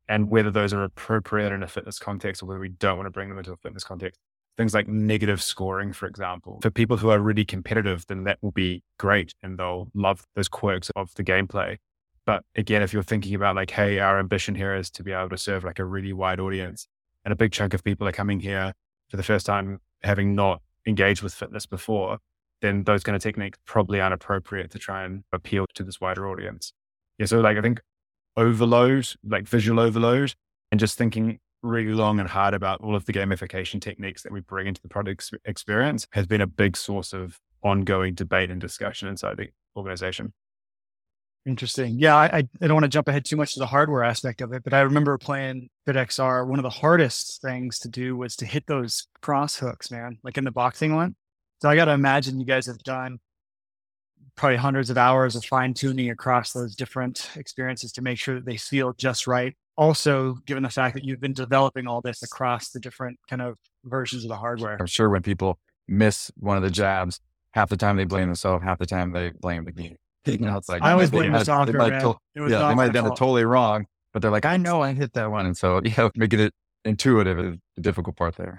and 0.09 0.31
whether 0.31 0.51
those 0.51 0.73
are 0.73 0.85
appropriate 0.85 1.53
in 1.53 1.63
a 1.63 1.69
fitness 1.69 1.99
context 1.99 2.43
or 2.43 2.47
whether 2.47 2.61
we 2.61 2.69
don't 2.69 2.97
want 2.97 3.07
to 3.07 3.11
bring 3.11 3.29
them 3.29 3.39
into 3.39 3.53
a 3.53 3.57
fitness 3.57 3.85
context. 3.85 4.21
Things 4.57 4.75
like 4.75 4.87
negative 4.87 5.43
scoring, 5.43 5.93
for 5.93 6.07
example. 6.07 6.61
For 6.63 6.71
people 6.71 6.97
who 6.97 7.11
are 7.11 7.19
really 7.19 7.45
competitive, 7.45 8.07
then 8.07 8.25
that 8.25 8.39
will 8.41 8.53
be 8.53 8.83
great 8.99 9.35
and 9.43 9.59
they'll 9.59 9.89
love 9.95 10.25
those 10.37 10.49
quirks 10.49 10.91
of 10.95 11.13
the 11.15 11.25
gameplay. 11.25 11.79
But 12.27 12.45
again, 12.55 12.83
if 12.83 12.93
you're 12.93 13.03
thinking 13.03 13.35
about 13.35 13.57
like, 13.57 13.71
hey, 13.71 13.99
our 13.99 14.19
ambition 14.19 14.55
here 14.55 14.75
is 14.75 14.91
to 14.93 15.03
be 15.03 15.13
able 15.13 15.31
to 15.31 15.37
serve 15.37 15.65
like 15.65 15.79
a 15.79 15.85
really 15.85 16.13
wide 16.13 16.41
audience 16.41 16.87
and 17.25 17.33
a 17.33 17.37
big 17.37 17.53
chunk 17.53 17.75
of 17.75 17.83
people 17.83 18.07
are 18.07 18.13
coming 18.13 18.41
here 18.41 18.73
for 19.09 19.17
the 19.17 19.23
first 19.23 19.45
time 19.45 19.81
having 20.03 20.35
not 20.35 20.63
engaged 20.87 21.23
with 21.23 21.35
fitness 21.35 21.67
before, 21.67 22.19
then 22.63 22.85
those 22.85 23.03
kind 23.03 23.17
of 23.17 23.23
techniques 23.23 23.59
probably 23.67 24.01
aren't 24.01 24.15
appropriate 24.15 24.71
to 24.71 24.79
try 24.79 25.05
and 25.05 25.25
appeal 25.33 25.67
to 25.75 25.83
this 25.83 26.01
wider 26.01 26.29
audience. 26.29 26.73
Yeah. 27.19 27.27
So 27.27 27.41
like 27.41 27.57
I 27.57 27.61
think 27.61 27.81
overload, 28.37 29.09
like 29.25 29.47
visual 29.47 29.81
overload, 29.81 30.35
and 30.71 30.81
just 30.81 30.97
thinking 30.99 31.39
really 31.65 31.93
long 31.93 32.21
and 32.21 32.29
hard 32.29 32.55
about 32.55 32.81
all 32.81 32.95
of 32.95 33.07
the 33.07 33.13
gamification 33.13 33.81
techniques 33.81 34.23
that 34.23 34.33
we 34.33 34.41
bring 34.41 34.67
into 34.67 34.83
the 34.83 34.89
product 34.89 35.33
experience 35.45 36.07
has 36.13 36.27
been 36.27 36.41
a 36.41 36.47
big 36.47 36.77
source 36.77 37.13
of 37.13 37.41
ongoing 37.63 38.15
debate 38.15 38.51
and 38.51 38.61
discussion 38.61 39.09
inside 39.09 39.37
the 39.39 39.49
organization. 39.77 40.33
Interesting. 41.47 41.99
Yeah, 41.99 42.17
I, 42.17 42.45
I 42.61 42.67
don't 42.67 42.73
want 42.73 42.85
to 42.85 42.89
jump 42.89 43.09
ahead 43.09 43.25
too 43.25 43.37
much 43.37 43.53
to 43.55 43.61
the 43.61 43.67
hardware 43.67 44.03
aspect 44.03 44.41
of 44.41 44.53
it, 44.53 44.65
but 44.65 44.73
I 44.73 44.81
remember 44.81 45.19
playing 45.19 45.69
FitXR. 45.87 46.47
One 46.47 46.59
of 46.59 46.63
the 46.63 46.71
hardest 46.71 47.43
things 47.43 47.79
to 47.81 47.89
do 47.89 48.17
was 48.17 48.35
to 48.37 48.47
hit 48.47 48.67
those 48.67 49.07
cross 49.21 49.57
hooks, 49.57 49.91
man, 49.91 50.19
like 50.23 50.39
in 50.39 50.45
the 50.45 50.51
boxing 50.51 50.95
one. 50.95 51.17
So 51.61 51.69
I 51.69 51.77
got 51.77 51.85
to 51.85 51.93
imagine 51.93 52.41
you 52.41 52.47
guys 52.47 52.67
have 52.67 52.79
done 52.79 53.19
probably 54.37 54.57
hundreds 54.57 54.89
of 54.89 54.97
hours 54.97 55.37
of 55.37 55.45
fine 55.45 55.75
tuning 55.75 56.11
across 56.11 56.53
those 56.53 56.75
different 56.75 57.31
experiences 57.37 57.93
to 57.93 58.03
make 58.03 58.19
sure 58.19 58.37
that 58.37 58.47
they 58.47 58.57
feel 58.57 58.95
just 58.95 59.27
right. 59.27 59.55
Also, 59.77 60.35
given 60.47 60.63
the 60.63 60.71
fact 60.71 60.95
that 60.95 61.05
you've 61.05 61.21
been 61.21 61.33
developing 61.33 61.87
all 61.87 62.01
this 62.01 62.23
across 62.23 62.71
the 62.71 62.79
different 62.79 63.19
kind 63.29 63.43
of 63.43 63.59
versions 63.85 64.25
of 64.25 64.29
the 64.29 64.37
hardware. 64.37 64.77
I'm 64.79 64.87
sure 64.87 65.11
when 65.11 65.23
people 65.23 65.59
miss 65.89 66.31
one 66.37 66.57
of 66.57 66.63
the 66.63 66.71
jabs, 66.71 67.21
half 67.53 67.71
the 67.71 67.77
time 67.77 67.97
they 67.97 68.05
blame 68.05 68.29
themselves, 68.29 68.63
half 68.65 68.79
the 68.79 68.87
time 68.87 69.13
they 69.13 69.31
blame 69.31 69.65
the 69.65 69.73
game. 69.73 69.97
You 70.27 70.39
know, 70.39 70.57
it's 70.57 70.71
like 70.71 70.81
I 70.81 70.93
always 70.93 71.11
blame 71.11 71.33
the 71.33 71.45
soccer, 71.45 71.77
man. 71.77 72.01
To- 72.01 72.17
yeah, 72.35 72.69
they 72.69 72.75
might 72.75 72.85
have 72.85 72.95
done 72.95 73.07
it 73.09 73.17
totally 73.17 73.45
wrong, 73.45 73.85
but 74.15 74.23
they're 74.23 74.31
like, 74.31 74.47
I 74.47 74.57
know 74.57 74.81
I 74.81 74.95
hit 74.95 75.13
that 75.13 75.31
one, 75.31 75.45
and 75.45 75.55
so 75.55 75.83
yeah, 75.85 76.09
making 76.17 76.41
it 76.41 76.55
intuitive 76.83 77.39
is 77.39 77.57
the 77.77 77.83
difficult 77.83 78.17
part 78.17 78.37
there. 78.37 78.59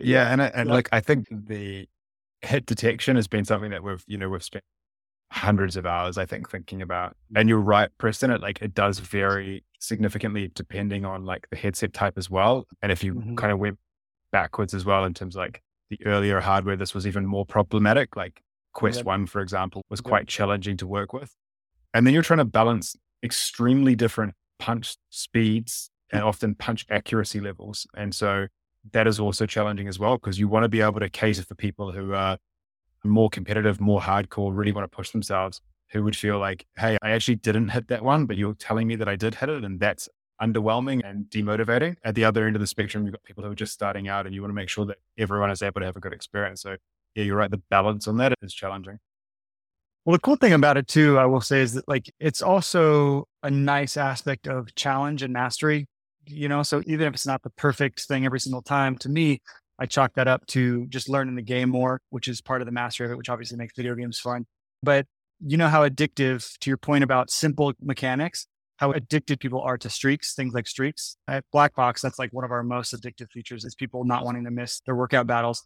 Yeah, 0.00 0.32
and 0.32 0.40
and 0.40 0.68
like 0.68 0.88
I 0.92 1.00
think 1.00 1.26
the 1.32 1.88
hit 2.42 2.66
detection 2.66 3.16
has 3.16 3.26
been 3.26 3.44
something 3.44 3.72
that 3.72 3.82
we've, 3.82 4.04
you 4.06 4.18
know, 4.18 4.28
we've 4.28 4.44
spent 4.44 4.62
hundreds 5.32 5.76
of 5.76 5.84
hours, 5.84 6.16
I 6.16 6.26
think, 6.26 6.48
thinking 6.48 6.80
about. 6.80 7.16
And 7.34 7.48
you're 7.48 7.58
right, 7.58 7.90
Preston, 7.98 8.30
it 8.30 8.40
like 8.40 8.62
it 8.62 8.72
does 8.72 9.00
vary 9.00 9.64
significantly 9.86 10.50
depending 10.54 11.04
on 11.04 11.24
like 11.24 11.48
the 11.50 11.56
headset 11.56 11.92
type 11.92 12.14
as 12.16 12.30
well. 12.30 12.66
And 12.82 12.90
if 12.90 13.04
you 13.04 13.14
mm-hmm. 13.14 13.34
kind 13.36 13.52
of 13.52 13.58
went 13.58 13.78
backwards 14.32 14.74
as 14.74 14.84
well 14.84 15.04
in 15.04 15.14
terms 15.14 15.36
of 15.36 15.40
like 15.40 15.62
the 15.90 15.98
earlier 16.06 16.40
hardware, 16.40 16.76
this 16.76 16.94
was 16.94 17.06
even 17.06 17.26
more 17.26 17.46
problematic. 17.46 18.16
Like 18.16 18.42
Quest 18.72 18.98
yep. 18.98 19.06
One, 19.06 19.26
for 19.26 19.40
example, 19.40 19.82
was 19.88 20.00
quite 20.00 20.22
yep. 20.22 20.28
challenging 20.28 20.76
to 20.78 20.86
work 20.86 21.12
with. 21.12 21.34
And 21.92 22.06
then 22.06 22.12
you're 22.12 22.22
trying 22.22 22.38
to 22.38 22.44
balance 22.44 22.96
extremely 23.22 23.94
different 23.94 24.34
punch 24.58 24.96
speeds 25.10 25.90
and 26.12 26.22
often 26.30 26.54
punch 26.54 26.84
accuracy 26.90 27.40
levels. 27.40 27.86
And 27.96 28.14
so 28.14 28.48
that 28.92 29.06
is 29.06 29.18
also 29.18 29.46
challenging 29.46 29.88
as 29.88 29.98
well 29.98 30.16
because 30.16 30.38
you 30.38 30.48
want 30.48 30.64
to 30.64 30.68
be 30.68 30.80
able 30.80 31.00
to 31.00 31.08
cater 31.08 31.42
for 31.42 31.54
people 31.54 31.92
who 31.92 32.12
are 32.12 32.38
more 33.04 33.30
competitive, 33.30 33.80
more 33.80 34.00
hardcore, 34.00 34.54
really 34.54 34.72
want 34.72 34.90
to 34.90 34.94
push 34.94 35.10
themselves, 35.10 35.60
who 35.90 36.02
would 36.04 36.16
feel 36.16 36.38
like, 36.38 36.66
hey, 36.76 36.98
I 37.02 37.10
actually 37.10 37.36
didn't 37.36 37.68
hit 37.68 37.88
that 37.88 38.02
one, 38.02 38.26
but 38.26 38.36
you're 38.36 38.54
telling 38.54 38.86
me 38.86 38.96
that 38.96 39.08
I 39.08 39.16
did 39.16 39.36
hit 39.36 39.48
it. 39.48 39.64
And 39.64 39.78
that's 39.78 40.08
underwhelming 40.42 41.02
and 41.04 41.26
demotivating. 41.26 41.96
At 42.04 42.14
the 42.14 42.24
other 42.24 42.46
end 42.46 42.56
of 42.56 42.60
the 42.60 42.66
spectrum, 42.66 43.04
you've 43.04 43.12
got 43.12 43.22
people 43.24 43.44
who 43.44 43.50
are 43.50 43.56
just 43.56 43.72
starting 43.72 44.08
out 44.08 44.26
and 44.26 44.34
you 44.34 44.40
want 44.40 44.50
to 44.50 44.56
make 44.56 44.68
sure 44.68 44.84
that 44.86 44.98
everyone 45.16 45.50
is 45.50 45.62
able 45.62 45.80
to 45.80 45.86
have 45.86 45.96
a 45.96 46.00
good 46.00 46.12
experience. 46.12 46.62
So, 46.62 46.76
yeah, 47.14 47.24
you're 47.24 47.36
right. 47.36 47.50
The 47.50 47.62
balance 47.70 48.08
on 48.08 48.16
that 48.16 48.34
is 48.42 48.52
challenging. 48.52 48.98
Well, 50.04 50.14
the 50.14 50.20
cool 50.20 50.36
thing 50.36 50.52
about 50.52 50.76
it 50.76 50.86
too, 50.86 51.18
I 51.18 51.24
will 51.26 51.40
say, 51.40 51.60
is 51.60 51.74
that 51.74 51.88
like 51.88 52.12
it's 52.20 52.42
also 52.42 53.26
a 53.42 53.50
nice 53.50 53.96
aspect 53.96 54.46
of 54.46 54.74
challenge 54.74 55.22
and 55.22 55.32
mastery 55.32 55.86
you 56.26 56.48
know, 56.48 56.62
so 56.62 56.82
even 56.86 57.06
if 57.06 57.14
it's 57.14 57.26
not 57.26 57.42
the 57.42 57.50
perfect 57.50 58.02
thing 58.02 58.24
every 58.24 58.40
single 58.40 58.62
time, 58.62 58.96
to 58.98 59.08
me, 59.08 59.40
I 59.78 59.86
chalk 59.86 60.14
that 60.14 60.28
up 60.28 60.46
to 60.48 60.86
just 60.86 61.08
learning 61.08 61.34
the 61.34 61.42
game 61.42 61.68
more, 61.68 62.00
which 62.10 62.28
is 62.28 62.40
part 62.40 62.62
of 62.62 62.66
the 62.66 62.72
mastery 62.72 63.06
of 63.06 63.12
it, 63.12 63.18
which 63.18 63.28
obviously 63.28 63.56
makes 63.56 63.74
video 63.76 63.94
games 63.94 64.18
fun. 64.18 64.46
But 64.82 65.06
you 65.46 65.56
know 65.56 65.68
how 65.68 65.86
addictive, 65.86 66.58
to 66.58 66.70
your 66.70 66.76
point 66.76 67.04
about 67.04 67.30
simple 67.30 67.72
mechanics, 67.82 68.46
how 68.76 68.92
addicted 68.92 69.40
people 69.40 69.60
are 69.60 69.78
to 69.78 69.90
streaks, 69.90 70.34
things 70.34 70.54
like 70.54 70.66
streaks. 70.66 71.16
At 71.28 71.44
Black 71.52 71.74
Box, 71.74 72.02
that's 72.02 72.18
like 72.18 72.32
one 72.32 72.44
of 72.44 72.50
our 72.50 72.62
most 72.62 72.94
addictive 72.94 73.30
features 73.30 73.64
is 73.64 73.74
people 73.74 74.04
not 74.04 74.24
wanting 74.24 74.44
to 74.44 74.50
miss 74.50 74.80
their 74.80 74.94
workout 74.94 75.26
battles. 75.26 75.62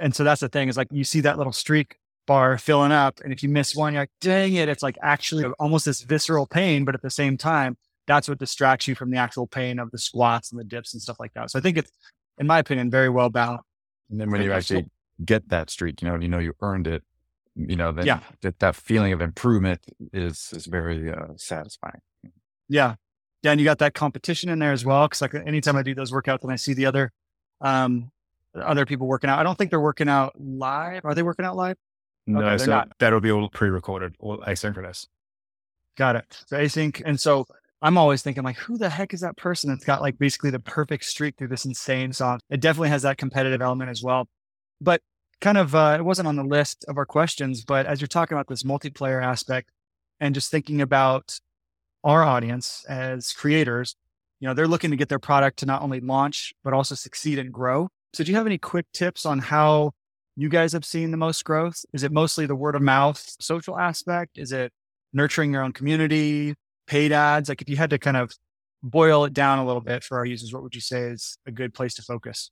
And 0.00 0.14
so 0.14 0.24
that's 0.24 0.40
the 0.40 0.48
thing 0.48 0.68
is 0.68 0.76
like 0.76 0.88
you 0.90 1.04
see 1.04 1.20
that 1.20 1.38
little 1.38 1.52
streak 1.52 1.96
bar 2.26 2.56
filling 2.58 2.92
up. 2.92 3.20
And 3.24 3.32
if 3.32 3.42
you 3.42 3.48
miss 3.48 3.74
one, 3.74 3.94
you're 3.94 4.02
like, 4.02 4.10
dang 4.20 4.54
it. 4.54 4.68
It's 4.68 4.82
like 4.82 4.96
actually 5.02 5.44
almost 5.58 5.84
this 5.84 6.02
visceral 6.02 6.46
pain, 6.46 6.84
but 6.84 6.94
at 6.94 7.02
the 7.02 7.10
same 7.10 7.36
time, 7.36 7.76
that's 8.06 8.28
what 8.28 8.38
distracts 8.38 8.86
you 8.88 8.94
from 8.94 9.10
the 9.10 9.16
actual 9.16 9.46
pain 9.46 9.78
of 9.78 9.90
the 9.90 9.98
squats 9.98 10.50
and 10.50 10.60
the 10.60 10.64
dips 10.64 10.92
and 10.92 11.02
stuff 11.02 11.18
like 11.18 11.32
that. 11.34 11.50
So 11.50 11.58
I 11.58 11.62
think 11.62 11.78
it's, 11.78 11.90
in 12.38 12.46
my 12.46 12.58
opinion, 12.58 12.90
very 12.90 13.08
well 13.08 13.28
balanced. 13.28 13.64
And 14.10 14.20
then 14.20 14.30
when 14.30 14.42
you 14.42 14.52
actually 14.52 14.86
get 15.24 15.48
that 15.48 15.70
streak, 15.70 16.02
you 16.02 16.08
know, 16.08 16.16
you 16.16 16.28
know 16.28 16.38
you 16.38 16.54
earned 16.60 16.86
it, 16.86 17.02
you 17.56 17.76
know, 17.76 17.92
then 17.92 18.06
yeah. 18.06 18.20
that, 18.40 18.58
that 18.60 18.76
feeling 18.76 19.12
of 19.12 19.20
improvement 19.20 19.80
is 20.12 20.52
is 20.54 20.66
very 20.66 21.10
uh, 21.10 21.28
satisfying. 21.36 22.00
Yeah. 22.68 22.94
Yeah. 23.42 23.50
And 23.50 23.60
you 23.60 23.64
got 23.64 23.78
that 23.78 23.94
competition 23.94 24.48
in 24.48 24.58
there 24.58 24.72
as 24.72 24.84
well. 24.84 25.08
Cause 25.08 25.20
like 25.20 25.34
anytime 25.34 25.76
I 25.76 25.82
do 25.82 25.94
those 25.94 26.12
workouts 26.12 26.42
and 26.42 26.52
I 26.52 26.56
see 26.56 26.74
the 26.74 26.86
other 26.86 27.12
um 27.60 28.10
other 28.54 28.86
people 28.86 29.06
working 29.06 29.30
out, 29.30 29.38
I 29.38 29.42
don't 29.42 29.56
think 29.56 29.70
they're 29.70 29.80
working 29.80 30.08
out 30.08 30.34
live. 30.38 31.04
Are 31.04 31.14
they 31.14 31.22
working 31.22 31.44
out 31.44 31.56
live? 31.56 31.76
No, 32.26 32.40
Okay, 32.40 32.58
so 32.58 32.66
they're 32.66 32.76
not. 32.76 32.92
that'll 32.98 33.20
be 33.20 33.32
all 33.32 33.48
pre-recorded, 33.48 34.14
all 34.20 34.38
asynchronous. 34.38 35.06
Got 35.96 36.16
it. 36.16 36.42
So 36.46 36.56
async. 36.56 37.02
And 37.04 37.20
so 37.20 37.46
I'm 37.82 37.98
always 37.98 38.22
thinking 38.22 38.44
like, 38.44 38.56
who 38.56 38.78
the 38.78 38.88
heck 38.88 39.12
is 39.12 39.20
that 39.20 39.36
person 39.36 39.70
that's 39.70 39.84
got 39.84 40.00
like 40.00 40.18
basically 40.18 40.50
the 40.50 40.60
perfect 40.60 41.04
streak 41.04 41.36
through 41.36 41.48
this 41.48 41.64
insane 41.64 42.12
song? 42.12 42.40
It 42.48 42.60
definitely 42.60 42.90
has 42.90 43.02
that 43.02 43.18
competitive 43.18 43.60
element 43.60 43.90
as 43.90 44.02
well. 44.02 44.28
But 44.80 45.02
kind 45.42 45.58
of, 45.58 45.74
uh, 45.74 45.96
it 45.98 46.04
wasn't 46.04 46.28
on 46.28 46.36
the 46.36 46.44
list 46.44 46.84
of 46.88 46.96
our 46.96 47.04
questions, 47.04 47.64
but 47.64 47.84
as 47.84 48.00
you're 48.00 48.08
talking 48.08 48.36
about 48.36 48.48
this 48.48 48.62
multiplayer 48.62 49.22
aspect 49.22 49.68
and 50.20 50.34
just 50.34 50.50
thinking 50.50 50.80
about 50.80 51.38
our 52.04 52.22
audience 52.22 52.86
as 52.88 53.32
creators, 53.32 53.96
you 54.40 54.48
know, 54.48 54.54
they're 54.54 54.68
looking 54.68 54.90
to 54.90 54.96
get 54.96 55.08
their 55.08 55.18
product 55.18 55.58
to 55.58 55.66
not 55.66 55.82
only 55.82 56.00
launch, 56.00 56.54
but 56.64 56.72
also 56.72 56.94
succeed 56.94 57.38
and 57.38 57.52
grow. 57.52 57.88
So 58.14 58.24
do 58.24 58.30
you 58.30 58.36
have 58.36 58.46
any 58.46 58.56
quick 58.56 58.86
tips 58.94 59.26
on 59.26 59.40
how 59.40 59.92
you 60.36 60.48
guys 60.48 60.72
have 60.72 60.84
seen 60.84 61.10
the 61.10 61.16
most 61.16 61.44
growth? 61.44 61.84
Is 61.92 62.04
it 62.04 62.12
mostly 62.12 62.46
the 62.46 62.56
word 62.56 62.74
of 62.74 62.82
mouth 62.82 63.36
social 63.40 63.78
aspect? 63.78 64.38
Is 64.38 64.52
it 64.52 64.72
nurturing 65.12 65.52
your 65.52 65.62
own 65.62 65.72
community, 65.72 66.54
paid 66.86 67.12
ads? 67.12 67.48
Like 67.48 67.60
if 67.60 67.68
you 67.68 67.76
had 67.76 67.90
to 67.90 67.98
kind 67.98 68.16
of 68.16 68.32
boil 68.82 69.24
it 69.24 69.32
down 69.32 69.58
a 69.58 69.66
little 69.66 69.82
bit 69.82 70.04
for 70.04 70.18
our 70.18 70.24
users, 70.24 70.52
what 70.52 70.62
would 70.62 70.74
you 70.74 70.80
say 70.80 71.02
is 71.02 71.36
a 71.46 71.50
good 71.50 71.74
place 71.74 71.94
to 71.94 72.02
focus? 72.02 72.50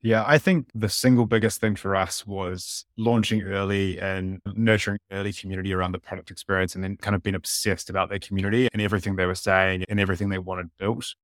Yeah, 0.00 0.22
I 0.26 0.38
think 0.38 0.68
the 0.74 0.88
single 0.88 1.26
biggest 1.26 1.60
thing 1.60 1.74
for 1.74 1.96
us 1.96 2.24
was 2.24 2.84
launching 2.96 3.42
early 3.42 3.98
and 3.98 4.40
nurturing 4.54 5.00
early 5.10 5.32
community 5.32 5.72
around 5.72 5.90
the 5.90 5.98
product 5.98 6.30
experience 6.30 6.76
and 6.76 6.84
then 6.84 6.96
kind 6.96 7.16
of 7.16 7.22
being 7.22 7.34
obsessed 7.34 7.90
about 7.90 8.08
their 8.08 8.20
community 8.20 8.68
and 8.72 8.80
everything 8.80 9.16
they 9.16 9.26
were 9.26 9.34
saying 9.34 9.84
and 9.88 9.98
everything 9.98 10.28
they 10.28 10.38
wanted 10.38 10.68
built. 10.78 11.14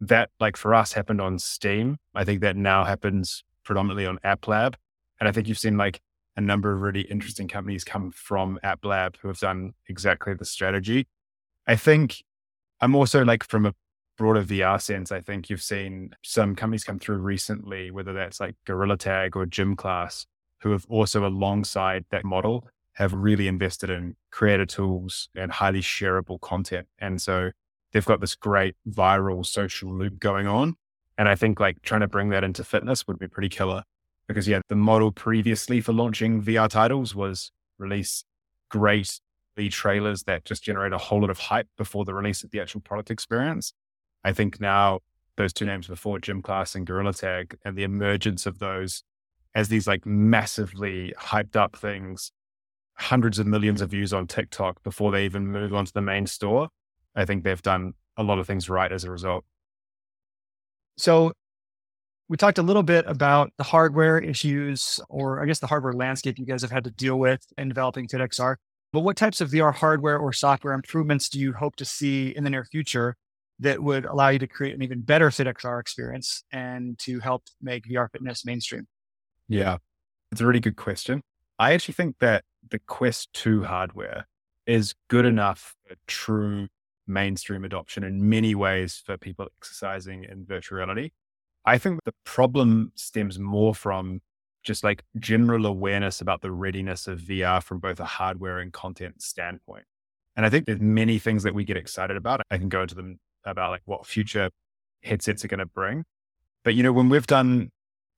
That, 0.00 0.30
like 0.38 0.56
for 0.56 0.74
us, 0.74 0.92
happened 0.92 1.20
on 1.20 1.40
Steam. 1.40 1.96
I 2.14 2.24
think 2.24 2.40
that 2.42 2.56
now 2.56 2.84
happens 2.84 3.42
predominantly 3.64 4.06
on 4.06 4.18
App 4.22 4.46
Lab. 4.46 4.76
And 5.18 5.28
I 5.28 5.32
think 5.32 5.48
you've 5.48 5.58
seen 5.58 5.76
like 5.76 6.00
a 6.36 6.40
number 6.40 6.72
of 6.72 6.82
really 6.82 7.02
interesting 7.02 7.48
companies 7.48 7.82
come 7.82 8.12
from 8.12 8.60
App 8.62 8.84
Lab 8.84 9.16
who 9.20 9.28
have 9.28 9.38
done 9.40 9.74
exactly 9.88 10.34
the 10.34 10.44
strategy. 10.44 11.08
I 11.66 11.74
think 11.74 12.22
I'm 12.80 12.94
also 12.94 13.24
like 13.24 13.44
from 13.44 13.66
a 13.66 13.74
broader 14.20 14.42
VR 14.42 14.78
sense, 14.78 15.10
I 15.10 15.22
think 15.22 15.48
you've 15.48 15.62
seen 15.62 16.10
some 16.22 16.54
companies 16.54 16.84
come 16.84 16.98
through 16.98 17.16
recently, 17.16 17.90
whether 17.90 18.12
that's 18.12 18.38
like 18.38 18.54
Gorilla 18.66 18.98
Tag 18.98 19.34
or 19.34 19.46
Gym 19.46 19.74
Class, 19.74 20.26
who 20.60 20.72
have 20.72 20.84
also 20.90 21.26
alongside 21.26 22.04
that 22.10 22.22
model 22.22 22.68
have 22.96 23.14
really 23.14 23.48
invested 23.48 23.88
in 23.88 24.16
creator 24.30 24.66
tools 24.66 25.30
and 25.34 25.50
highly 25.50 25.80
shareable 25.80 26.38
content. 26.38 26.86
And 26.98 27.22
so 27.22 27.52
they've 27.92 28.04
got 28.04 28.20
this 28.20 28.34
great 28.34 28.76
viral 28.86 29.46
social 29.46 29.90
loop 29.90 30.18
going 30.18 30.46
on. 30.46 30.74
And 31.16 31.26
I 31.26 31.34
think 31.34 31.58
like 31.58 31.80
trying 31.80 32.02
to 32.02 32.06
bring 32.06 32.28
that 32.28 32.44
into 32.44 32.62
fitness 32.62 33.06
would 33.06 33.18
be 33.18 33.26
pretty 33.26 33.48
killer 33.48 33.84
because 34.28 34.46
yeah, 34.46 34.60
the 34.68 34.76
model 34.76 35.12
previously 35.12 35.80
for 35.80 35.94
launching 35.94 36.42
VR 36.42 36.68
titles 36.68 37.14
was 37.14 37.52
release 37.78 38.24
great 38.68 39.18
trailers 39.70 40.22
that 40.24 40.44
just 40.44 40.62
generate 40.62 40.92
a 40.92 40.98
whole 40.98 41.20
lot 41.20 41.28
of 41.28 41.38
hype 41.38 41.68
before 41.76 42.04
the 42.04 42.14
release 42.14 42.42
of 42.42 42.50
the 42.50 42.60
actual 42.60 42.80
product 42.80 43.10
experience. 43.10 43.74
I 44.24 44.32
think 44.32 44.60
now 44.60 45.00
those 45.36 45.52
two 45.52 45.64
names 45.64 45.86
before 45.86 46.18
Gym 46.18 46.42
Class 46.42 46.74
and 46.74 46.86
Gorilla 46.86 47.14
Tag 47.14 47.56
and 47.64 47.76
the 47.76 47.82
emergence 47.82 48.46
of 48.46 48.58
those 48.58 49.02
as 49.54 49.68
these 49.68 49.86
like 49.86 50.06
massively 50.06 51.12
hyped 51.18 51.56
up 51.56 51.76
things, 51.76 52.32
hundreds 52.94 53.38
of 53.38 53.46
millions 53.46 53.80
of 53.80 53.90
views 53.90 54.12
on 54.12 54.26
TikTok 54.26 54.82
before 54.82 55.10
they 55.10 55.24
even 55.24 55.46
move 55.48 55.74
onto 55.74 55.92
the 55.92 56.02
main 56.02 56.26
store. 56.26 56.68
I 57.16 57.24
think 57.24 57.42
they've 57.42 57.62
done 57.62 57.94
a 58.16 58.22
lot 58.22 58.38
of 58.38 58.46
things 58.46 58.68
right 58.68 58.92
as 58.92 59.04
a 59.04 59.10
result. 59.10 59.44
So 60.98 61.32
we 62.28 62.36
talked 62.36 62.58
a 62.58 62.62
little 62.62 62.84
bit 62.84 63.04
about 63.08 63.52
the 63.56 63.64
hardware 63.64 64.18
issues, 64.18 65.00
or 65.08 65.42
I 65.42 65.46
guess 65.46 65.58
the 65.58 65.66
hardware 65.66 65.94
landscape 65.94 66.38
you 66.38 66.46
guys 66.46 66.62
have 66.62 66.70
had 66.70 66.84
to 66.84 66.90
deal 66.90 67.18
with 67.18 67.44
in 67.58 67.68
developing 67.68 68.06
FitXR. 68.06 68.56
But 68.92 69.00
what 69.00 69.16
types 69.16 69.40
of 69.40 69.50
VR 69.50 69.74
hardware 69.74 70.18
or 70.18 70.32
software 70.32 70.74
improvements 70.74 71.28
do 71.28 71.40
you 71.40 71.54
hope 71.54 71.76
to 71.76 71.84
see 71.84 72.28
in 72.28 72.44
the 72.44 72.50
near 72.50 72.64
future 72.64 73.16
that 73.60 73.82
would 73.82 74.04
allow 74.04 74.28
you 74.30 74.38
to 74.38 74.46
create 74.46 74.74
an 74.74 74.82
even 74.82 75.00
better 75.00 75.30
FitXR 75.30 75.80
experience 75.80 76.44
and 76.52 76.98
to 76.98 77.20
help 77.20 77.44
make 77.60 77.84
VR 77.84 78.10
fitness 78.10 78.44
mainstream? 78.44 78.86
Yeah, 79.48 79.78
it's 80.32 80.40
a 80.40 80.46
really 80.46 80.60
good 80.60 80.76
question. 80.76 81.22
I 81.58 81.72
actually 81.72 81.94
think 81.94 82.16
that 82.20 82.44
the 82.70 82.78
Quest 82.78 83.32
2 83.34 83.64
hardware 83.64 84.26
is 84.66 84.94
good 85.08 85.26
enough 85.26 85.74
for 85.86 85.96
true 86.06 86.68
mainstream 87.06 87.64
adoption 87.64 88.04
in 88.04 88.28
many 88.28 88.54
ways 88.54 89.02
for 89.04 89.16
people 89.18 89.48
exercising 89.60 90.24
in 90.24 90.46
virtual 90.46 90.78
reality. 90.78 91.10
I 91.64 91.76
think 91.76 92.00
the 92.04 92.14
problem 92.24 92.92
stems 92.94 93.38
more 93.38 93.74
from 93.74 94.20
just 94.62 94.84
like 94.84 95.04
general 95.18 95.66
awareness 95.66 96.20
about 96.20 96.40
the 96.40 96.50
readiness 96.50 97.06
of 97.06 97.20
VR 97.20 97.62
from 97.62 97.78
both 97.78 98.00
a 98.00 98.04
hardware 98.04 98.58
and 98.58 98.72
content 98.72 99.20
standpoint. 99.22 99.84
And 100.36 100.46
I 100.46 100.50
think 100.50 100.66
there's 100.66 100.80
many 100.80 101.18
things 101.18 101.42
that 101.42 101.54
we 101.54 101.64
get 101.64 101.76
excited 101.76 102.16
about. 102.16 102.40
I 102.50 102.58
can 102.58 102.68
go 102.68 102.82
into 102.82 102.94
them 102.94 103.18
about 103.44 103.70
like 103.70 103.82
what 103.84 104.06
future 104.06 104.50
headsets 105.02 105.44
are 105.44 105.48
going 105.48 105.58
to 105.58 105.66
bring. 105.66 106.04
But 106.64 106.74
you 106.74 106.82
know, 106.82 106.92
when 106.92 107.08
we've 107.08 107.26
done 107.26 107.70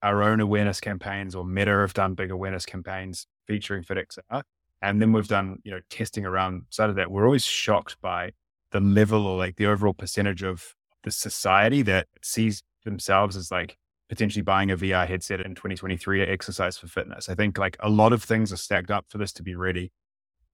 our 0.03 0.23
own 0.23 0.41
awareness 0.41 0.81
campaigns 0.81 1.35
or 1.35 1.45
Meta 1.45 1.71
have 1.71 1.95
done 1.95 2.15
big 2.15 2.31
awareness 2.31 2.67
campaigns 2.67 3.27
featuring 3.47 3.85
FitXR, 3.85 4.43
and 4.83 5.01
then 5.01 5.13
we've 5.13 5.29
done, 5.29 5.59
you 5.63 5.71
know, 5.71 5.81
testing 5.91 6.27
around 6.27 6.65
side 6.71 6.91
of 6.91 6.97
that, 6.97 7.11
we're 7.11 7.25
always 7.25 7.45
shocked 7.45 7.97
by 8.01 8.33
the 8.73 8.81
level 8.81 9.27
or 9.27 9.39
like 9.39 9.57
the 9.57 9.67
overall 9.67 9.95
percentage 9.95 10.43
of 10.43 10.75
the 11.05 11.11
society 11.11 11.83
that 11.83 12.09
sees 12.23 12.63
themselves 12.85 13.37
as 13.37 13.51
like 13.51 13.77
potentially 14.09 14.43
buying 14.43 14.71
a 14.71 14.77
VR 14.77 15.07
headset 15.07 15.41
in 15.41 15.55
2023 15.55 16.19
to 16.19 16.31
exercise 16.31 16.77
for 16.77 16.87
fitness. 16.87 17.29
I 17.29 17.35
think 17.35 17.59
like 17.59 17.77
a 17.81 17.89
lot 17.89 18.13
of 18.13 18.23
things 18.23 18.53
are 18.53 18.57
stacked 18.57 18.91
up 18.91 19.07
for 19.09 19.19
this 19.19 19.33
to 19.35 19.43
be 19.43 19.55
ready. 19.55 19.93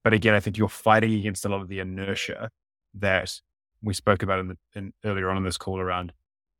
But 0.04 0.12
again, 0.12 0.34
I 0.34 0.40
think 0.40 0.58
you're 0.58 0.68
fighting 0.68 1.14
against 1.14 1.44
a 1.44 1.48
lot 1.48 1.62
of 1.62 1.68
the 1.68 1.80
inertia 1.80 2.50
that 2.94 3.40
we 3.82 3.94
spoke 3.94 4.22
about 4.22 4.40
in 4.40 4.48
the 4.48 4.58
in, 4.74 4.92
earlier 5.04 5.30
on 5.30 5.36
in 5.36 5.44
this 5.44 5.58
call 5.58 5.78
around 5.78 6.12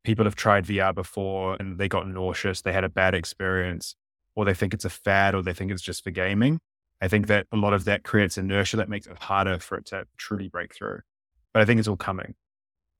people 0.03 0.25
have 0.25 0.35
tried 0.35 0.65
VR 0.65 0.93
before 0.93 1.55
and 1.59 1.77
they 1.77 1.87
got 1.87 2.07
nauseous, 2.07 2.61
they 2.61 2.73
had 2.73 2.83
a 2.83 2.89
bad 2.89 3.13
experience, 3.13 3.95
or 4.35 4.45
they 4.45 4.53
think 4.53 4.73
it's 4.73 4.85
a 4.85 4.89
fad, 4.89 5.35
or 5.35 5.41
they 5.41 5.53
think 5.53 5.71
it's 5.71 5.81
just 5.81 6.03
for 6.03 6.11
gaming. 6.11 6.59
I 7.01 7.07
think 7.07 7.27
that 7.27 7.47
a 7.51 7.57
lot 7.57 7.73
of 7.73 7.85
that 7.85 8.03
creates 8.03 8.37
inertia 8.37 8.77
that 8.77 8.89
makes 8.89 9.07
it 9.07 9.17
harder 9.17 9.59
for 9.59 9.77
it 9.77 9.85
to 9.87 10.05
truly 10.17 10.47
break 10.47 10.73
through. 10.73 11.01
But 11.53 11.61
I 11.61 11.65
think 11.65 11.79
it's 11.79 11.87
all 11.87 11.97
coming. 11.97 12.35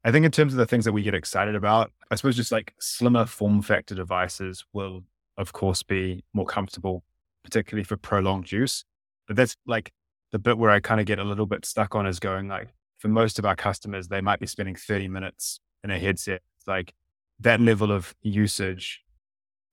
I 0.04 0.12
think 0.12 0.26
in 0.26 0.32
terms 0.32 0.54
of 0.54 0.58
the 0.58 0.66
things 0.66 0.86
that 0.86 0.94
we 0.94 1.04
get 1.04 1.14
excited 1.14 1.56
about, 1.56 1.92
I 2.10 2.16
suppose 2.16 2.36
just 2.36 2.52
like 2.52 2.74
slimmer 2.80 3.26
form 3.26 3.62
factor 3.62 3.96
devices 3.96 4.66
will, 4.72 5.04
of 5.38 5.52
course, 5.52 5.84
be 5.84 6.24
more 6.34 6.46
comfortable, 6.46 7.04
particularly 7.44 7.84
for 7.84 7.98
prolonged 7.98 8.52
use. 8.52 8.86
But 9.28 9.36
that's 9.36 9.56
like 9.66 9.92
the 10.32 10.40
bit 10.40 10.58
where 10.58 10.72
I 10.72 10.80
kind 10.80 11.02
of 11.02 11.06
get 11.06 11.20
a 11.20 11.24
little 11.24 11.46
bit 11.46 11.66
stuck 11.66 11.96
on 11.96 12.08
is 12.08 12.20
going 12.20 12.48
like, 12.48 12.70
for 13.00 13.08
most 13.08 13.40
of 13.40 13.46
our 13.46 13.56
customers, 13.56 14.10
they 14.10 14.22
might 14.22 14.40
be 14.40 14.48
spending 14.48 14.76
30 14.76 15.08
minutes 15.08 15.60
in 15.84 15.90
a 15.90 15.98
headset. 15.98 16.42
It's 16.58 16.68
like 16.68 16.94
that 17.40 17.60
level 17.60 17.92
of 17.92 18.14
usage, 18.22 19.02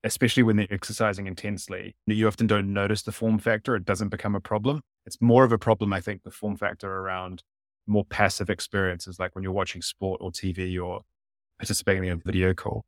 especially 0.05 0.45
when 0.45 0.57
they're 0.57 0.67
exercising 0.71 1.27
intensely, 1.27 1.97
you 2.07 2.27
often 2.29 2.47
don't 2.47 2.73
notice 2.73 3.03
the 3.03 3.13
form 3.13 3.39
factor. 3.39 3.75
It 3.75 3.85
doesn't 3.85 4.09
become 4.09 4.35
a 4.35 4.41
problem. 4.41 4.81
It's 5.05 5.21
more 5.21 5.45
of 5.45 5.53
a 5.53 5.59
problem, 5.59 5.93
I 5.93 6.01
think, 6.01 6.23
the 6.23 6.31
form 6.31 6.57
factor 6.57 6.91
around 6.91 7.43
more 7.87 8.05
passive 8.05 8.49
experiences, 8.49 9.19
like 9.19 9.35
when 9.35 9.43
you're 9.43 9.53
watching 9.53 9.83
sport 9.83 10.21
or 10.23 10.31
TV 10.31 10.81
or 10.83 11.03
participating 11.59 12.05
in 12.05 12.13
a 12.13 12.17
video 12.17 12.55
call. 12.55 12.85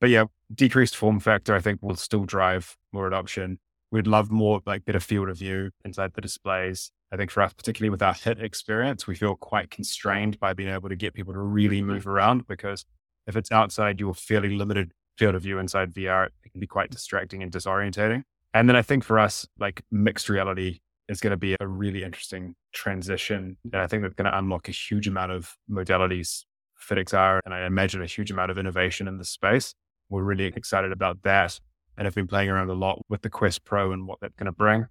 But 0.00 0.10
yeah, 0.10 0.24
decreased 0.54 0.96
form 0.96 1.20
factor, 1.20 1.54
I 1.54 1.60
think, 1.60 1.82
will 1.82 1.96
still 1.96 2.24
drive 2.24 2.76
more 2.92 3.06
adoption. 3.06 3.58
We'd 3.90 4.06
love 4.06 4.30
more 4.30 4.60
like 4.66 4.84
better 4.84 5.00
field 5.00 5.28
of 5.28 5.38
view 5.38 5.70
inside 5.84 6.12
the 6.14 6.20
displays. 6.20 6.92
I 7.12 7.16
think 7.16 7.30
for 7.30 7.42
us, 7.42 7.52
particularly 7.52 7.90
with 7.90 8.02
our 8.02 8.14
HIIT 8.14 8.42
experience, 8.42 9.06
we 9.06 9.14
feel 9.14 9.36
quite 9.36 9.70
constrained 9.70 10.40
by 10.40 10.52
being 10.52 10.68
able 10.68 10.88
to 10.88 10.96
get 10.96 11.14
people 11.14 11.32
to 11.32 11.40
really 11.40 11.78
mm-hmm. 11.78 11.92
move 11.92 12.06
around 12.06 12.46
because 12.46 12.84
if 13.26 13.36
it's 13.36 13.52
outside 13.52 14.00
your 14.00 14.14
fairly 14.14 14.56
limited 14.56 14.92
field 15.16 15.34
of 15.34 15.42
view 15.42 15.58
inside 15.58 15.94
VR, 15.94 16.26
it 16.26 16.50
can 16.50 16.60
be 16.60 16.66
quite 16.66 16.90
distracting 16.90 17.42
and 17.42 17.52
disorientating. 17.52 18.22
And 18.54 18.68
then 18.68 18.76
I 18.76 18.82
think 18.82 19.04
for 19.04 19.18
us, 19.18 19.46
like 19.58 19.82
mixed 19.90 20.28
reality 20.28 20.80
is 21.08 21.20
going 21.20 21.30
to 21.30 21.36
be 21.36 21.56
a 21.60 21.66
really 21.66 22.02
interesting 22.02 22.54
transition. 22.72 23.56
And 23.72 23.80
I 23.80 23.86
think 23.86 24.02
that's 24.02 24.14
going 24.14 24.30
to 24.30 24.36
unlock 24.36 24.68
a 24.68 24.72
huge 24.72 25.06
amount 25.06 25.32
of 25.32 25.56
modalities 25.70 26.44
FitXR, 26.88 27.40
and 27.44 27.54
I 27.54 27.66
imagine 27.66 28.02
a 28.02 28.06
huge 28.06 28.30
amount 28.30 28.50
of 28.50 28.58
innovation 28.58 29.08
in 29.08 29.18
the 29.18 29.24
space. 29.24 29.74
We're 30.08 30.22
really 30.22 30.44
excited 30.44 30.92
about 30.92 31.22
that 31.22 31.58
and 31.96 32.06
I've 32.06 32.14
been 32.14 32.26
playing 32.26 32.50
around 32.50 32.70
a 32.70 32.74
lot 32.74 33.00
with 33.08 33.22
the 33.22 33.30
Quest 33.30 33.64
Pro 33.64 33.92
and 33.92 34.06
what 34.06 34.18
that's 34.20 34.34
going 34.36 34.46
to 34.46 34.52
bring. 34.52 34.86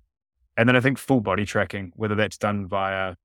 And 0.58 0.70
then 0.70 0.76
I 0.76 0.80
think 0.80 0.98
full 0.98 1.22
body 1.22 1.46
tracking, 1.46 1.92
whether 1.96 2.16
that's 2.16 2.38
done 2.38 2.68
via 2.68 3.16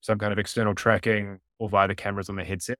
some 0.00 0.18
kind 0.18 0.32
of 0.32 0.38
external 0.38 0.74
tracking 0.74 1.38
or 1.58 1.68
via 1.68 1.88
the 1.88 1.94
cameras 1.94 2.28
on 2.28 2.36
the 2.36 2.44
headset, 2.44 2.78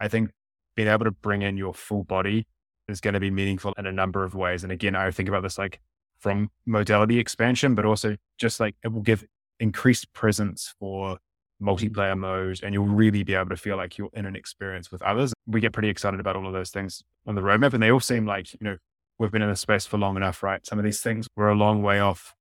I 0.00 0.08
think 0.08 0.30
being 0.76 0.88
able 0.88 1.04
to 1.04 1.10
bring 1.10 1.42
in 1.42 1.56
your 1.56 1.74
full 1.74 2.04
body 2.04 2.46
is 2.88 3.00
going 3.00 3.14
to 3.14 3.20
be 3.20 3.30
meaningful 3.30 3.74
in 3.76 3.86
a 3.86 3.92
number 3.92 4.24
of 4.24 4.34
ways. 4.34 4.62
And 4.62 4.72
again, 4.72 4.94
I 4.94 5.10
think 5.10 5.28
about 5.28 5.42
this 5.42 5.58
like 5.58 5.80
from 6.20 6.50
modality 6.66 7.18
expansion, 7.18 7.74
but 7.74 7.84
also 7.84 8.16
just 8.38 8.60
like 8.60 8.76
it 8.84 8.88
will 8.88 9.02
give 9.02 9.24
increased 9.60 10.12
presence 10.12 10.74
for 10.78 11.18
multiplayer 11.60 12.14
mm. 12.14 12.20
mode 12.20 12.60
and 12.62 12.72
you'll 12.72 12.86
really 12.86 13.24
be 13.24 13.34
able 13.34 13.50
to 13.50 13.56
feel 13.56 13.76
like 13.76 13.98
you're 13.98 14.10
in 14.12 14.26
an 14.26 14.36
experience 14.36 14.90
with 14.92 15.02
others. 15.02 15.32
We 15.46 15.60
get 15.60 15.72
pretty 15.72 15.88
excited 15.88 16.20
about 16.20 16.36
all 16.36 16.46
of 16.46 16.52
those 16.52 16.70
things 16.70 17.02
on 17.26 17.34
the 17.34 17.40
roadmap 17.40 17.74
and 17.74 17.82
they 17.82 17.90
all 17.90 18.00
seem 18.00 18.26
like, 18.26 18.52
you 18.52 18.58
know, 18.62 18.76
we've 19.18 19.32
been 19.32 19.42
in 19.42 19.50
the 19.50 19.56
space 19.56 19.84
for 19.84 19.98
long 19.98 20.16
enough, 20.16 20.42
right? 20.42 20.64
Some 20.64 20.78
of 20.78 20.84
these 20.84 21.00
things 21.00 21.26
we're 21.36 21.48
a 21.48 21.56
long 21.56 21.82
way 21.82 21.98
off 21.98 22.34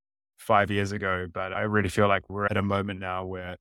five 0.48 0.72
years 0.72 0.94
ago, 0.94 1.28
but 1.32 1.54
I 1.54 1.62
really 1.62 1.90
feel 1.90 2.08
like 2.08 2.24
we're 2.30 2.46
at 2.46 2.58
a 2.58 2.62
moment 2.62 3.02
now 3.02 3.26
where 3.26 3.58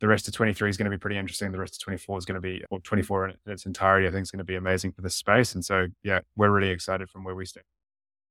the 0.00 0.08
rest 0.08 0.26
of 0.26 0.34
23 0.34 0.68
is 0.68 0.76
going 0.76 0.90
to 0.90 0.90
be 0.90 0.98
pretty 0.98 1.18
interesting. 1.18 1.52
The 1.52 1.58
rest 1.58 1.76
of 1.76 1.80
24 1.80 2.18
is 2.18 2.24
going 2.24 2.34
to 2.34 2.40
be, 2.40 2.64
or 2.70 2.80
24 2.80 3.28
in 3.28 3.34
its 3.46 3.66
entirety, 3.66 4.08
I 4.08 4.10
think 4.10 4.22
is 4.22 4.30
going 4.30 4.38
to 4.38 4.44
be 4.44 4.56
amazing 4.56 4.92
for 4.92 5.02
this 5.02 5.14
space. 5.14 5.54
And 5.54 5.64
so, 5.64 5.86
yeah, 6.02 6.20
we're 6.34 6.50
really 6.50 6.70
excited 6.70 7.08
from 7.10 7.22
where 7.22 7.34
we 7.34 7.44
stand. 7.44 7.64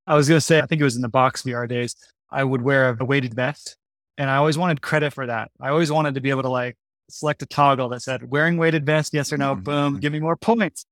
I 0.07 0.15
was 0.15 0.27
going 0.27 0.37
to 0.37 0.45
say, 0.45 0.59
I 0.59 0.65
think 0.65 0.81
it 0.81 0.83
was 0.83 0.95
in 0.95 1.01
the 1.01 1.09
BoxVR 1.09 1.69
days, 1.69 1.95
I 2.29 2.43
would 2.43 2.61
wear 2.61 2.97
a 2.99 3.05
weighted 3.05 3.33
vest. 3.33 3.77
And 4.17 4.29
I 4.29 4.37
always 4.37 4.57
wanted 4.57 4.81
credit 4.81 5.13
for 5.13 5.27
that. 5.27 5.51
I 5.59 5.69
always 5.69 5.91
wanted 5.91 6.15
to 6.15 6.21
be 6.21 6.29
able 6.29 6.43
to 6.43 6.49
like 6.49 6.75
select 7.09 7.41
a 7.41 7.45
toggle 7.45 7.89
that 7.89 8.01
said 8.01 8.29
wearing 8.29 8.57
weighted 8.57 8.85
vest, 8.85 9.13
yes 9.13 9.31
or 9.31 9.37
no, 9.37 9.53
mm-hmm. 9.53 9.63
boom, 9.63 9.99
give 9.99 10.11
me 10.11 10.19
more 10.19 10.35
points. 10.35 10.85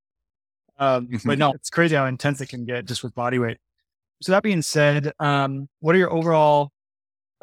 Um, 0.77 1.07
but 1.23 1.37
no, 1.37 1.53
it's 1.53 1.69
crazy 1.69 1.95
how 1.95 2.05
intense 2.05 2.41
it 2.41 2.49
can 2.49 2.65
get 2.65 2.85
just 2.85 3.03
with 3.03 3.13
body 3.13 3.39
weight. 3.39 3.57
So 4.21 4.31
that 4.31 4.43
being 4.43 4.61
said, 4.61 5.11
um, 5.19 5.69
what 5.79 5.95
are 5.95 5.99
your 5.99 6.11
overall, 6.11 6.71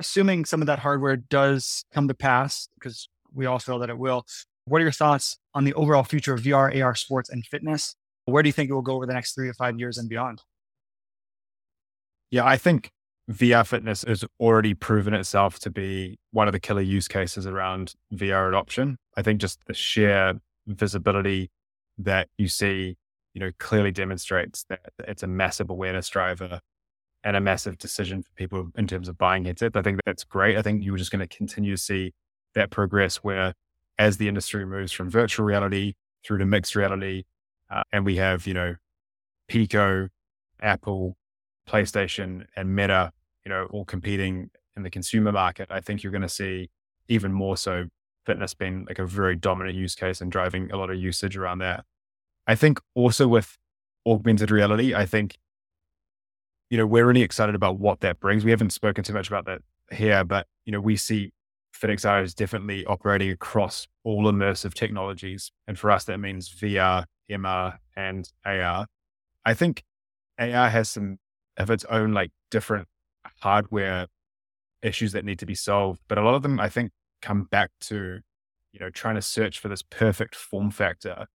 assuming 0.00 0.44
some 0.44 0.60
of 0.60 0.66
that 0.66 0.80
hardware 0.80 1.16
does 1.16 1.84
come 1.92 2.08
to 2.08 2.14
pass, 2.14 2.68
because 2.74 3.08
we 3.32 3.46
all 3.46 3.58
feel 3.58 3.78
that 3.78 3.90
it 3.90 3.98
will, 3.98 4.24
what 4.64 4.80
are 4.80 4.84
your 4.84 4.92
thoughts 4.92 5.38
on 5.54 5.64
the 5.64 5.74
overall 5.74 6.02
future 6.02 6.34
of 6.34 6.40
VR, 6.40 6.82
AR 6.82 6.94
sports 6.94 7.30
and 7.30 7.46
fitness? 7.46 7.94
Where 8.24 8.42
do 8.42 8.48
you 8.48 8.52
think 8.52 8.70
it 8.70 8.74
will 8.74 8.82
go 8.82 8.96
over 8.96 9.06
the 9.06 9.14
next 9.14 9.34
three 9.34 9.48
to 9.48 9.54
five 9.54 9.78
years 9.78 9.96
and 9.98 10.08
beyond? 10.08 10.42
Yeah, 12.30 12.44
I 12.44 12.56
think 12.56 12.90
VR 13.30 13.66
fitness 13.66 14.04
has 14.06 14.24
already 14.38 14.74
proven 14.74 15.14
itself 15.14 15.58
to 15.60 15.70
be 15.70 16.18
one 16.32 16.48
of 16.48 16.52
the 16.52 16.60
killer 16.60 16.80
use 16.80 17.08
cases 17.08 17.46
around 17.46 17.94
VR 18.14 18.48
adoption. 18.48 18.98
I 19.16 19.22
think 19.22 19.40
just 19.40 19.60
the 19.66 19.74
sheer 19.74 20.34
visibility 20.66 21.50
that 21.98 22.28
you 22.38 22.48
see 22.48 22.96
you 23.34 23.40
know, 23.40 23.50
clearly 23.58 23.92
demonstrates 23.92 24.64
that 24.68 24.80
it's 25.00 25.22
a 25.22 25.26
massive 25.26 25.70
awareness 25.70 26.08
driver 26.08 26.60
and 27.24 27.36
a 27.36 27.40
massive 27.40 27.78
decision 27.78 28.22
for 28.22 28.30
people 28.34 28.70
in 28.76 28.86
terms 28.86 29.08
of 29.08 29.18
buying 29.18 29.44
headsets. 29.44 29.76
I 29.76 29.82
think 29.82 30.00
that's 30.06 30.24
great. 30.24 30.56
I 30.56 30.62
think 30.62 30.84
you're 30.84 30.96
just 30.96 31.10
going 31.10 31.26
to 31.26 31.36
continue 31.36 31.76
to 31.76 31.80
see 31.80 32.14
that 32.54 32.70
progress 32.70 33.16
where 33.16 33.54
as 33.98 34.16
the 34.16 34.28
industry 34.28 34.64
moves 34.64 34.92
from 34.92 35.10
virtual 35.10 35.44
reality 35.44 35.94
through 36.24 36.38
to 36.38 36.46
mixed 36.46 36.74
reality, 36.74 37.24
uh, 37.70 37.82
and 37.92 38.04
we 38.04 38.16
have, 38.16 38.46
you 38.46 38.54
know, 38.54 38.76
Pico, 39.48 40.08
Apple, 40.60 41.16
PlayStation, 41.68 42.46
and 42.56 42.74
Meta, 42.74 43.12
you 43.44 43.50
know, 43.50 43.66
all 43.70 43.84
competing 43.84 44.50
in 44.76 44.82
the 44.82 44.90
consumer 44.90 45.32
market, 45.32 45.68
I 45.70 45.80
think 45.80 46.02
you're 46.02 46.12
going 46.12 46.22
to 46.22 46.28
see 46.28 46.70
even 47.08 47.32
more 47.32 47.56
so 47.56 47.86
fitness 48.24 48.54
being 48.54 48.84
like 48.88 48.98
a 48.98 49.06
very 49.06 49.36
dominant 49.36 49.76
use 49.76 49.94
case 49.94 50.20
and 50.20 50.30
driving 50.30 50.70
a 50.70 50.76
lot 50.76 50.90
of 50.90 50.96
usage 50.96 51.36
around 51.36 51.58
that. 51.58 51.84
I 52.46 52.54
think 52.54 52.80
also 52.94 53.28
with 53.28 53.58
augmented 54.06 54.50
reality, 54.50 54.94
I 54.94 55.06
think, 55.06 55.38
you 56.70 56.78
know, 56.78 56.86
we're 56.86 57.04
really 57.04 57.22
excited 57.22 57.54
about 57.54 57.78
what 57.78 58.00
that 58.00 58.20
brings. 58.20 58.44
We 58.44 58.52
haven't 58.52 58.70
spoken 58.70 59.04
too 59.04 59.12
much 59.12 59.28
about 59.28 59.44
that 59.46 59.60
here, 59.92 60.24
but, 60.24 60.46
you 60.64 60.72
know, 60.72 60.80
we 60.80 60.96
see 60.96 61.32
FitXR 61.76 62.22
is 62.22 62.34
definitely 62.34 62.86
operating 62.86 63.30
across 63.30 63.88
all 64.04 64.24
immersive 64.24 64.72
technologies. 64.74 65.50
And 65.66 65.78
for 65.78 65.90
us, 65.90 66.04
that 66.04 66.18
means 66.18 66.48
VR, 66.48 67.04
MR, 67.28 67.76
and 67.96 68.28
AR. 68.44 68.86
I 69.44 69.54
think 69.54 69.82
AR 70.38 70.70
has 70.70 70.88
some 70.88 71.18
of 71.56 71.70
its 71.70 71.84
own 71.86 72.12
like 72.12 72.30
different 72.50 72.86
hardware 73.40 74.06
issues 74.82 75.12
that 75.12 75.24
need 75.24 75.38
to 75.40 75.46
be 75.46 75.54
solved, 75.54 76.00
but 76.08 76.18
a 76.18 76.22
lot 76.22 76.34
of 76.34 76.42
them 76.42 76.60
I 76.60 76.68
think 76.68 76.92
come 77.20 77.44
back 77.44 77.70
to, 77.82 78.20
you 78.72 78.80
know, 78.80 78.90
trying 78.90 79.16
to 79.16 79.22
search 79.22 79.58
for 79.58 79.68
this 79.68 79.82
perfect 79.82 80.34
form 80.34 80.70
factor 80.70 81.26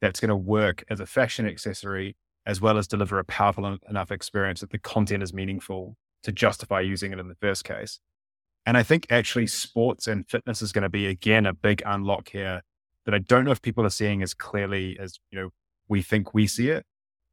that's 0.00 0.20
going 0.20 0.30
to 0.30 0.36
work 0.36 0.84
as 0.90 1.00
a 1.00 1.06
fashion 1.06 1.46
accessory 1.46 2.16
as 2.46 2.60
well 2.60 2.78
as 2.78 2.86
deliver 2.86 3.18
a 3.18 3.24
powerful 3.24 3.78
enough 3.88 4.10
experience 4.10 4.60
that 4.60 4.70
the 4.70 4.78
content 4.78 5.22
is 5.22 5.32
meaningful 5.32 5.96
to 6.22 6.32
justify 6.32 6.80
using 6.80 7.12
it 7.12 7.18
in 7.18 7.28
the 7.28 7.34
first 7.34 7.64
case. 7.64 8.00
And 8.66 8.76
I 8.76 8.82
think 8.82 9.06
actually 9.10 9.46
sports 9.46 10.06
and 10.06 10.28
fitness 10.28 10.62
is 10.62 10.72
going 10.72 10.82
to 10.82 10.88
be 10.88 11.06
again 11.06 11.46
a 11.46 11.54
big 11.54 11.82
unlock 11.86 12.28
here 12.28 12.62
that 13.06 13.14
I 13.14 13.18
don't 13.18 13.44
know 13.44 13.50
if 13.50 13.62
people 13.62 13.86
are 13.86 13.90
seeing 13.90 14.22
as 14.22 14.34
clearly 14.34 14.98
as, 15.00 15.18
you 15.30 15.38
know, 15.38 15.50
we 15.88 16.02
think 16.02 16.34
we 16.34 16.46
see 16.46 16.68
it. 16.68 16.84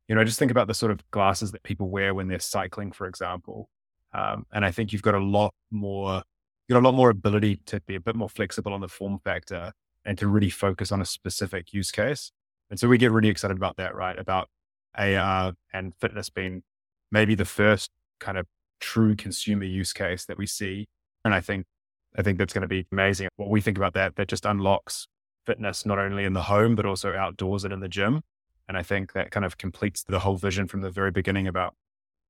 You 0.07 0.15
know, 0.15 0.21
I 0.21 0.23
just 0.23 0.39
think 0.39 0.51
about 0.51 0.67
the 0.67 0.73
sort 0.73 0.91
of 0.91 1.09
glasses 1.11 1.51
that 1.51 1.63
people 1.63 1.89
wear 1.89 2.13
when 2.13 2.29
they're 2.29 2.39
cycling, 2.39 2.91
for 2.93 3.07
example. 3.07 3.69
Um, 4.13 4.45
and 4.53 4.63
I 4.63 4.71
think 4.71 4.93
you've 4.93 5.01
got 5.01 5.15
a 5.15 5.23
lot 5.23 5.53
more, 5.69 6.23
you 6.67 6.73
got 6.73 6.79
a 6.79 6.87
lot 6.87 6.95
more 6.95 7.09
ability 7.09 7.59
to 7.65 7.81
be 7.81 7.95
a 7.95 7.99
bit 7.99 8.15
more 8.15 8.29
flexible 8.29 8.73
on 8.73 8.81
the 8.81 8.87
form 8.87 9.19
factor 9.23 9.73
and 10.05 10.17
to 10.17 10.27
really 10.27 10.49
focus 10.49 10.91
on 10.93 11.01
a 11.01 11.05
specific 11.05 11.73
use 11.73 11.91
case. 11.91 12.31
And 12.69 12.79
so 12.79 12.87
we 12.87 12.97
get 12.97 13.11
really 13.11 13.29
excited 13.29 13.57
about 13.57 13.75
that, 13.77 13.95
right? 13.95 14.17
About 14.17 14.49
AR 14.97 15.53
and 15.73 15.93
fitness 15.95 16.29
being 16.29 16.63
maybe 17.11 17.35
the 17.35 17.45
first 17.45 17.91
kind 18.19 18.37
of 18.37 18.47
true 18.79 19.15
consumer 19.15 19.63
use 19.63 19.93
case 19.93 20.25
that 20.25 20.37
we 20.37 20.45
see. 20.45 20.87
And 21.23 21.33
I 21.33 21.41
think, 21.41 21.65
I 22.17 22.21
think 22.21 22.37
that's 22.37 22.53
going 22.53 22.63
to 22.63 22.67
be 22.67 22.85
amazing. 22.91 23.29
What 23.35 23.49
we 23.49 23.61
think 23.61 23.77
about 23.77 23.93
that, 23.93 24.15
that 24.15 24.27
just 24.27 24.45
unlocks 24.45 25.07
fitness 25.45 25.85
not 25.85 25.99
only 25.99 26.25
in 26.25 26.33
the 26.33 26.43
home, 26.43 26.75
but 26.75 26.85
also 26.85 27.13
outdoors 27.13 27.63
and 27.63 27.73
in 27.73 27.79
the 27.79 27.87
gym. 27.87 28.21
And 28.67 28.77
I 28.77 28.83
think 28.83 29.13
that 29.13 29.31
kind 29.31 29.45
of 29.45 29.57
completes 29.57 30.03
the 30.03 30.19
whole 30.19 30.35
vision 30.35 30.67
from 30.67 30.81
the 30.81 30.91
very 30.91 31.11
beginning 31.11 31.47
about 31.47 31.73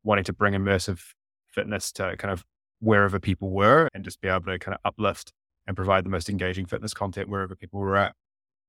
wanting 0.04 0.24
to 0.26 0.34
bring 0.34 0.54
immersive 0.54 1.02
fitness 1.48 1.92
to 1.94 2.16
kind 2.18 2.32
of 2.32 2.46
wherever 2.80 3.20
people 3.20 3.50
were 3.50 3.90
and 3.94 4.04
just 4.04 4.22
be 4.22 4.28
able 4.28 4.46
to 4.46 4.60
kind 4.60 4.76
of 4.76 4.82
uplift 4.86 5.34
and 5.66 5.76
provide 5.76 6.06
the 6.06 6.10
most 6.10 6.30
engaging 6.30 6.66
fitness 6.66 6.94
content 6.94 7.28
wherever 7.28 7.56
people 7.56 7.80
were 7.80 7.98
at 7.98 8.14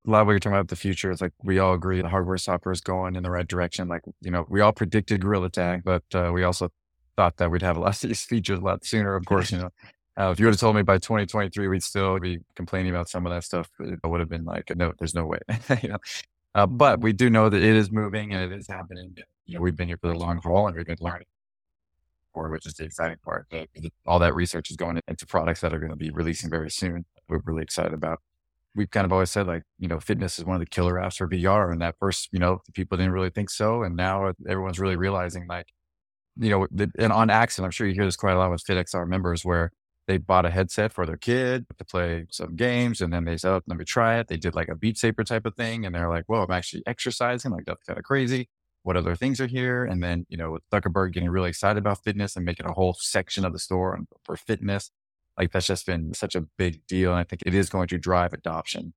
a 0.07 0.09
lot 0.09 0.21
of 0.21 0.27
what 0.27 0.33
you're 0.33 0.39
talking 0.39 0.55
about 0.55 0.69
the 0.69 0.75
future 0.75 1.11
is 1.11 1.21
like 1.21 1.33
we 1.43 1.59
all 1.59 1.73
agree 1.73 2.01
the 2.01 2.09
hardware 2.09 2.37
software 2.37 2.71
is 2.71 2.81
going 2.81 3.15
in 3.15 3.23
the 3.23 3.31
right 3.31 3.47
direction. 3.47 3.87
Like, 3.87 4.01
you 4.21 4.31
know, 4.31 4.45
we 4.49 4.61
all 4.61 4.71
predicted 4.71 5.21
Gorilla 5.21 5.49
Tag, 5.49 5.83
but 5.83 6.03
uh, 6.13 6.31
we 6.33 6.43
also 6.43 6.69
thought 7.17 7.37
that 7.37 7.51
we'd 7.51 7.61
have 7.61 7.77
a 7.77 7.81
lot 7.81 7.95
of 7.95 8.01
these 8.09 8.23
features 8.23 8.59
a 8.59 8.61
lot 8.61 8.85
sooner, 8.85 9.15
of 9.15 9.25
course, 9.25 9.51
you 9.51 9.59
know. 9.59 9.69
Uh, 10.17 10.31
if 10.31 10.39
you 10.39 10.45
would 10.45 10.53
have 10.53 10.59
told 10.59 10.75
me 10.75 10.81
by 10.81 10.97
2023 10.97 11.67
we'd 11.69 11.81
still 11.81 12.19
be 12.19 12.39
complaining 12.55 12.91
about 12.91 13.07
some 13.07 13.25
of 13.25 13.31
that 13.31 13.43
stuff, 13.43 13.69
it 13.79 13.99
would 14.03 14.19
have 14.19 14.27
been 14.27 14.43
like, 14.43 14.69
no, 14.75 14.91
there's 14.99 15.15
no 15.15 15.25
way. 15.25 15.39
you 15.81 15.89
know? 15.89 15.97
Uh, 16.55 16.65
but 16.65 16.99
we 16.99 17.13
do 17.13 17.29
know 17.29 17.47
that 17.47 17.61
it 17.61 17.75
is 17.75 17.89
moving 17.89 18.33
and 18.33 18.51
it 18.51 18.57
is 18.57 18.67
happening. 18.67 19.15
You 19.45 19.55
know, 19.55 19.61
we've 19.61 19.77
been 19.77 19.87
here 19.87 19.97
for 19.97 20.07
the 20.07 20.15
long 20.15 20.39
haul 20.43 20.67
and 20.67 20.75
we've 20.75 20.85
been 20.85 20.97
learning 20.99 21.27
for 22.33 22.49
which 22.49 22.65
is 22.65 22.73
the 22.75 22.83
exciting 22.83 23.17
part. 23.23 23.47
All 24.05 24.19
that 24.19 24.35
research 24.35 24.69
is 24.69 24.77
going 24.77 24.99
into 25.07 25.25
products 25.25 25.61
that 25.61 25.73
are 25.73 25.79
going 25.79 25.91
to 25.91 25.95
be 25.95 26.11
releasing 26.11 26.49
very 26.49 26.69
soon. 26.69 27.05
We're 27.27 27.41
really 27.45 27.63
excited 27.63 27.93
about 27.93 28.19
we've 28.75 28.91
kind 28.91 29.05
of 29.05 29.11
always 29.11 29.31
said 29.31 29.47
like, 29.47 29.63
you 29.77 29.87
know, 29.87 29.99
fitness 29.99 30.39
is 30.39 30.45
one 30.45 30.55
of 30.55 30.59
the 30.59 30.65
killer 30.65 30.95
apps 30.95 31.17
for 31.17 31.27
VR. 31.27 31.71
And 31.71 31.81
that 31.81 31.95
first, 31.99 32.29
you 32.31 32.39
know, 32.39 32.59
people 32.73 32.97
didn't 32.97 33.13
really 33.13 33.29
think 33.29 33.49
so. 33.49 33.83
And 33.83 33.95
now 33.95 34.31
everyone's 34.47 34.79
really 34.79 34.95
realizing 34.95 35.47
like, 35.47 35.67
you 36.37 36.49
know, 36.49 36.67
and 36.97 37.11
on 37.11 37.29
accident, 37.29 37.65
I'm 37.65 37.71
sure 37.71 37.87
you 37.87 37.93
hear 37.93 38.05
this 38.05 38.15
quite 38.15 38.33
a 38.33 38.37
lot 38.37 38.51
with 38.51 38.63
FitXR 38.63 39.07
members 39.07 39.43
where 39.43 39.71
they 40.07 40.17
bought 40.17 40.45
a 40.45 40.49
headset 40.49 40.91
for 40.91 41.05
their 41.05 41.17
kid 41.17 41.65
to 41.77 41.85
play 41.85 42.25
some 42.31 42.55
games. 42.55 43.01
And 43.01 43.11
then 43.11 43.25
they 43.25 43.37
said, 43.37 43.51
oh, 43.51 43.61
let 43.67 43.77
me 43.77 43.85
try 43.85 44.19
it. 44.19 44.27
They 44.27 44.37
did 44.37 44.55
like 44.55 44.69
a 44.69 44.75
Beat 44.75 44.97
Saber 44.97 45.23
type 45.23 45.45
of 45.45 45.55
thing. 45.55 45.85
And 45.85 45.93
they're 45.93 46.09
like, 46.09 46.25
whoa, 46.27 46.43
I'm 46.43 46.51
actually 46.51 46.83
exercising. 46.87 47.51
Like 47.51 47.65
that's 47.65 47.83
kind 47.83 47.99
of 47.99 48.05
crazy. 48.05 48.49
What 48.83 48.95
other 48.95 49.15
things 49.15 49.41
are 49.41 49.47
here? 49.47 49.83
And 49.85 50.01
then, 50.01 50.25
you 50.29 50.37
know, 50.37 50.51
with 50.51 50.63
Zuckerberg 50.73 51.11
getting 51.13 51.29
really 51.29 51.49
excited 51.49 51.77
about 51.77 52.03
fitness 52.03 52.35
and 52.35 52.45
making 52.45 52.65
a 52.65 52.71
whole 52.71 52.95
section 52.97 53.43
of 53.43 53.51
the 53.53 53.59
store 53.59 53.99
for 54.23 54.37
fitness, 54.37 54.89
like 55.39 55.51
that's 55.51 55.65
just 55.67 55.85
been 55.85 56.13
such 56.13 56.35
a 56.35 56.41
big 56.41 56.85
deal. 56.85 57.11
And 57.11 57.19
I 57.19 57.23
think 57.23 57.41
it 57.45 57.55
is 57.55 57.69
going 57.69 57.87
to 57.87 57.97
drive 57.97 58.33
adoption 58.33 58.93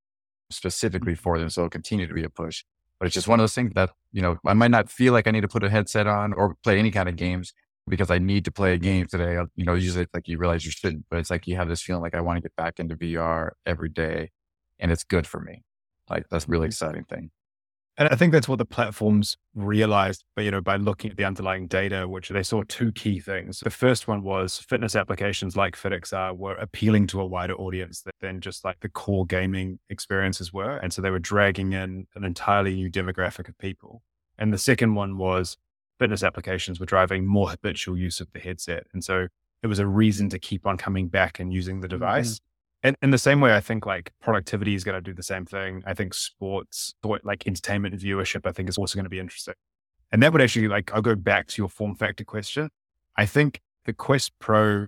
specifically 0.50 1.14
for 1.14 1.38
them. 1.38 1.48
So 1.48 1.62
it'll 1.62 1.70
continue 1.70 2.06
to 2.06 2.12
be 2.12 2.24
a 2.24 2.28
push. 2.28 2.64
But 2.98 3.06
it's 3.06 3.14
just 3.14 3.28
one 3.28 3.40
of 3.40 3.44
those 3.44 3.54
things 3.54 3.72
that, 3.74 3.90
you 4.12 4.20
know, 4.20 4.36
I 4.44 4.52
might 4.52 4.70
not 4.70 4.90
feel 4.90 5.12
like 5.12 5.26
I 5.26 5.30
need 5.30 5.40
to 5.40 5.48
put 5.48 5.64
a 5.64 5.70
headset 5.70 6.06
on 6.06 6.32
or 6.32 6.56
play 6.62 6.78
any 6.78 6.90
kind 6.90 7.08
of 7.08 7.16
games 7.16 7.54
because 7.88 8.10
I 8.10 8.18
need 8.18 8.44
to 8.44 8.52
play 8.52 8.74
a 8.74 8.78
game 8.78 9.06
today. 9.06 9.38
You 9.56 9.64
know, 9.64 9.74
usually 9.74 10.02
it's 10.02 10.14
like 10.14 10.28
you 10.28 10.38
realize 10.38 10.64
you 10.64 10.72
shouldn't, 10.72 11.06
but 11.10 11.18
it's 11.18 11.30
like 11.30 11.46
you 11.46 11.56
have 11.56 11.68
this 11.68 11.82
feeling 11.82 12.02
like 12.02 12.14
I 12.14 12.20
want 12.20 12.36
to 12.36 12.42
get 12.42 12.54
back 12.56 12.78
into 12.78 12.96
VR 12.96 13.50
every 13.64 13.88
day 13.88 14.30
and 14.78 14.92
it's 14.92 15.04
good 15.04 15.26
for 15.26 15.40
me. 15.40 15.62
Like 16.10 16.28
that's 16.28 16.48
really 16.48 16.64
mm-hmm. 16.64 16.68
exciting 16.68 17.04
thing. 17.04 17.30
And 17.98 18.08
I 18.08 18.16
think 18.16 18.32
that's 18.32 18.48
what 18.48 18.58
the 18.58 18.64
platforms 18.64 19.36
realized, 19.54 20.24
but 20.34 20.44
you 20.44 20.50
know, 20.50 20.62
by 20.62 20.76
looking 20.76 21.10
at 21.10 21.18
the 21.18 21.26
underlying 21.26 21.66
data, 21.66 22.08
which 22.08 22.30
they 22.30 22.42
saw 22.42 22.62
two 22.66 22.90
key 22.92 23.20
things. 23.20 23.60
The 23.60 23.70
first 23.70 24.08
one 24.08 24.22
was 24.22 24.58
fitness 24.58 24.96
applications 24.96 25.56
like 25.56 25.76
FitXR 25.76 26.36
were 26.36 26.54
appealing 26.54 27.06
to 27.08 27.20
a 27.20 27.26
wider 27.26 27.54
audience 27.54 28.02
than 28.20 28.40
just 28.40 28.64
like 28.64 28.80
the 28.80 28.88
core 28.88 29.26
gaming 29.26 29.78
experiences 29.90 30.54
were. 30.54 30.78
And 30.78 30.90
so 30.90 31.02
they 31.02 31.10
were 31.10 31.18
dragging 31.18 31.74
in 31.74 32.06
an 32.14 32.24
entirely 32.24 32.74
new 32.74 32.90
demographic 32.90 33.48
of 33.48 33.58
people. 33.58 34.02
And 34.38 34.54
the 34.54 34.58
second 34.58 34.94
one 34.94 35.18
was 35.18 35.58
fitness 35.98 36.22
applications 36.22 36.80
were 36.80 36.86
driving 36.86 37.26
more 37.26 37.50
habitual 37.50 37.98
use 37.98 38.20
of 38.20 38.32
the 38.32 38.40
headset. 38.40 38.86
And 38.94 39.04
so 39.04 39.28
it 39.62 39.66
was 39.66 39.78
a 39.78 39.86
reason 39.86 40.30
to 40.30 40.38
keep 40.38 40.66
on 40.66 40.78
coming 40.78 41.08
back 41.08 41.38
and 41.38 41.52
using 41.52 41.80
the 41.80 41.88
mm-hmm. 41.88 41.98
device. 41.98 42.34
Mm-hmm. 42.36 42.51
And 42.82 42.96
in 43.00 43.10
the 43.10 43.18
same 43.18 43.40
way, 43.40 43.54
I 43.54 43.60
think 43.60 43.86
like 43.86 44.12
productivity 44.20 44.74
is 44.74 44.82
going 44.82 44.96
to 44.96 45.00
do 45.00 45.14
the 45.14 45.22
same 45.22 45.46
thing. 45.46 45.82
I 45.86 45.94
think 45.94 46.14
sports, 46.14 46.94
like 47.22 47.46
entertainment 47.46 47.94
viewership, 48.00 48.46
I 48.46 48.52
think 48.52 48.68
is 48.68 48.78
also 48.78 48.96
going 48.96 49.04
to 49.04 49.10
be 49.10 49.20
interesting. 49.20 49.54
And 50.10 50.22
that 50.22 50.32
would 50.32 50.42
actually 50.42 50.68
like, 50.68 50.92
I'll 50.92 51.02
go 51.02 51.14
back 51.14 51.46
to 51.48 51.62
your 51.62 51.68
form 51.68 51.94
factor 51.94 52.24
question. 52.24 52.70
I 53.16 53.26
think 53.26 53.60
the 53.84 53.92
Quest 53.92 54.32
Pro 54.40 54.86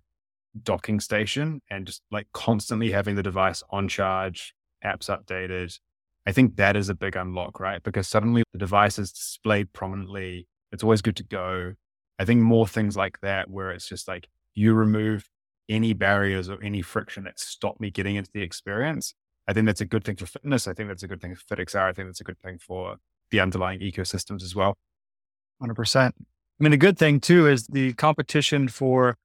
docking 0.62 1.00
station 1.00 1.62
and 1.70 1.86
just 1.86 2.02
like 2.10 2.26
constantly 2.32 2.90
having 2.90 3.14
the 3.14 3.22
device 3.22 3.62
on 3.70 3.88
charge, 3.88 4.54
apps 4.84 5.08
updated, 5.08 5.78
I 6.26 6.32
think 6.32 6.56
that 6.56 6.76
is 6.76 6.88
a 6.88 6.94
big 6.94 7.16
unlock, 7.16 7.60
right? 7.60 7.82
Because 7.82 8.08
suddenly 8.08 8.42
the 8.52 8.58
device 8.58 8.98
is 8.98 9.12
displayed 9.12 9.72
prominently. 9.72 10.46
It's 10.72 10.82
always 10.82 11.02
good 11.02 11.16
to 11.16 11.24
go. 11.24 11.74
I 12.18 12.24
think 12.24 12.40
more 12.40 12.66
things 12.66 12.96
like 12.96 13.20
that, 13.20 13.50
where 13.50 13.70
it's 13.70 13.88
just 13.88 14.08
like 14.08 14.28
you 14.54 14.74
remove 14.74 15.28
any 15.68 15.92
barriers 15.92 16.48
or 16.48 16.62
any 16.62 16.82
friction 16.82 17.24
that 17.24 17.38
stop 17.38 17.80
me 17.80 17.90
getting 17.90 18.16
into 18.16 18.30
the 18.32 18.42
experience. 18.42 19.14
I 19.46 19.52
think 19.52 19.66
that's 19.66 19.80
a 19.80 19.86
good 19.86 20.04
thing 20.04 20.16
for 20.16 20.26
fitness. 20.26 20.66
I 20.66 20.74
think 20.74 20.88
that's 20.88 21.02
a 21.02 21.08
good 21.08 21.20
thing 21.20 21.34
for 21.34 21.56
FitXR. 21.56 21.88
I 21.88 21.92
think 21.92 22.08
that's 22.08 22.20
a 22.20 22.24
good 22.24 22.40
thing 22.40 22.58
for 22.58 22.96
the 23.30 23.40
underlying 23.40 23.80
ecosystems 23.80 24.42
as 24.42 24.54
well. 24.54 24.76
100%. 25.62 25.96
I 26.06 26.12
mean, 26.58 26.72
a 26.72 26.78
good 26.78 26.98
thing 26.98 27.20
too 27.20 27.48
is 27.48 27.66
the 27.66 27.92
competition 27.94 28.68
for 28.68 29.16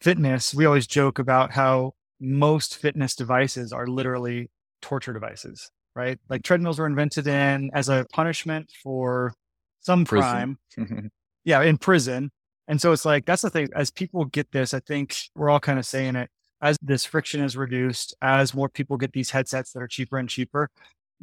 fitness. 0.00 0.54
We 0.54 0.66
always 0.66 0.86
joke 0.86 1.18
about 1.18 1.52
how 1.52 1.92
most 2.20 2.76
fitness 2.76 3.14
devices 3.14 3.72
are 3.72 3.86
literally 3.86 4.50
torture 4.82 5.12
devices, 5.12 5.70
right? 5.94 6.18
Like 6.28 6.42
treadmills 6.42 6.78
were 6.78 6.86
invented 6.86 7.26
in 7.26 7.70
as 7.74 7.88
a 7.88 8.06
punishment 8.12 8.70
for 8.82 9.32
some 9.80 10.04
prison. 10.04 10.58
crime. 10.74 11.10
yeah, 11.44 11.62
in 11.62 11.78
prison. 11.78 12.30
And 12.68 12.80
so 12.80 12.92
it's 12.92 13.04
like, 13.04 13.26
that's 13.26 13.42
the 13.42 13.50
thing. 13.50 13.68
As 13.74 13.90
people 13.90 14.24
get 14.24 14.50
this, 14.52 14.74
I 14.74 14.80
think 14.80 15.16
we're 15.34 15.50
all 15.50 15.60
kind 15.60 15.78
of 15.78 15.86
saying 15.86 16.16
it 16.16 16.30
as 16.60 16.76
this 16.82 17.04
friction 17.04 17.42
is 17.42 17.56
reduced, 17.56 18.14
as 18.22 18.54
more 18.54 18.68
people 18.68 18.96
get 18.96 19.12
these 19.12 19.30
headsets 19.30 19.72
that 19.72 19.82
are 19.82 19.88
cheaper 19.88 20.18
and 20.18 20.28
cheaper, 20.28 20.70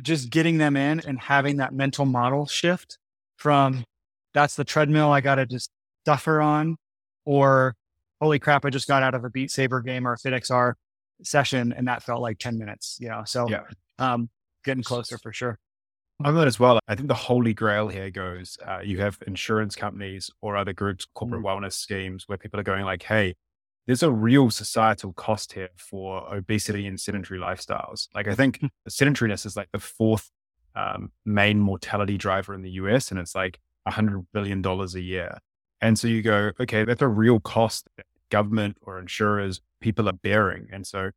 just 0.02 0.30
getting 0.30 0.58
them 0.58 0.78
in 0.78 1.02
and 1.02 1.20
having 1.20 1.58
that 1.58 1.74
mental 1.74 2.06
model 2.06 2.46
shift 2.46 2.98
from 3.38 3.84
that's 4.34 4.56
the 4.56 4.64
treadmill 4.64 5.12
I 5.12 5.22
got 5.22 5.36
to 5.36 5.46
just 5.46 5.70
duffer 6.06 6.42
on, 6.42 6.78
or 7.26 7.76
holy 8.22 8.40
crap, 8.40 8.66
I 8.66 8.70
just 8.70 8.88
got 8.88 9.04
out 9.04 9.16
of 9.16 9.26
a 9.26 9.30
Beat 9.30 9.52
Saber 9.52 9.82
game 9.82 10.08
or 10.08 10.14
a 10.14 10.18
FitXR 10.18 10.74
session 11.24 11.74
and 11.74 11.88
that 11.88 12.04
felt 12.04 12.22
like 12.22 12.38
10 12.40 12.58
minutes, 12.58 12.98
you 13.00 13.10
know? 13.10 13.24
So, 13.26 13.48
yeah. 13.50 13.64
um, 14.00 14.30
getting 14.64 14.84
closer 14.84 15.18
for 15.18 15.34
sure. 15.34 15.60
On 16.24 16.36
that 16.36 16.48
as 16.48 16.60
well, 16.60 16.80
I 16.88 16.96
think 16.96 17.08
the 17.08 17.14
holy 17.14 17.54
grail 17.54 17.88
here 17.88 18.10
goes 18.10 18.58
uh, 18.66 18.80
you 18.84 19.00
have 19.00 19.20
insurance 19.26 19.76
companies 19.76 20.30
or 20.42 20.56
other 20.56 20.74
groups, 20.74 21.06
corporate 21.14 21.42
mm 21.42 21.46
wellness 21.46 21.74
schemes 21.74 22.26
where 22.28 22.38
people 22.38 22.60
are 22.60 22.64
going 22.64 22.86
like, 22.86 23.04
hey, 23.04 23.36
there's 23.86 24.04
a 24.04 24.12
real 24.12 24.50
societal 24.50 25.12
cost 25.14 25.54
here 25.54 25.70
for 25.76 26.34
obesity 26.34 26.88
and 26.88 27.00
sedentary 27.00 27.40
lifestyles. 27.40 28.08
Like, 28.16 28.28
I 28.28 28.36
think 28.36 28.60
hmm. 28.60 28.68
sedentariness 28.88 29.46
is 29.46 29.58
like 29.58 29.70
the 29.74 29.80
fourth 29.80 30.30
um, 30.76 31.12
main 31.26 31.60
mortality 31.60 32.18
driver 32.18 32.54
in 32.54 32.62
the 32.62 32.72
US, 32.72 33.12
and 33.12 33.20
it's 33.20 33.36
like 33.36 33.60
$100 33.88 34.26
billion 34.34 34.66
a 34.66 34.86
year. 35.00 35.38
And 35.82 36.00
so 36.00 36.08
you 36.08 36.22
go, 36.22 36.52
okay, 36.60 36.86
that's 36.86 37.02
a 37.02 37.08
real 37.08 37.40
cost 37.42 37.88
that 37.98 38.06
government 38.30 38.78
or 38.82 39.00
insurers, 39.00 39.62
people 39.82 40.08
are 40.08 40.14
bearing. 40.14 40.68
And 40.72 40.88
so 40.88 41.12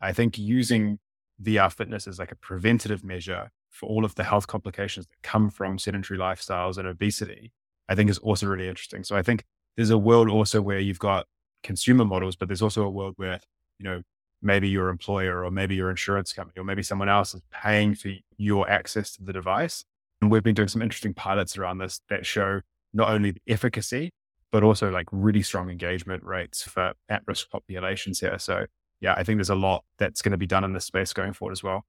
I 0.00 0.12
think 0.12 0.38
using 0.38 0.98
VR 1.42 1.72
fitness 1.72 2.06
as 2.06 2.18
like 2.18 2.30
a 2.30 2.36
preventative 2.36 3.02
measure 3.02 3.50
for 3.70 3.88
all 3.88 4.04
of 4.04 4.14
the 4.16 4.24
health 4.24 4.46
complications 4.46 5.06
that 5.06 5.22
come 5.22 5.50
from 5.50 5.78
sedentary 5.78 6.18
lifestyles 6.18 6.76
and 6.76 6.86
obesity, 6.86 7.52
I 7.88 7.94
think 7.94 8.10
is 8.10 8.18
also 8.18 8.46
really 8.46 8.68
interesting. 8.68 9.04
So 9.04 9.16
I 9.16 9.22
think 9.22 9.44
there's 9.76 9.90
a 9.90 9.98
world 9.98 10.28
also 10.28 10.60
where 10.60 10.78
you've 10.78 10.98
got 10.98 11.26
consumer 11.62 12.04
models, 12.04 12.36
but 12.36 12.48
there's 12.48 12.62
also 12.62 12.82
a 12.82 12.90
world 12.90 13.14
where, 13.16 13.40
you 13.78 13.84
know, 13.84 14.02
maybe 14.42 14.68
your 14.68 14.88
employer 14.88 15.44
or 15.44 15.50
maybe 15.50 15.74
your 15.74 15.90
insurance 15.90 16.32
company 16.32 16.58
or 16.60 16.64
maybe 16.64 16.82
someone 16.82 17.08
else 17.08 17.34
is 17.34 17.42
paying 17.50 17.94
for 17.94 18.10
your 18.38 18.68
access 18.68 19.12
to 19.12 19.22
the 19.22 19.32
device. 19.32 19.84
And 20.20 20.30
we've 20.30 20.42
been 20.42 20.54
doing 20.54 20.68
some 20.68 20.82
interesting 20.82 21.14
pilots 21.14 21.56
around 21.56 21.78
this 21.78 22.00
that 22.08 22.26
show 22.26 22.60
not 22.92 23.10
only 23.10 23.32
the 23.32 23.42
efficacy, 23.46 24.10
but 24.50 24.62
also 24.62 24.90
like 24.90 25.06
really 25.12 25.42
strong 25.42 25.70
engagement 25.70 26.24
rates 26.24 26.62
for 26.62 26.94
at 27.08 27.22
risk 27.26 27.50
populations 27.50 28.20
here. 28.20 28.38
So, 28.38 28.66
yeah, 29.00 29.14
I 29.16 29.22
think 29.22 29.38
there's 29.38 29.50
a 29.50 29.54
lot 29.54 29.84
that's 29.98 30.22
going 30.22 30.32
to 30.32 30.38
be 30.38 30.46
done 30.46 30.64
in 30.64 30.72
this 30.72 30.84
space 30.84 31.12
going 31.12 31.32
forward 31.32 31.52
as 31.52 31.62
well. 31.62 31.84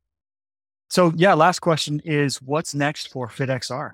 So, 0.92 1.14
yeah, 1.16 1.36
last 1.36 1.60
question 1.60 2.02
is 2.04 2.42
what's 2.42 2.76
next 2.76 3.08
for 3.14 3.30
FitXR? 3.30 3.94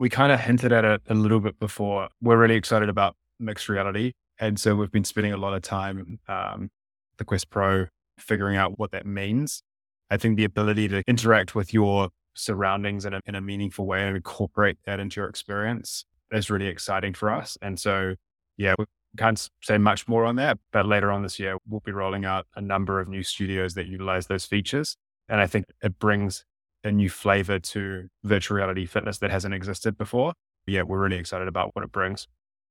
We 0.00 0.08
kind 0.08 0.32
of 0.32 0.40
hinted 0.40 0.72
at 0.72 0.84
it 0.84 1.00
a 1.06 1.14
little 1.14 1.38
bit 1.38 1.60
before. 1.60 2.08
We're 2.20 2.38
really 2.38 2.56
excited 2.56 2.88
about 2.88 3.14
mixed 3.38 3.68
reality. 3.68 4.10
And 4.40 4.58
so 4.58 4.74
we've 4.74 4.90
been 4.90 5.04
spending 5.04 5.32
a 5.32 5.36
lot 5.36 5.54
of 5.54 5.62
time, 5.62 6.18
um, 6.26 6.70
the 7.18 7.24
Quest 7.24 7.50
Pro, 7.50 7.86
figuring 8.18 8.56
out 8.56 8.80
what 8.80 8.90
that 8.90 9.06
means. 9.06 9.62
I 10.10 10.16
think 10.16 10.36
the 10.36 10.42
ability 10.42 10.88
to 10.88 11.04
interact 11.06 11.54
with 11.54 11.72
your 11.72 12.08
surroundings 12.34 13.04
in 13.04 13.14
a, 13.14 13.20
in 13.24 13.36
a 13.36 13.40
meaningful 13.40 13.86
way 13.86 14.02
and 14.02 14.16
incorporate 14.16 14.78
that 14.86 14.98
into 14.98 15.20
your 15.20 15.28
experience 15.28 16.04
is 16.32 16.50
really 16.50 16.66
exciting 16.66 17.14
for 17.14 17.30
us. 17.30 17.56
And 17.62 17.78
so, 17.78 18.16
yeah, 18.56 18.74
we 18.76 18.86
can't 19.16 19.48
say 19.62 19.78
much 19.78 20.08
more 20.08 20.24
on 20.24 20.34
that, 20.34 20.58
but 20.72 20.84
later 20.84 21.12
on 21.12 21.22
this 21.22 21.38
year, 21.38 21.58
we'll 21.68 21.78
be 21.78 21.92
rolling 21.92 22.24
out 22.24 22.48
a 22.56 22.60
number 22.60 22.98
of 22.98 23.06
new 23.06 23.22
studios 23.22 23.74
that 23.74 23.86
utilize 23.86 24.26
those 24.26 24.44
features. 24.44 24.96
And 25.30 25.40
I 25.40 25.46
think 25.46 25.66
it 25.82 25.98
brings 25.98 26.44
a 26.84 26.90
new 26.90 27.08
flavor 27.08 27.58
to 27.58 28.08
virtual 28.24 28.56
reality 28.56 28.84
fitness 28.84 29.18
that 29.18 29.30
hasn't 29.30 29.54
existed 29.54 29.96
before. 29.96 30.34
But 30.66 30.74
Yeah, 30.74 30.82
we're 30.82 31.00
really 31.00 31.16
excited 31.16 31.48
about 31.48 31.70
what 31.74 31.84
it 31.84 31.92
brings. 31.92 32.26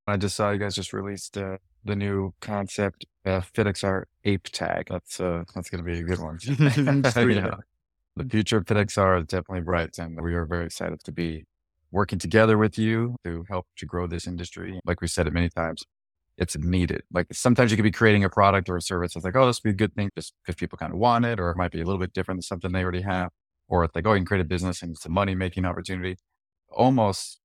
I 0.07 0.18
just 0.18 0.36
saw 0.36 0.51
you 0.51 0.60
guys 0.60 0.76
just 0.76 0.91
released 0.91 1.38
uh, 1.38 1.57
the 1.86 1.95
new 1.95 2.34
concept, 2.41 3.05
uh, 3.26 3.41
FitXR 3.41 4.03
Ape 4.26 4.43
Tag. 4.51 4.88
That's 4.89 5.20
uh, 5.20 5.43
that's 5.53 5.70
going 5.70 5.84
to 5.84 5.89
be 5.89 5.99
a 5.99 6.03
good 6.03 6.20
one. 6.20 6.39
yeah. 7.45 7.55
The 8.16 8.30
future 8.30 8.57
of 8.57 8.66
FitXR 8.66 9.22
is 9.22 9.28
definitely 9.28 9.62
bright, 9.62 9.97
and 9.97 10.20
we 10.22 10.34
are 10.34 10.45
very 10.45 10.66
excited 10.66 11.03
to 11.03 11.12
be 11.12 11.45
working 11.91 12.20
together 12.20 12.57
with 12.57 12.78
you 12.78 13.16
to 13.24 13.45
help 13.49 13.68
to 13.78 13.86
grow 13.86 14.07
this 14.07 14.28
industry. 14.28 14.80
Like 14.84 15.01
we 15.01 15.07
said 15.07 15.28
it 15.28 15.34
many 15.34 15.49
times, 15.49 15.84
it's 16.40 16.58
needed. 16.58 17.04
Like 17.12 17.28
sometimes 17.32 17.70
you 17.70 17.78
could 17.78 17.84
be 17.84 17.92
creating 17.92 18.24
a 18.24 18.30
product 18.30 18.70
or 18.70 18.78
a 18.78 18.82
service 18.82 19.14
that's 19.14 19.26
like, 19.26 19.36
oh, 19.36 19.46
this 19.46 19.60
would 19.64 19.70
be 19.70 19.74
a 19.74 19.88
good 19.88 19.94
thing 19.94 20.10
just 20.16 20.34
because 20.42 20.56
people 20.56 20.78
kind 20.78 20.94
of 20.94 20.98
want 20.98 21.26
it, 21.26 21.40
or 21.40 21.52
it 21.52 21.58
might 21.58 21.72
be 21.72 21.82
a 21.82 21.86
little 21.86 22.00
bit 22.00 22.14
different 22.14 22.38
than 22.38 22.44
something 22.44 22.72
they 22.72 22.82
already 22.82 23.02
have. 23.02 23.30
Or 23.68 23.84
it's 23.84 23.96
like, 23.96 24.08
oh, 24.08 24.14
you 24.14 24.26
create 24.26 24.42
a 24.42 24.46
business 24.46 24.82
and 24.82 24.96
it's 24.96 25.06
a 25.06 25.10
money 25.10 25.36
making 25.36 25.66
opportunity. 25.66 26.18
Almost 26.72 27.40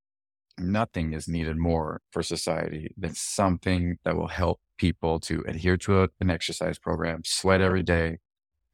nothing 0.56 1.12
is 1.12 1.26
needed 1.26 1.56
more 1.56 2.00
for 2.10 2.22
society 2.22 2.94
than 2.96 3.14
something 3.14 3.98
that 4.04 4.16
will 4.16 4.28
help 4.28 4.60
people 4.78 5.18
to 5.20 5.44
adhere 5.46 5.76
to 5.78 6.04
a, 6.04 6.08
an 6.20 6.30
exercise 6.30 6.78
program, 6.78 7.22
sweat 7.24 7.60
every 7.60 7.82
day, 7.82 8.18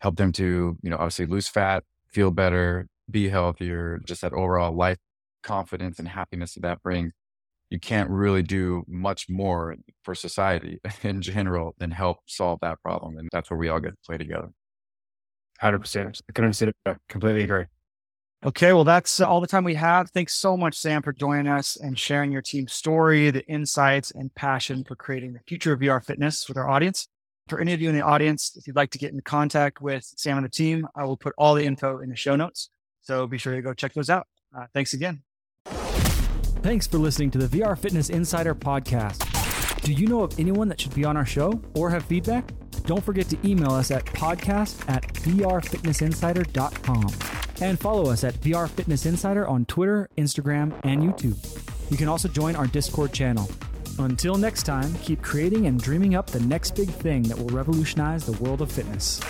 help 0.01 0.17
them 0.17 0.33
to, 0.33 0.77
you 0.83 0.91
know, 0.91 0.97
obviously 0.97 1.27
lose 1.27 1.49
fat, 1.49 1.85
feel 2.07 2.31
better, 2.31 2.89
be 3.11 3.31
healthier, 3.31 4.01
just 4.05 4.21
that 4.21 4.33
overall 4.33 4.73
life 4.73 4.99
confidence 5.43 5.99
and 5.99 6.09
happiness 6.09 6.55
that 6.55 6.61
that 6.61 6.83
brings. 6.83 7.13
You 7.71 7.79
can't 7.79 8.11
really 8.11 8.43
do 8.43 8.85
much 8.89 9.29
more 9.29 9.77
for 10.03 10.15
society 10.15 10.81
in 11.03 11.23
general 11.23 11.75
than 11.79 11.91
help 11.91 12.19
solve 12.27 12.59
that 12.63 12.83
problem. 12.83 13.17
And 13.17 13.29
that's 13.33 13.51
where 13.51 13.59
we 13.59 13.69
all 13.69 13.81
get 13.81 13.91
to 13.91 13.99
play 14.05 14.19
together. 14.19 14.51
100%. 15.63 16.21
I 16.29 16.33
couldn't 16.33 16.53
say 16.55 16.69
it. 16.69 16.97
Completely 17.09 17.45
agree. 17.45 17.67
Okay, 18.45 18.73
well, 18.73 18.85
that's 18.85 19.21
all 19.21 19.43
the 19.43 19.47
time 19.47 19.65
we 19.65 19.75
have. 19.75 20.11
Thanks 20.11 20.33
so 20.33 20.57
much, 20.57 20.75
Sam, 20.75 21.03
for 21.03 21.13
joining 21.13 21.47
us 21.47 21.77
and 21.77 21.99
sharing 21.99 22.33
your 22.33 22.41
team's 22.41 22.73
story, 22.73 23.31
the 23.31 23.47
insights, 23.47 24.13
and 24.13 24.35
passion 24.35 24.83
for 24.83 24.97
creating 24.97 25.35
the 25.35 25.41
future 25.47 25.75
of 25.75 25.81
VR 25.81 26.03
fitness 26.03 26.49
with 26.49 26.57
our 26.57 26.69
audience. 26.69 27.07
For 27.49 27.61
any 27.61 27.75
of 27.75 27.83
you 27.83 27.91
in 27.91 27.95
the 27.95 28.01
audience, 28.01 28.57
if 28.57 28.67
you'd 28.67 28.77
like 28.77 28.91
to 28.93 28.99
get 28.99 29.13
in 29.13 29.21
contact 29.21 29.83
with 29.83 30.05
Sam 30.17 30.39
and 30.39 30.47
the 30.47 30.51
team, 30.51 30.89
I 30.97 31.05
will 31.05 31.19
put 31.19 31.35
all 31.37 31.55
the 31.55 31.67
info 31.67 31.99
in 31.99 32.09
the 32.09 32.17
show 32.17 32.35
notes. 32.35 32.71
So 33.03 33.27
be 33.27 33.37
sure 33.37 33.55
to 33.55 33.61
go 33.61 33.75
check 33.75 33.93
those 33.93 34.09
out. 34.09 34.27
Uh, 34.57 34.67
thanks 34.73 34.95
again. 34.95 35.23
Thanks 36.63 36.87
for 36.87 36.99
listening 36.99 37.31
to 37.33 37.39
the 37.39 37.59
VR 37.59 37.77
Fitness 37.77 38.11
Insider 38.11 38.55
podcast. 38.55 39.27
Do 39.83 39.95
you 39.95 40.07
know 40.07 40.23
of 40.23 40.39
anyone 40.39 40.69
that 40.69 40.79
should 40.79 40.95
be 40.95 41.07
on 41.07 41.17
our 41.17 41.25
show 41.25 41.61
or 41.75 41.89
have 41.91 42.05
feedback? 42.05 42.53
Don't 42.85 43.03
forget 43.03 43.31
to 43.31 43.39
email 43.49 43.73
us 43.73 43.91
at 43.91 44.05
podcast 44.05 44.87
at 44.89 45.03
vrfitnessinsider.com 45.15 47.07
and 47.63 47.81
follow 47.81 48.11
us 48.11 48.25
at 48.25 48.35
VR 48.35 48.69
Fitness 48.69 49.07
Insider 49.07 49.49
on 49.49 49.65
Twitter, 49.65 50.11
Instagram, 50.19 50.79
and 50.85 51.03
YouTube. 51.03 51.39
You 51.91 51.97
can 51.97 52.09
also 52.09 52.29
join 52.29 52.55
our 52.57 52.67
Discord 52.67 53.15
channel. 53.15 53.51
Until 53.99 54.37
next 54.37 54.65
time, 54.65 54.95
keep 55.03 55.23
creating 55.23 55.67
and 55.67 55.81
dreaming 55.81 56.15
up 56.15 56.27
the 56.27 56.41
next 56.41 56.77
big 56.77 56.91
thing 56.91 57.23
that 57.25 57.39
will 57.39 57.49
revolutionize 57.49 58.27
the 58.27 58.33
world 58.33 58.61
of 58.61 58.71
fitness. 58.71 59.21